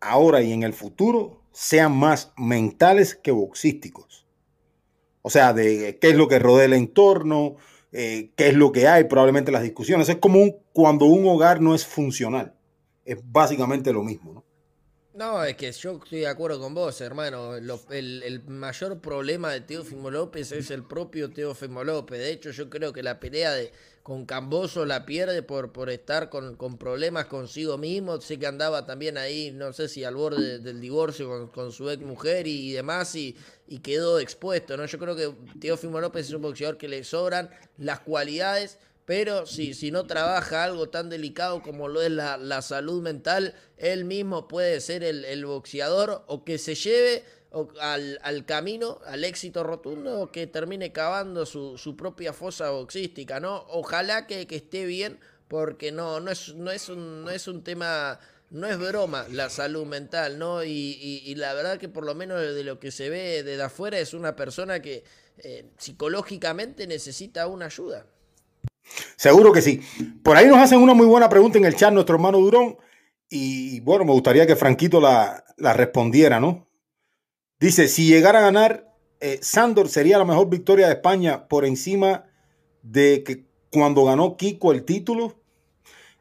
[0.00, 4.26] ahora y en el futuro sean más mentales que boxísticos.
[5.20, 7.56] O sea, de qué es lo que rodea el entorno,
[7.92, 10.08] eh, qué es lo que hay, probablemente las discusiones.
[10.08, 10.40] Es como
[10.72, 12.54] cuando un hogar no es funcional.
[13.04, 14.44] Es básicamente lo mismo, ¿no?
[15.14, 17.54] No, es que yo estoy de acuerdo con vos, hermano.
[17.54, 22.18] el, mayor problema de Teófimo López es el propio Teófimo López.
[22.18, 23.70] De hecho, yo creo que la pelea de,
[24.02, 28.20] con Camboso la pierde por, por estar con, problemas consigo mismo.
[28.20, 32.02] Sé que andaba también ahí, no sé si al borde del divorcio con, su ex
[32.02, 33.36] mujer y, demás, y,
[33.68, 34.76] y, quedó expuesto.
[34.76, 34.84] ¿no?
[34.84, 39.74] Yo creo que Teófimo López es un boxeador que le sobran las cualidades pero si,
[39.74, 44.80] si no trabaja algo tan delicado como lo es la, salud mental, él mismo puede
[44.80, 47.24] ser el, boxeador o que se lleve
[47.80, 53.66] al, camino, al éxito rotundo, o que termine cavando su, propia fosa boxística, ¿no?
[53.68, 55.18] Ojalá que, esté bien,
[55.48, 58.18] porque no, no, es, no, es un, no es un tema
[58.50, 60.62] no es broma la salud mental, ¿no?
[60.64, 64.14] Y, la verdad que por lo menos de lo que se ve desde afuera es
[64.14, 65.04] una persona que
[65.38, 68.06] eh, psicológicamente necesita una ayuda.
[69.16, 69.80] Seguro que sí.
[70.22, 72.76] Por ahí nos hacen una muy buena pregunta en el chat nuestro hermano Durón.
[73.28, 76.68] Y bueno, me gustaría que Franquito la, respondiera, ¿no?
[77.58, 82.24] Dice, si llegara a ganar, eh, Sandor sería la mejor victoria de España por encima
[82.82, 85.34] de que cuando ganó Kiko el título.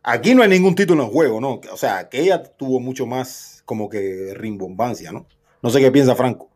[0.02, 1.62] Aquí no hay ningún título en juego, ¿no?
[1.72, 5.28] O sea, que ella tuvo mucho más como que rimbombancia, ¿no?
[5.62, 6.50] No sé qué piensa Franco.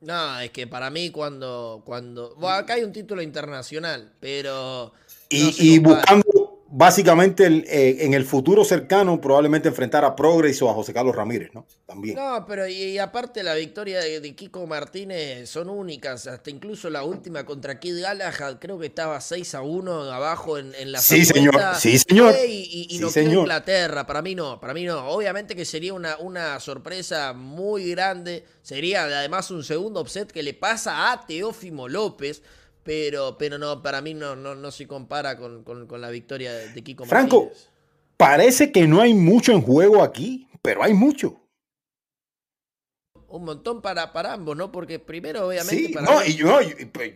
[0.00, 4.92] No, es que para mí cuando, cuando, bueno, acá hay un título internacional, pero
[5.30, 10.94] y, buscando básicamente eh, en el futuro cercano probablemente enfrentar a Progreso o a José
[10.94, 11.66] Carlos Ramírez, ¿no?
[11.84, 12.14] También.
[12.14, 17.44] No, pero y, aparte la victoria de, Kiko Martínez son únicas, hasta incluso la última
[17.44, 21.56] contra Kid Galahad, creo que estaba 6 a 1 abajo en, en la Sí, señor,
[21.76, 22.34] sí, señor.
[22.48, 23.40] Y, y, no señor.
[23.40, 25.08] Inglaterra, para mí no, para mí no.
[25.08, 30.54] Obviamente que sería una, una sorpresa muy grande, sería además un segundo upset que le
[30.54, 32.42] pasa a Teófimo López,
[32.90, 35.64] pero, pero no, para mí no, no, no se compara con,
[36.00, 37.52] la victoria de, Kiko Franco,
[38.16, 41.40] parece que no hay mucho en juego aquí, pero hay mucho.
[43.28, 44.72] Un montón para, para ambos, ¿no?
[44.72, 46.00] Porque primero, obviamente.
[46.02, 46.58] no, y yo,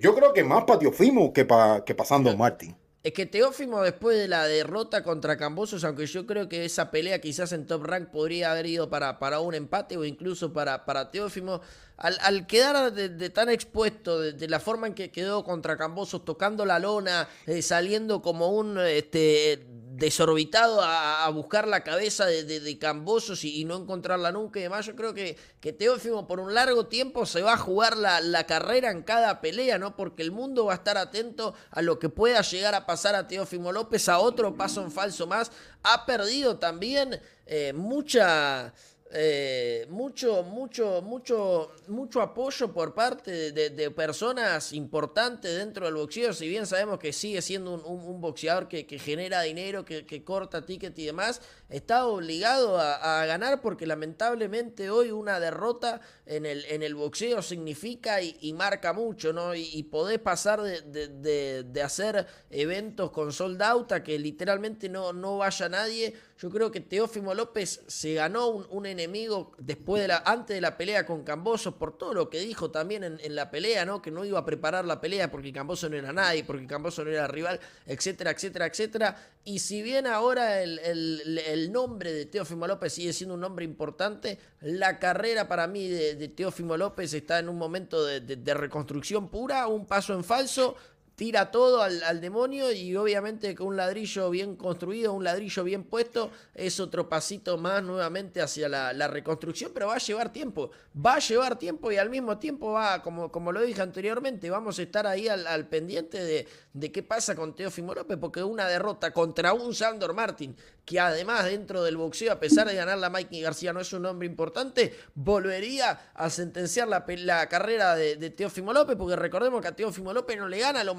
[0.01, 2.77] yo, creo que más para Teofimo que para que pasando Martín.
[3.05, 7.21] Es que Teófimo, después de la derrota contra Cambosos, aunque yo creo que esa pelea
[7.21, 11.11] quizás en Top Rank podría haber ido para, para un empate o incluso para, para
[11.11, 11.61] Teófimo,
[11.99, 16.79] al, quedar de, tan expuesto, de, la forma en que quedó contra Cambosos, tocando la
[16.79, 19.67] lona, eh, saliendo como un este,
[19.97, 24.97] desorbitado a, buscar la cabeza de, de, Cambosos y, no encontrarla nunca y demás, yo
[24.97, 28.91] creo que, que Teófimo por un largo tiempo se va a jugar la, la, carrera
[28.91, 29.97] en cada pelea, ¿no?
[29.97, 33.29] Porque el mundo va a estar atento a lo que pueda llegar a pasar a
[33.29, 35.53] Teófimo López, a otro paso en falso más.
[35.83, 38.73] Ha perdido también eh, mucha
[39.17, 46.49] eh, mucho, mucho, mucho, mucho apoyo por parte de, personas importantes dentro del boxeo, si
[46.49, 51.41] bien sabemos que sigue siendo un, boxeador que, genera dinero, que, corta ticket y demás,
[51.69, 58.21] está obligado a, ganar porque lamentablemente hoy una derrota en el, en el boxeo significa
[58.21, 59.55] y, marca mucho, ¿no?
[59.55, 65.69] Y, podés pasar de, hacer eventos con sold out a que literalmente no, no vaya
[65.69, 66.15] nadie.
[66.37, 70.77] Yo creo que Teófimo López se ganó un, enemigo después de la, antes de la
[70.77, 74.03] pelea con Camboso por todo lo que dijo también en, la pelea, ¿no?
[74.03, 77.11] Que no iba a preparar la pelea porque Camboso no era nadie, porque Camboso no
[77.11, 79.17] era rival, etcétera, etcétera, etcétera.
[79.45, 84.99] Y si bien ahora el, nombre de Teófimo López sigue siendo un nombre importante, la
[84.99, 90.15] carrera para mí de, Teófimo López está en un momento de reconstrucción pura, un paso
[90.15, 90.77] en falso
[91.17, 96.31] tira todo al, demonio y obviamente con un ladrillo bien construido, un ladrillo bien puesto,
[96.55, 101.19] es otro pasito más nuevamente hacia la, reconstrucción, pero va a llevar tiempo, va a
[101.19, 105.07] llevar tiempo y al mismo tiempo va, como, como lo dije anteriormente, vamos a estar
[105.07, 109.75] ahí al, pendiente de, de, qué pasa con Teófimo López, porque una derrota contra un
[109.75, 113.81] Sandor Martin, que además dentro del boxeo, a pesar de ganar la Mikey García no
[113.81, 119.17] es un hombre importante, volvería a sentenciar la, la carrera de, de Teófimo López, porque
[119.17, 120.95] recordemos que a Teófimo López no le gana lo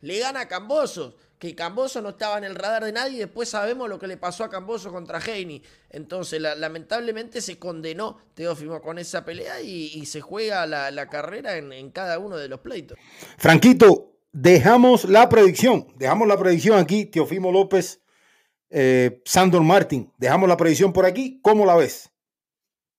[0.00, 3.48] le gana a Cambosos, que Camboso no estaba en el radar de nadie y después
[3.48, 5.62] sabemos lo que le pasó a Camboso contra Heini.
[5.90, 12.18] Entonces, lamentablemente se condenó Teófimo con esa pelea y, se juega la, carrera en, cada
[12.18, 12.98] uno de los pleitos.
[13.38, 18.01] Franquito, dejamos la predicción, dejamos la predicción aquí, Teófimo López,
[18.72, 22.08] eh, Sandor Martín, dejamos la predicción por aquí, ¿cómo la ves?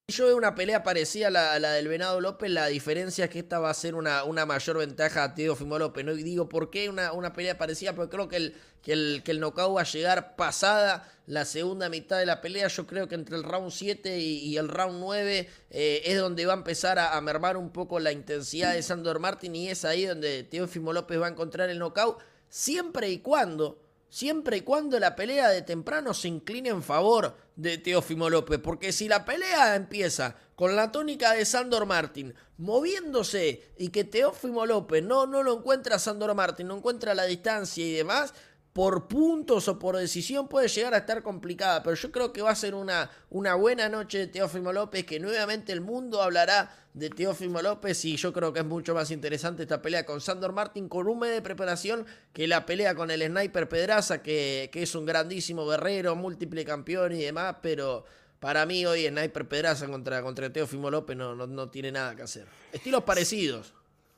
[0.08, 3.58] Yo veo una pelea parecida a la, del Venado López, la diferencia es que esta
[3.58, 6.04] va a ser una, una mayor ventaja a Teófimo López.
[6.04, 6.14] ¿no?
[6.14, 7.94] Digo, ¿por qué una, una pelea parecida?
[7.94, 11.88] Porque creo que el, que, el, que el knockout va a llegar pasada la segunda
[11.88, 12.68] mitad de la pelea.
[12.68, 16.52] Yo creo que entre el round 7 y, el round 9 eh, es donde va
[16.52, 20.42] a empezar a, mermar un poco la intensidad de Sandor Martin y es ahí donde
[20.44, 22.18] Teófimo López va a encontrar el knockout,
[22.50, 23.83] siempre y cuando
[24.14, 28.92] siempre y cuando la pelea de temprano se incline en favor de Teófimo López, porque
[28.92, 35.02] si la pelea empieza con la tónica de Sandor Martin moviéndose y que Teófimo López
[35.02, 38.34] no, no lo encuentra Sandor Martin, no encuentra la distancia y demás,
[38.74, 42.50] por puntos o por decisión puede llegar a estar complicada, pero yo creo que va
[42.50, 47.08] a ser una, una buena noche de Teófimo López, que nuevamente el mundo hablará de
[47.08, 50.88] Teófimo López y yo creo que es mucho más interesante esta pelea con Sandor Martin
[50.88, 54.92] con un mes de preparación que la pelea con el Sniper Pedraza, que, que es
[54.96, 58.04] un grandísimo guerrero, múltiple campeón y demás, pero
[58.40, 62.22] para mí hoy Sniper Pedraza contra, contra Teófimo López no, no, no tiene nada que
[62.22, 62.48] hacer.
[62.72, 63.72] Estilos parecidos.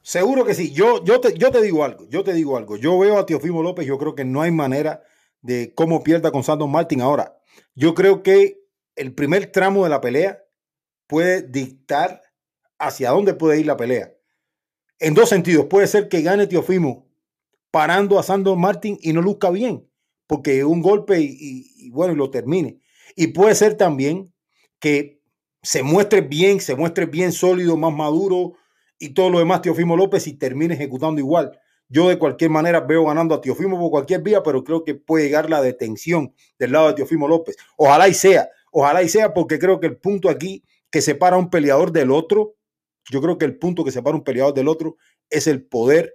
[0.07, 0.71] Seguro que sí.
[0.71, 2.77] Yo, yo, te, yo te digo algo, yo te digo algo.
[2.77, 5.03] Yo veo a Teofimo López, yo creo que no hay manera
[5.43, 7.01] de cómo pierda con Santos Martín.
[7.01, 7.37] Ahora,
[7.75, 8.61] yo creo que
[8.95, 10.45] el primer tramo de la pelea
[11.09, 12.23] puede dictar
[12.79, 14.15] hacia dónde puede ir la pelea.
[15.01, 15.67] En dos sentidos.
[15.67, 17.09] Puede ser que gane Teofimo
[17.73, 19.91] parando a Santos Martín y no luzca bien,
[20.29, 22.81] porque un golpe y bueno, y lo termine.
[23.17, 24.33] Y puede ser también
[24.79, 25.21] que
[25.65, 28.53] se muestre bien, se muestre bien sólido, más maduro,
[28.99, 31.59] y todo lo demás Teofimo López y termine ejecutando igual.
[31.89, 35.25] Yo de cualquier manera veo ganando a Teofimo por cualquier vía, pero creo que puede
[35.25, 37.57] llegar la detención del lado de Teofimo López.
[37.77, 41.39] Ojalá y sea, ojalá y sea porque creo que el punto aquí que separa a
[41.39, 42.57] un peleador del otro,
[43.11, 44.97] yo creo que el punto que separa a un peleador del otro
[45.31, 46.15] es el poder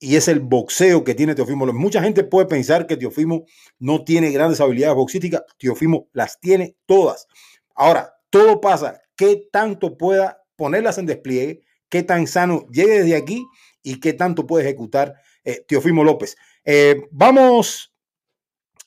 [0.00, 1.80] y es el boxeo que tiene Teofimo López.
[1.80, 3.44] Mucha gente puede pensar que Teofimo
[3.78, 7.28] no tiene grandes habilidades boxísticas, Teofimo las tiene todas.
[7.76, 11.62] Ahora, todo pasa, qué tanto pueda ponerlas en despliegue,
[11.92, 13.46] qué tan sano llegue desde aquí
[13.82, 15.14] y qué tanto puede ejecutar
[15.44, 16.38] eh, Teofimo López.
[16.64, 17.94] Eh, vamos,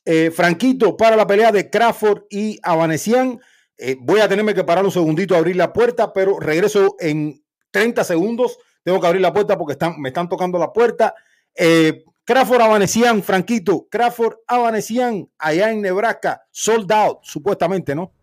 [0.04, 3.40] eh, Franquito, para la pelea de Crawford y Avanesian.
[3.78, 7.44] Eh, voy a tenerme que parar un segundito a abrir la puerta, pero regreso en
[7.70, 8.58] 30 segundos.
[8.82, 11.14] Tengo que abrir la puerta porque están, me están tocando la puerta.
[12.24, 18.14] Crawford Avanesian, Franquito, Crawford Avanesian, allá en Nebraska, sold out, supuestamente, ¿no?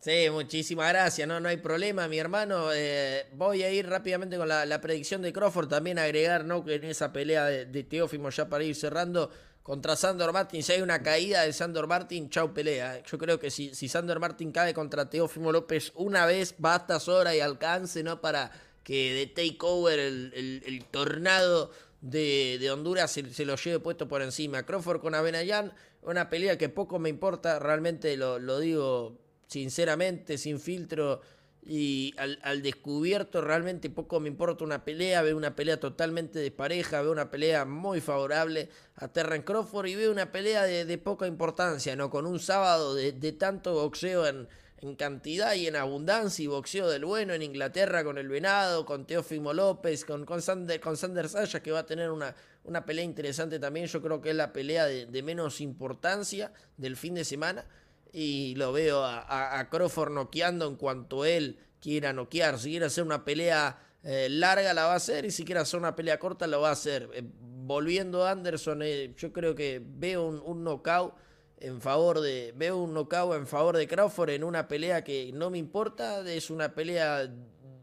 [0.00, 2.72] Sí, muchísimas gracias, no, no hay problema, mi hermano.
[2.72, 6.64] Eh, voy a ir rápidamente con la, la, predicción de Crawford, también agregar, ¿no?
[6.64, 9.30] Que en esa pelea de, de Teófimo, ya para ir cerrando,
[9.62, 13.02] contra Sandor Martin, si hay una caída de Sandor Martin, chau pelea.
[13.04, 17.36] Yo creo que si, si Sandor Martin cae contra Teófimo López una vez, basta, sobra
[17.36, 18.20] y alcance, ¿no?
[18.20, 18.50] Para
[18.82, 21.70] que de takeover el, el, tornado
[22.00, 24.64] de, de Honduras se, se, lo lleve puesto por encima.
[24.64, 29.18] Crawford con Abenayan, una pelea que poco me importa, realmente lo, lo digo
[29.50, 31.20] sinceramente, sin filtro
[31.62, 35.22] y al, al, descubierto, realmente poco me importa una pelea.
[35.22, 40.10] Veo una pelea totalmente despareja, veo una pelea muy favorable a Terren Crawford y veo
[40.10, 42.08] una pelea de, de poca importancia, ¿no?
[42.10, 44.48] Con un sábado de, de tanto boxeo en,
[44.78, 49.04] en, cantidad y en abundancia y boxeo del bueno en Inglaterra con el Venado, con
[49.04, 53.04] Teófimo López, con, con, Sander, con Sanders Sayas, que va a tener una, una pelea
[53.04, 53.86] interesante también.
[53.86, 57.66] Yo creo que es la pelea de, de menos importancia del fin de semana
[58.12, 62.58] y lo veo a, Crawford noqueando en cuanto él quiera noquear.
[62.58, 65.78] Si quiere hacer una pelea eh, larga la va a hacer y si quiere hacer
[65.78, 67.08] una pelea corta lo va a hacer.
[67.14, 70.82] Eh, volviendo a Anderson, eh, yo creo que veo un, un,
[71.58, 75.50] en favor de veo un knockout en favor de Crawford en una pelea que no
[75.50, 77.30] me importa, es una pelea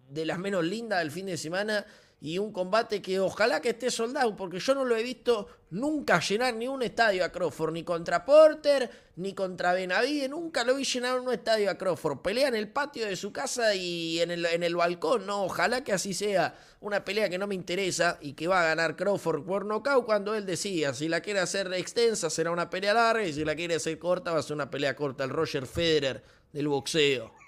[0.09, 1.85] de las menos lindas del fin de semana
[2.19, 6.19] y un combate que ojalá que esté soldado, porque yo no lo he visto nunca
[6.19, 10.83] llenar ni un estadio a Crawford, ni contra Porter, ni contra Benavide, nunca lo vi
[10.83, 12.19] llenar un estadio a Crawford.
[12.19, 15.43] Pelea en el patio de su casa y en el, en el balcón, ¿no?
[15.43, 18.95] Ojalá que así sea una pelea que no me interesa y que va a ganar
[18.95, 20.93] Crawford por nocaut cuando él decida.
[20.95, 24.31] Si la quiere hacer extensa será una pelea larga y si la quiere hacer corta
[24.31, 25.23] va a ser una pelea corta.
[25.23, 27.46] El Roger Federer del boxeo.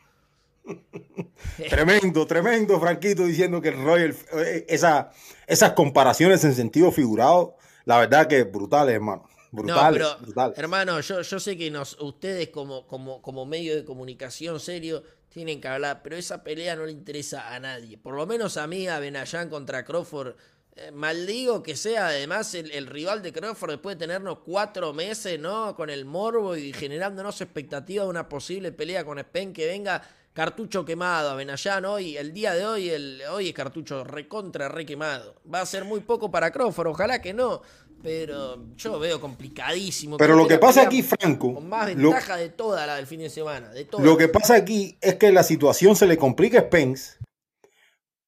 [1.70, 5.12] tremendo, tremendo, Franquito, diciendo que el Royal, eh, esa,
[5.48, 9.28] esas comparaciones en sentido figurado, la verdad que brutales, hermano.
[9.52, 10.58] Brutales, no, pero, brutales.
[10.60, 15.60] Hermano, yo, yo sé que nos, ustedes como, como, como medio de comunicación serio tienen
[15.60, 17.98] que hablar, pero esa pelea no le interesa a nadie.
[17.98, 20.36] Por lo menos a mí, a Benayan contra Crawford,
[20.76, 25.40] eh, maldigo que sea además el, el, rival de Crawford después de tenernos cuatro meses,
[25.40, 25.76] ¿no?
[25.76, 30.02] Con el morbo y generándonos expectativa de una posible pelea con Spen que venga
[30.34, 34.86] cartucho quemado a Benayán hoy, el día de hoy, el, hoy es cartucho recontra re
[34.86, 35.36] quemado.
[35.52, 37.62] Va a ser muy poco para Crawford, ojalá que no,
[38.02, 40.18] pero yo veo complicadísimo.
[40.18, 43.20] Pero lo que pasa aquí, Franco, con más ventaja lo, de toda la del fin
[43.20, 43.70] de semana.
[43.70, 44.04] De toda.
[44.04, 47.18] Lo que pasa aquí es que la situación se le complica a Spence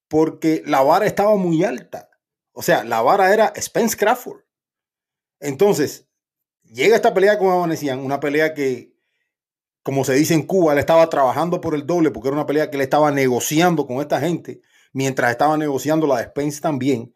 [0.07, 2.10] porque la vara estaba muy alta.
[2.52, 4.41] O sea, la vara era Spence Crawford.
[5.40, 6.07] Entonces,
[6.64, 8.90] llega esta pelea con Avanesian, una pelea que
[9.83, 12.69] como se dice en Cuba, él estaba trabajando por el doble porque era una pelea
[12.69, 14.61] que él estaba negociando con esta gente,
[14.93, 17.13] mientras estaba negociando la de Spence también.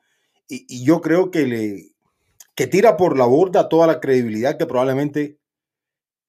[0.48, 1.96] Y, yo creo que le,
[2.56, 5.40] que tira por la borda toda la credibilidad que probablemente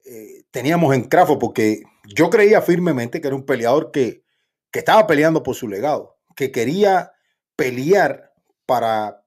[0.04, 1.82] eh, teníamos en Crawford, porque
[2.14, 4.22] yo creía firmemente que era un peleador que,
[4.70, 7.12] que estaba peleando por su legado, que quería
[7.56, 8.32] pelear
[8.66, 9.22] para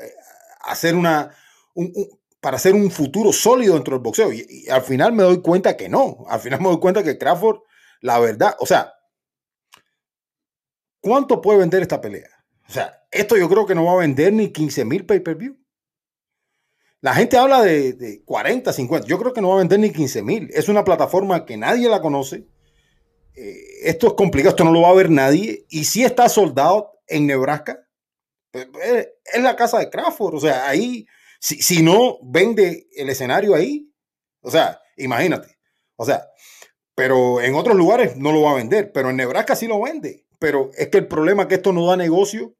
[0.00, 0.12] eh,
[0.60, 1.34] hacer una
[2.42, 4.32] para hacer un futuro sólido dentro del boxeo.
[4.32, 6.24] Y, al final me doy cuenta que no.
[6.28, 7.60] Al final me doy cuenta que Crawford,
[8.00, 8.92] la verdad, o sea,
[11.00, 12.28] ¿cuánto puede vender esta pelea?
[12.68, 15.56] O sea, esto yo creo que no va a vender ni 15 mil pay-per-view.
[17.00, 19.06] La gente habla de, 40, 50.
[19.06, 20.50] Yo creo que no va a vender ni 15 mil.
[20.52, 22.48] Es una plataforma que nadie la conoce.
[23.36, 25.64] Eh, esto es complicado, esto no lo va a ver nadie.
[25.68, 27.86] Y si está soldado en Nebraska,
[28.50, 30.34] pues, eh, es la casa de Crawford.
[30.34, 31.06] O sea, ahí
[31.42, 33.92] si, no vende el escenario ahí,
[34.42, 35.58] o sea, imagínate.
[35.96, 36.28] O sea,
[36.94, 40.24] pero en otros lugares no lo va a vender, pero en Nebraska sí lo vende.
[40.38, 42.54] Pero es que el problema es que esto no da negocio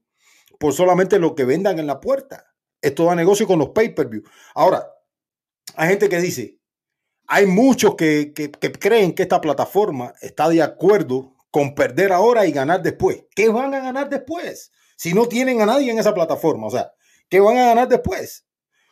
[0.59, 2.45] por solamente lo que vendan en la puerta.
[2.81, 4.25] Esto da negocio con los pay-per-view.
[4.55, 4.89] Ahora,
[5.77, 6.59] hay gente que dice,
[7.29, 12.53] hay muchos que, que, creen que esta plataforma está de acuerdo con perder ahora y
[12.53, 13.27] ganar después.
[13.35, 14.73] ¿Qué van a ganar después?
[14.97, 16.67] Si no tienen a nadie en esa plataforma.
[16.67, 16.93] O sea,
[17.29, 18.45] ¿qué van a ganar después?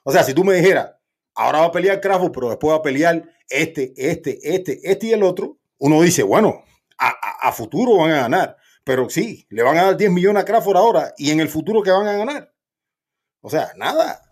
[0.03, 0.93] O sea, si tú me dijeras,
[1.35, 5.13] ahora va a pelear Crawford, pero después va a pelear este, este, este, este y
[5.13, 6.65] el otro, uno dice, bueno,
[6.99, 8.57] a, futuro van a ganar.
[8.85, 11.83] Pero sí, le van a dar 10 millones a Crawford ahora y en el futuro
[11.83, 12.53] que van a ganar.
[13.41, 14.23] O sea, nada.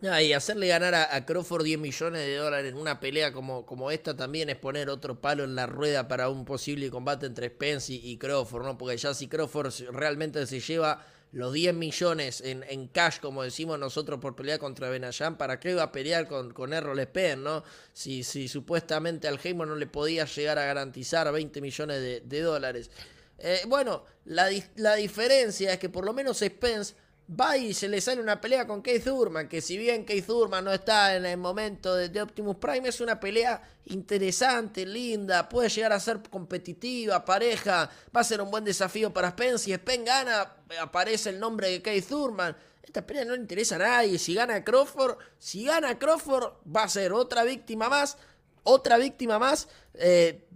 [0.00, 4.16] y hacerle ganar a, Crawford 10 millones de dólares en una pelea como, como esta
[4.16, 8.10] también es poner otro palo en la rueda para un posible combate entre Spence y,
[8.10, 8.78] y Crawford, ¿no?
[8.78, 14.18] Porque ya si Crawford realmente se lleva los 10 millones en, cash, como decimos nosotros,
[14.20, 17.64] por pelear contra Benayan, ¿para qué iba a pelear con, con Errol Spence, no?
[17.92, 22.90] Si, si supuestamente al Heyman no le podía llegar a garantizar 20 millones de, dólares.
[23.38, 26.94] Eh, bueno, la, la diferencia es que por lo menos Spence
[27.28, 30.64] va y se le sale una pelea con Keith Thurman, que si bien Keith Thurman
[30.64, 35.92] no está en el momento de, Optimus Prime, es una pelea interesante, linda, puede llegar
[35.92, 40.54] a ser competitiva, pareja, va a ser un buen desafío para Spence, si Spence gana,
[40.80, 42.56] aparece el nombre de Keith Thurman.
[42.82, 46.88] Esta pelea no le interesa a nadie, si gana Crawford, si gana Crawford va a
[46.88, 48.16] ser otra víctima más,
[48.62, 49.68] otra víctima más.
[49.92, 50.47] Eh,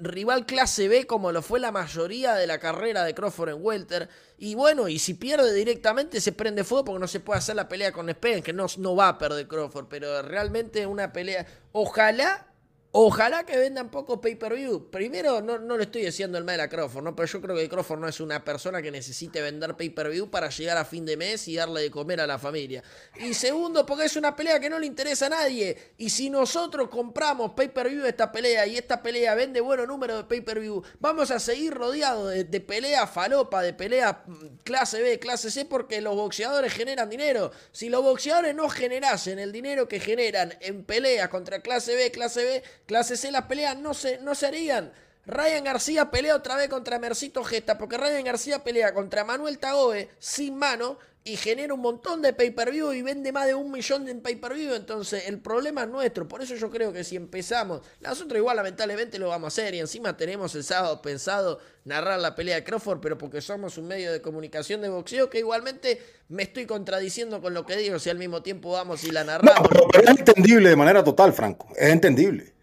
[0.00, 4.08] rival clase B como lo fue la mayoría de la carrera de Crawford en Welter.
[4.38, 7.68] Y bueno, y si pierde directamente se prende fuego porque no se puede hacer la
[7.68, 12.49] pelea con Spence, que no, no va a perder Crawford, pero realmente una pelea, ojalá
[12.92, 14.90] Ojalá que vendan poco pay-per-view.
[14.90, 17.14] Primero, no, no le estoy diciendo el mal a Crawford, ¿no?
[17.14, 20.76] Pero yo creo que Crawford no es una persona que necesite vender pay-per-view para llegar
[20.76, 22.82] a fin de mes y darle de comer a la familia.
[23.20, 25.92] Y segundo, porque es una pelea que no le interesa a nadie.
[25.98, 30.82] Y si nosotros compramos pay-per-view esta pelea y esta pelea vende buenos número de pay-per-view,
[30.98, 35.64] vamos a seguir rodeados de, de pelea falopa, de pelea mm, clase B, clase C,
[35.64, 37.52] porque los boxeadores generan dinero.
[37.70, 42.42] Si los boxeadores no generasen el dinero que generan en peleas contra clase B, clase
[42.42, 44.90] B, Clase C las peleas no se, no se harían.
[45.24, 50.08] Ryan García pelea otra vez contra Mercito Gesta, porque Ryan García pelea contra Manuel Tagoe
[50.18, 54.16] sin mano y genera un montón de pay-per-view y vende más de un millón de
[54.16, 54.74] pay-per-view.
[54.74, 56.26] Entonces, el problema es nuestro.
[56.26, 59.78] Por eso yo creo que si empezamos, nosotros igual lamentablemente lo vamos a hacer y
[59.78, 64.10] encima tenemos el sábado pensado narrar la pelea de Crawford, pero porque somos un medio
[64.10, 68.18] de comunicación de boxeo que igualmente me estoy contradiciendo con lo que digo si al
[68.18, 69.68] mismo tiempo vamos y la narramos.
[69.68, 71.68] pero es entendible de manera total, Franco.
[71.76, 72.58] Es entendible.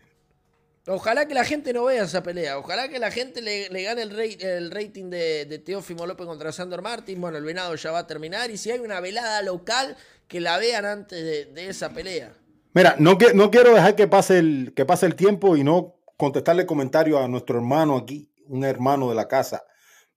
[0.87, 2.57] Ojalá que la gente no vea esa pelea.
[2.57, 7.19] Ojalá que la gente le, gane el, rating de, de, Teófimo López contra Sandor Martín.
[7.19, 8.49] Bueno, el venado ya va a terminar.
[8.51, 9.97] Y si hay una velada local,
[10.27, 12.33] que la vean antes de, esa pelea.
[12.73, 16.65] Mira, no, no quiero dejar que pase, el, que pase el tiempo y no contestarle
[16.65, 19.63] comentario a nuestro hermano aquí, un hermano de la casa,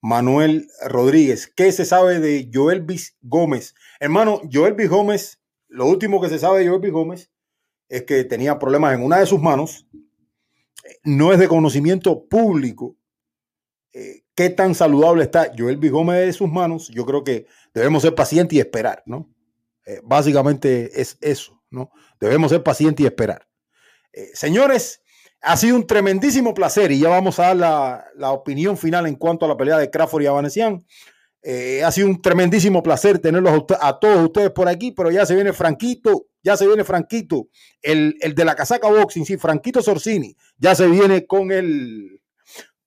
[0.00, 1.46] Manuel Rodríguez.
[1.46, 3.74] ¿Qué se sabe de Joelvis Gómez?
[3.98, 7.30] Hermano, Joelvis Gómez, lo último que se sabe de Joelvis Gómez
[7.88, 9.86] es que tenía problemas en una de sus manos
[11.04, 12.96] no es de conocimiento público
[13.92, 16.88] eh, qué tan saludable está Joel Gómez de sus manos.
[16.88, 19.28] Yo creo que debemos ser pacientes y esperar, ¿no?
[19.86, 21.90] Eh, básicamente es eso, ¿no?
[22.20, 23.48] Debemos ser pacientes y esperar.
[24.12, 25.02] Eh, señores,
[25.42, 27.56] ha sido un tremendísimo placer y ya vamos a dar
[28.14, 30.86] la, opinión final en cuanto a la pelea de Crawford y Avanesian.
[31.84, 35.52] ha sido un tremendísimo placer tenerlos a, todos ustedes por aquí, pero ya se viene
[35.52, 37.48] Franquito ya se viene Franquito,
[37.82, 42.20] el, de la casaca boxing, sí, Franquito Sorsini, ya se viene con el,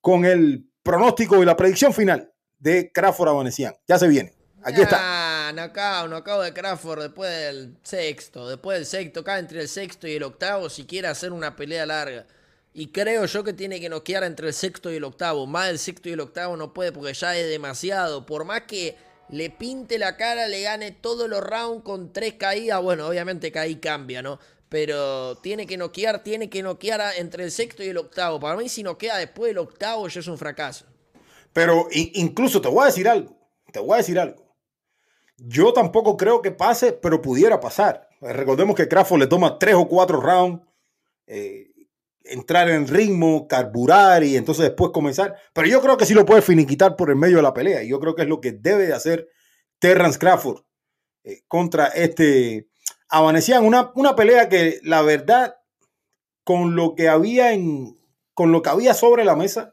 [0.00, 3.74] con el pronóstico y la predicción final de Crawford Avanesian.
[3.86, 4.34] Ya se viene.
[4.62, 4.98] Aquí está.
[5.00, 8.48] Ah, no acabo de Crawford después del sexto.
[8.48, 11.84] Después del sexto, acá entre el sexto y el octavo, si quiere hacer una pelea
[11.84, 12.26] larga.
[12.72, 15.46] Y creo yo que tiene que noquear entre el sexto y el octavo.
[15.46, 18.24] Más del sexto y el octavo no puede porque ya es demasiado.
[18.24, 18.96] Por más que
[19.28, 22.82] le pinte la cara, le gane todos los rounds con tres caídas.
[22.82, 24.38] Bueno, obviamente que ahí cambia, ¿no?
[24.68, 28.40] Pero tiene que noquear, tiene que noquear entre el sexto y el octavo.
[28.40, 30.86] Para mí, si noquea después del octavo, ya es un fracaso.
[31.52, 33.36] Pero incluso te voy a decir algo.
[33.72, 34.44] Te voy a decir algo.
[35.36, 38.08] Yo tampoco creo que pase, pero pudiera pasar.
[38.20, 40.62] Recordemos que Crawford le toma tres o cuatro rounds.
[41.26, 41.72] Eh,
[42.24, 45.36] entrar en ritmo, carburar y entonces después comenzar.
[45.52, 47.82] Pero yo creo que sí lo puede finiquitar por el medio de la pelea.
[47.82, 49.28] Y yo creo que es lo que debe de hacer
[49.78, 50.62] Terrence Crawford
[51.24, 52.68] eh, contra este
[53.08, 53.64] Amanecían.
[53.64, 55.54] Una, una pelea que la verdad,
[56.42, 57.98] con lo que había en,
[58.32, 59.72] con lo que había sobre la mesa,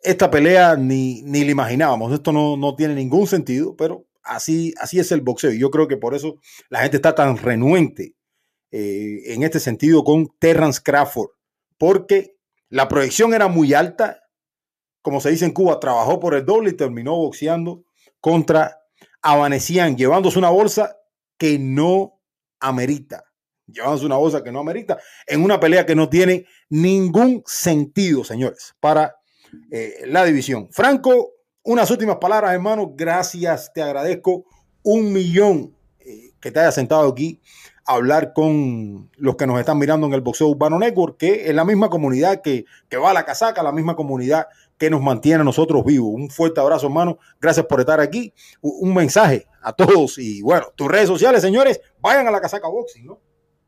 [0.00, 2.12] esta pelea ni, ni la imaginábamos.
[2.12, 5.52] Esto no, no tiene ningún sentido, pero así, así es el boxeo.
[5.52, 6.38] Y yo creo que por eso
[6.68, 8.14] la gente está tan renuente
[8.76, 11.30] eh, en este sentido con Terrence Crawford,
[11.78, 12.36] porque
[12.68, 14.20] la proyección era muy alta.
[15.02, 17.84] Como se dice en Cuba, trabajó por el doble y terminó boxeando
[18.20, 18.80] contra
[19.22, 20.96] Avanecian, llevándose una bolsa
[21.38, 22.20] que no
[22.60, 23.24] amerita.
[23.66, 28.74] Llevándose una bolsa que no amerita en una pelea que no tiene ningún sentido, señores,
[28.80, 29.16] para
[29.70, 30.68] eh, la división.
[30.70, 31.32] Franco,
[31.62, 32.92] unas últimas palabras, hermano.
[32.94, 34.44] Gracias, te agradezco
[34.82, 37.40] un millón eh, que te haya sentado aquí
[37.86, 41.64] hablar con los que nos están mirando en el Boxeo Urbano Network, que es la
[41.64, 44.46] misma comunidad que, que va a la casaca, la misma comunidad
[44.78, 46.12] que nos mantiene a nosotros vivos.
[46.14, 47.18] Un fuerte abrazo, hermano.
[47.40, 48.32] Gracias por estar aquí.
[48.60, 50.18] Un mensaje a todos.
[50.18, 53.20] Y bueno, tus redes sociales, señores, vayan a la casaca boxing, ¿no?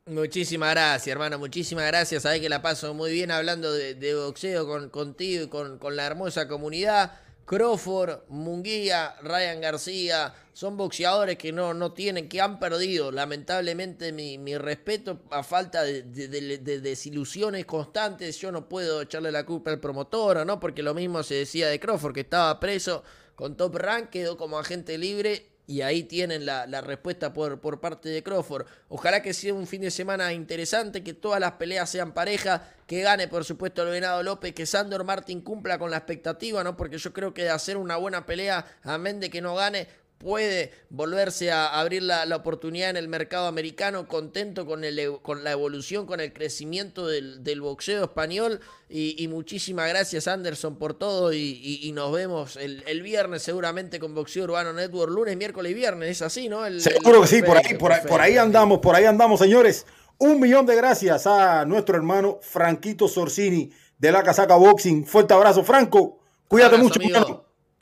[0.07, 1.39] Muchísimas gracias, hermano.
[1.39, 2.23] Muchísimas gracias.
[2.23, 6.07] Sabes que la paso muy bien hablando de, boxeo con, contigo y con, con la
[6.07, 7.13] hermosa comunidad.
[7.47, 14.37] Crawford, Munguía, Ryan García, son boxeadores que no, no tienen, que han perdido lamentablemente mi,
[14.37, 18.39] mi respeto a falta de, desilusiones constantes.
[18.41, 20.59] Yo no puedo echarle la culpa al promotor, ¿no?
[20.59, 23.05] Porque lo mismo se decía de Crawford, que estaba preso
[23.37, 28.09] con top rank, quedó como agente libre y ahí tienen la, respuesta por, por, parte
[28.09, 28.67] de Crawford.
[28.89, 33.03] Ojalá que sea un fin de semana interesante, que todas las peleas sean parejas, que
[33.03, 36.77] gane por supuesto el Venado López, que Sandor Martin cumpla con la expectativa, ¿no?
[36.77, 39.89] Porque yo creo que de hacer una buena pelea, amén de que no gane,
[40.19, 45.53] puede volverse a abrir la, oportunidad en el mercado americano, contento con, el, con la
[45.53, 48.61] evolución, con el crecimiento del, boxeo español.
[48.89, 54.73] Y, muchísimas gracias Anderson por todo y, nos vemos el, viernes seguramente con Boxeo Urbano
[54.73, 56.65] Network, lunes, miércoles y viernes, es así, ¿no?
[56.81, 59.87] Seguro que sí, por ahí, por, ahí, por ahí andamos, por ahí andamos, señores.
[60.19, 65.05] Un millón de gracias a nuestro hermano Franquito Sorsini de la Casaca Boxing.
[65.05, 66.21] Fuerte abrazo, Franco.
[66.49, 66.99] Cuídate mucho.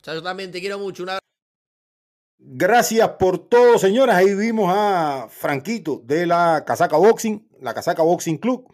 [0.03, 1.03] Yo también te quiero mucho.
[1.03, 1.19] Una...
[2.47, 4.17] Gracias por todo, señoras.
[4.17, 8.71] Ahí vimos a Franquito de la Casaca Boxing, la Casaca Boxing Club.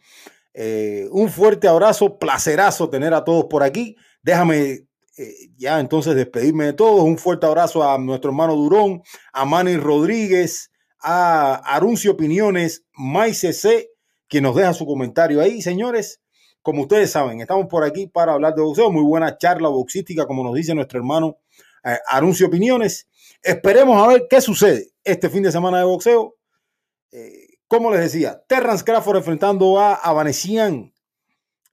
[0.54, 3.96] Eh, un fuerte abrazo, placerazo tener a todos por aquí.
[4.22, 4.88] Déjame
[5.18, 7.02] eh, ya entonces despedirme de todos.
[7.06, 10.70] Un fuerte abrazo a nuestro hermano Durón, a Manny Rodríguez,
[11.02, 12.84] a Aruncio Opiniones,
[13.34, 13.90] C,
[14.28, 16.22] quien nos deja su comentario ahí, señores.
[16.62, 18.92] Como ustedes saben, estamos por aquí para hablar de boxeo.
[18.92, 21.38] Muy buena charla boxística, como nos dice nuestro hermano
[21.86, 23.08] eh, Aruncio Opiniones.
[23.44, 26.36] Esperemos a ver qué sucede este fin de semana de boxeo.
[27.12, 30.94] Eh, como les decía, Terrence Crawford enfrentando a Avanesian.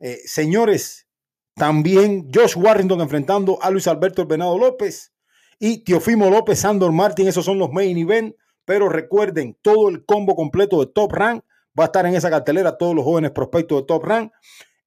[0.00, 1.08] Eh, señores,
[1.54, 5.12] también Josh Warrington enfrentando a Luis Alberto El Venado López
[5.58, 7.28] y Teofimo López, Sandor Martin.
[7.28, 8.34] Esos son los main event.
[8.64, 11.42] Pero recuerden, todo el combo completo de Top Rank
[11.78, 12.76] va a estar en esa cartelera.
[12.76, 14.30] Todos los jóvenes prospectos de Top Rank,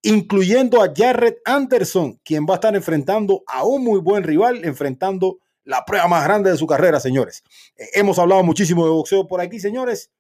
[0.04, 5.40] incluyendo a Jared Anderson, quien va a estar enfrentando a un muy buen rival, enfrentando
[5.72, 7.44] la prueba más grande de su carrera, señores.
[7.78, 10.12] Eh, hemos hablado muchísimo de boxeo por aquí, señores.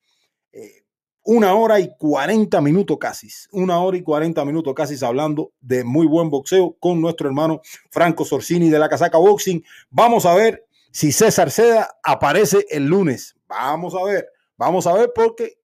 [0.54, 0.86] Eh,
[1.24, 6.08] una hora y cuarenta minutos casi, una hora y cuarenta minutos casi hablando de muy
[6.08, 7.62] buen boxeo con nuestro hermano
[7.92, 9.62] Franco Sorsini de la Casaca Boxing.
[9.90, 13.36] Vamos a ver si César Seda aparece el lunes.
[13.48, 15.60] Vamos a ver, vamos a ver porque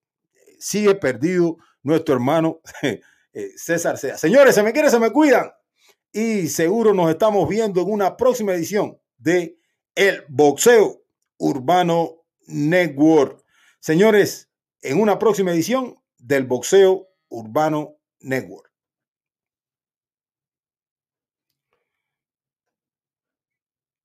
[0.60, 4.18] sigue perdido nuestro hermano eh, César Seda.
[4.18, 5.50] Señores, se me quiere, se me cuidan
[6.12, 9.57] y seguro nos estamos viendo en una próxima edición de
[9.98, 11.02] el Boxeo
[11.40, 13.44] Urbano Network.
[13.80, 14.48] Señores,
[14.84, 18.72] en una próxima edición del Boxeo Urbano Network.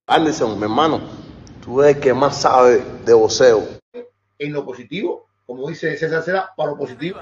[0.07, 0.99] Anderson, mi hermano,
[1.63, 3.63] tú eres el que más sabe de boxeo.
[4.39, 7.19] En lo positivo como dice César Cera, para lo positivo.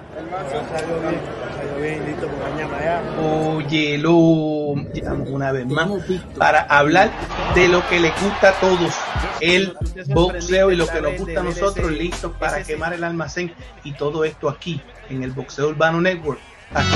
[3.57, 5.89] Oye, lo una vez más
[6.37, 7.11] para hablar
[7.55, 8.93] de lo que le gusta a todos,
[9.41, 9.75] el
[10.07, 13.53] boxeo y lo que nos gusta a nosotros, listos para quemar el almacén
[13.83, 16.39] y todo esto aquí en el Boxeo Urbano Network.
[16.73, 16.89] Aquí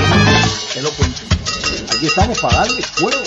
[0.72, 1.20] te lo cuento.
[1.94, 3.18] Aquí estamos para darle fuego.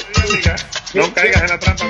[0.95, 1.85] No caigas en la trampa,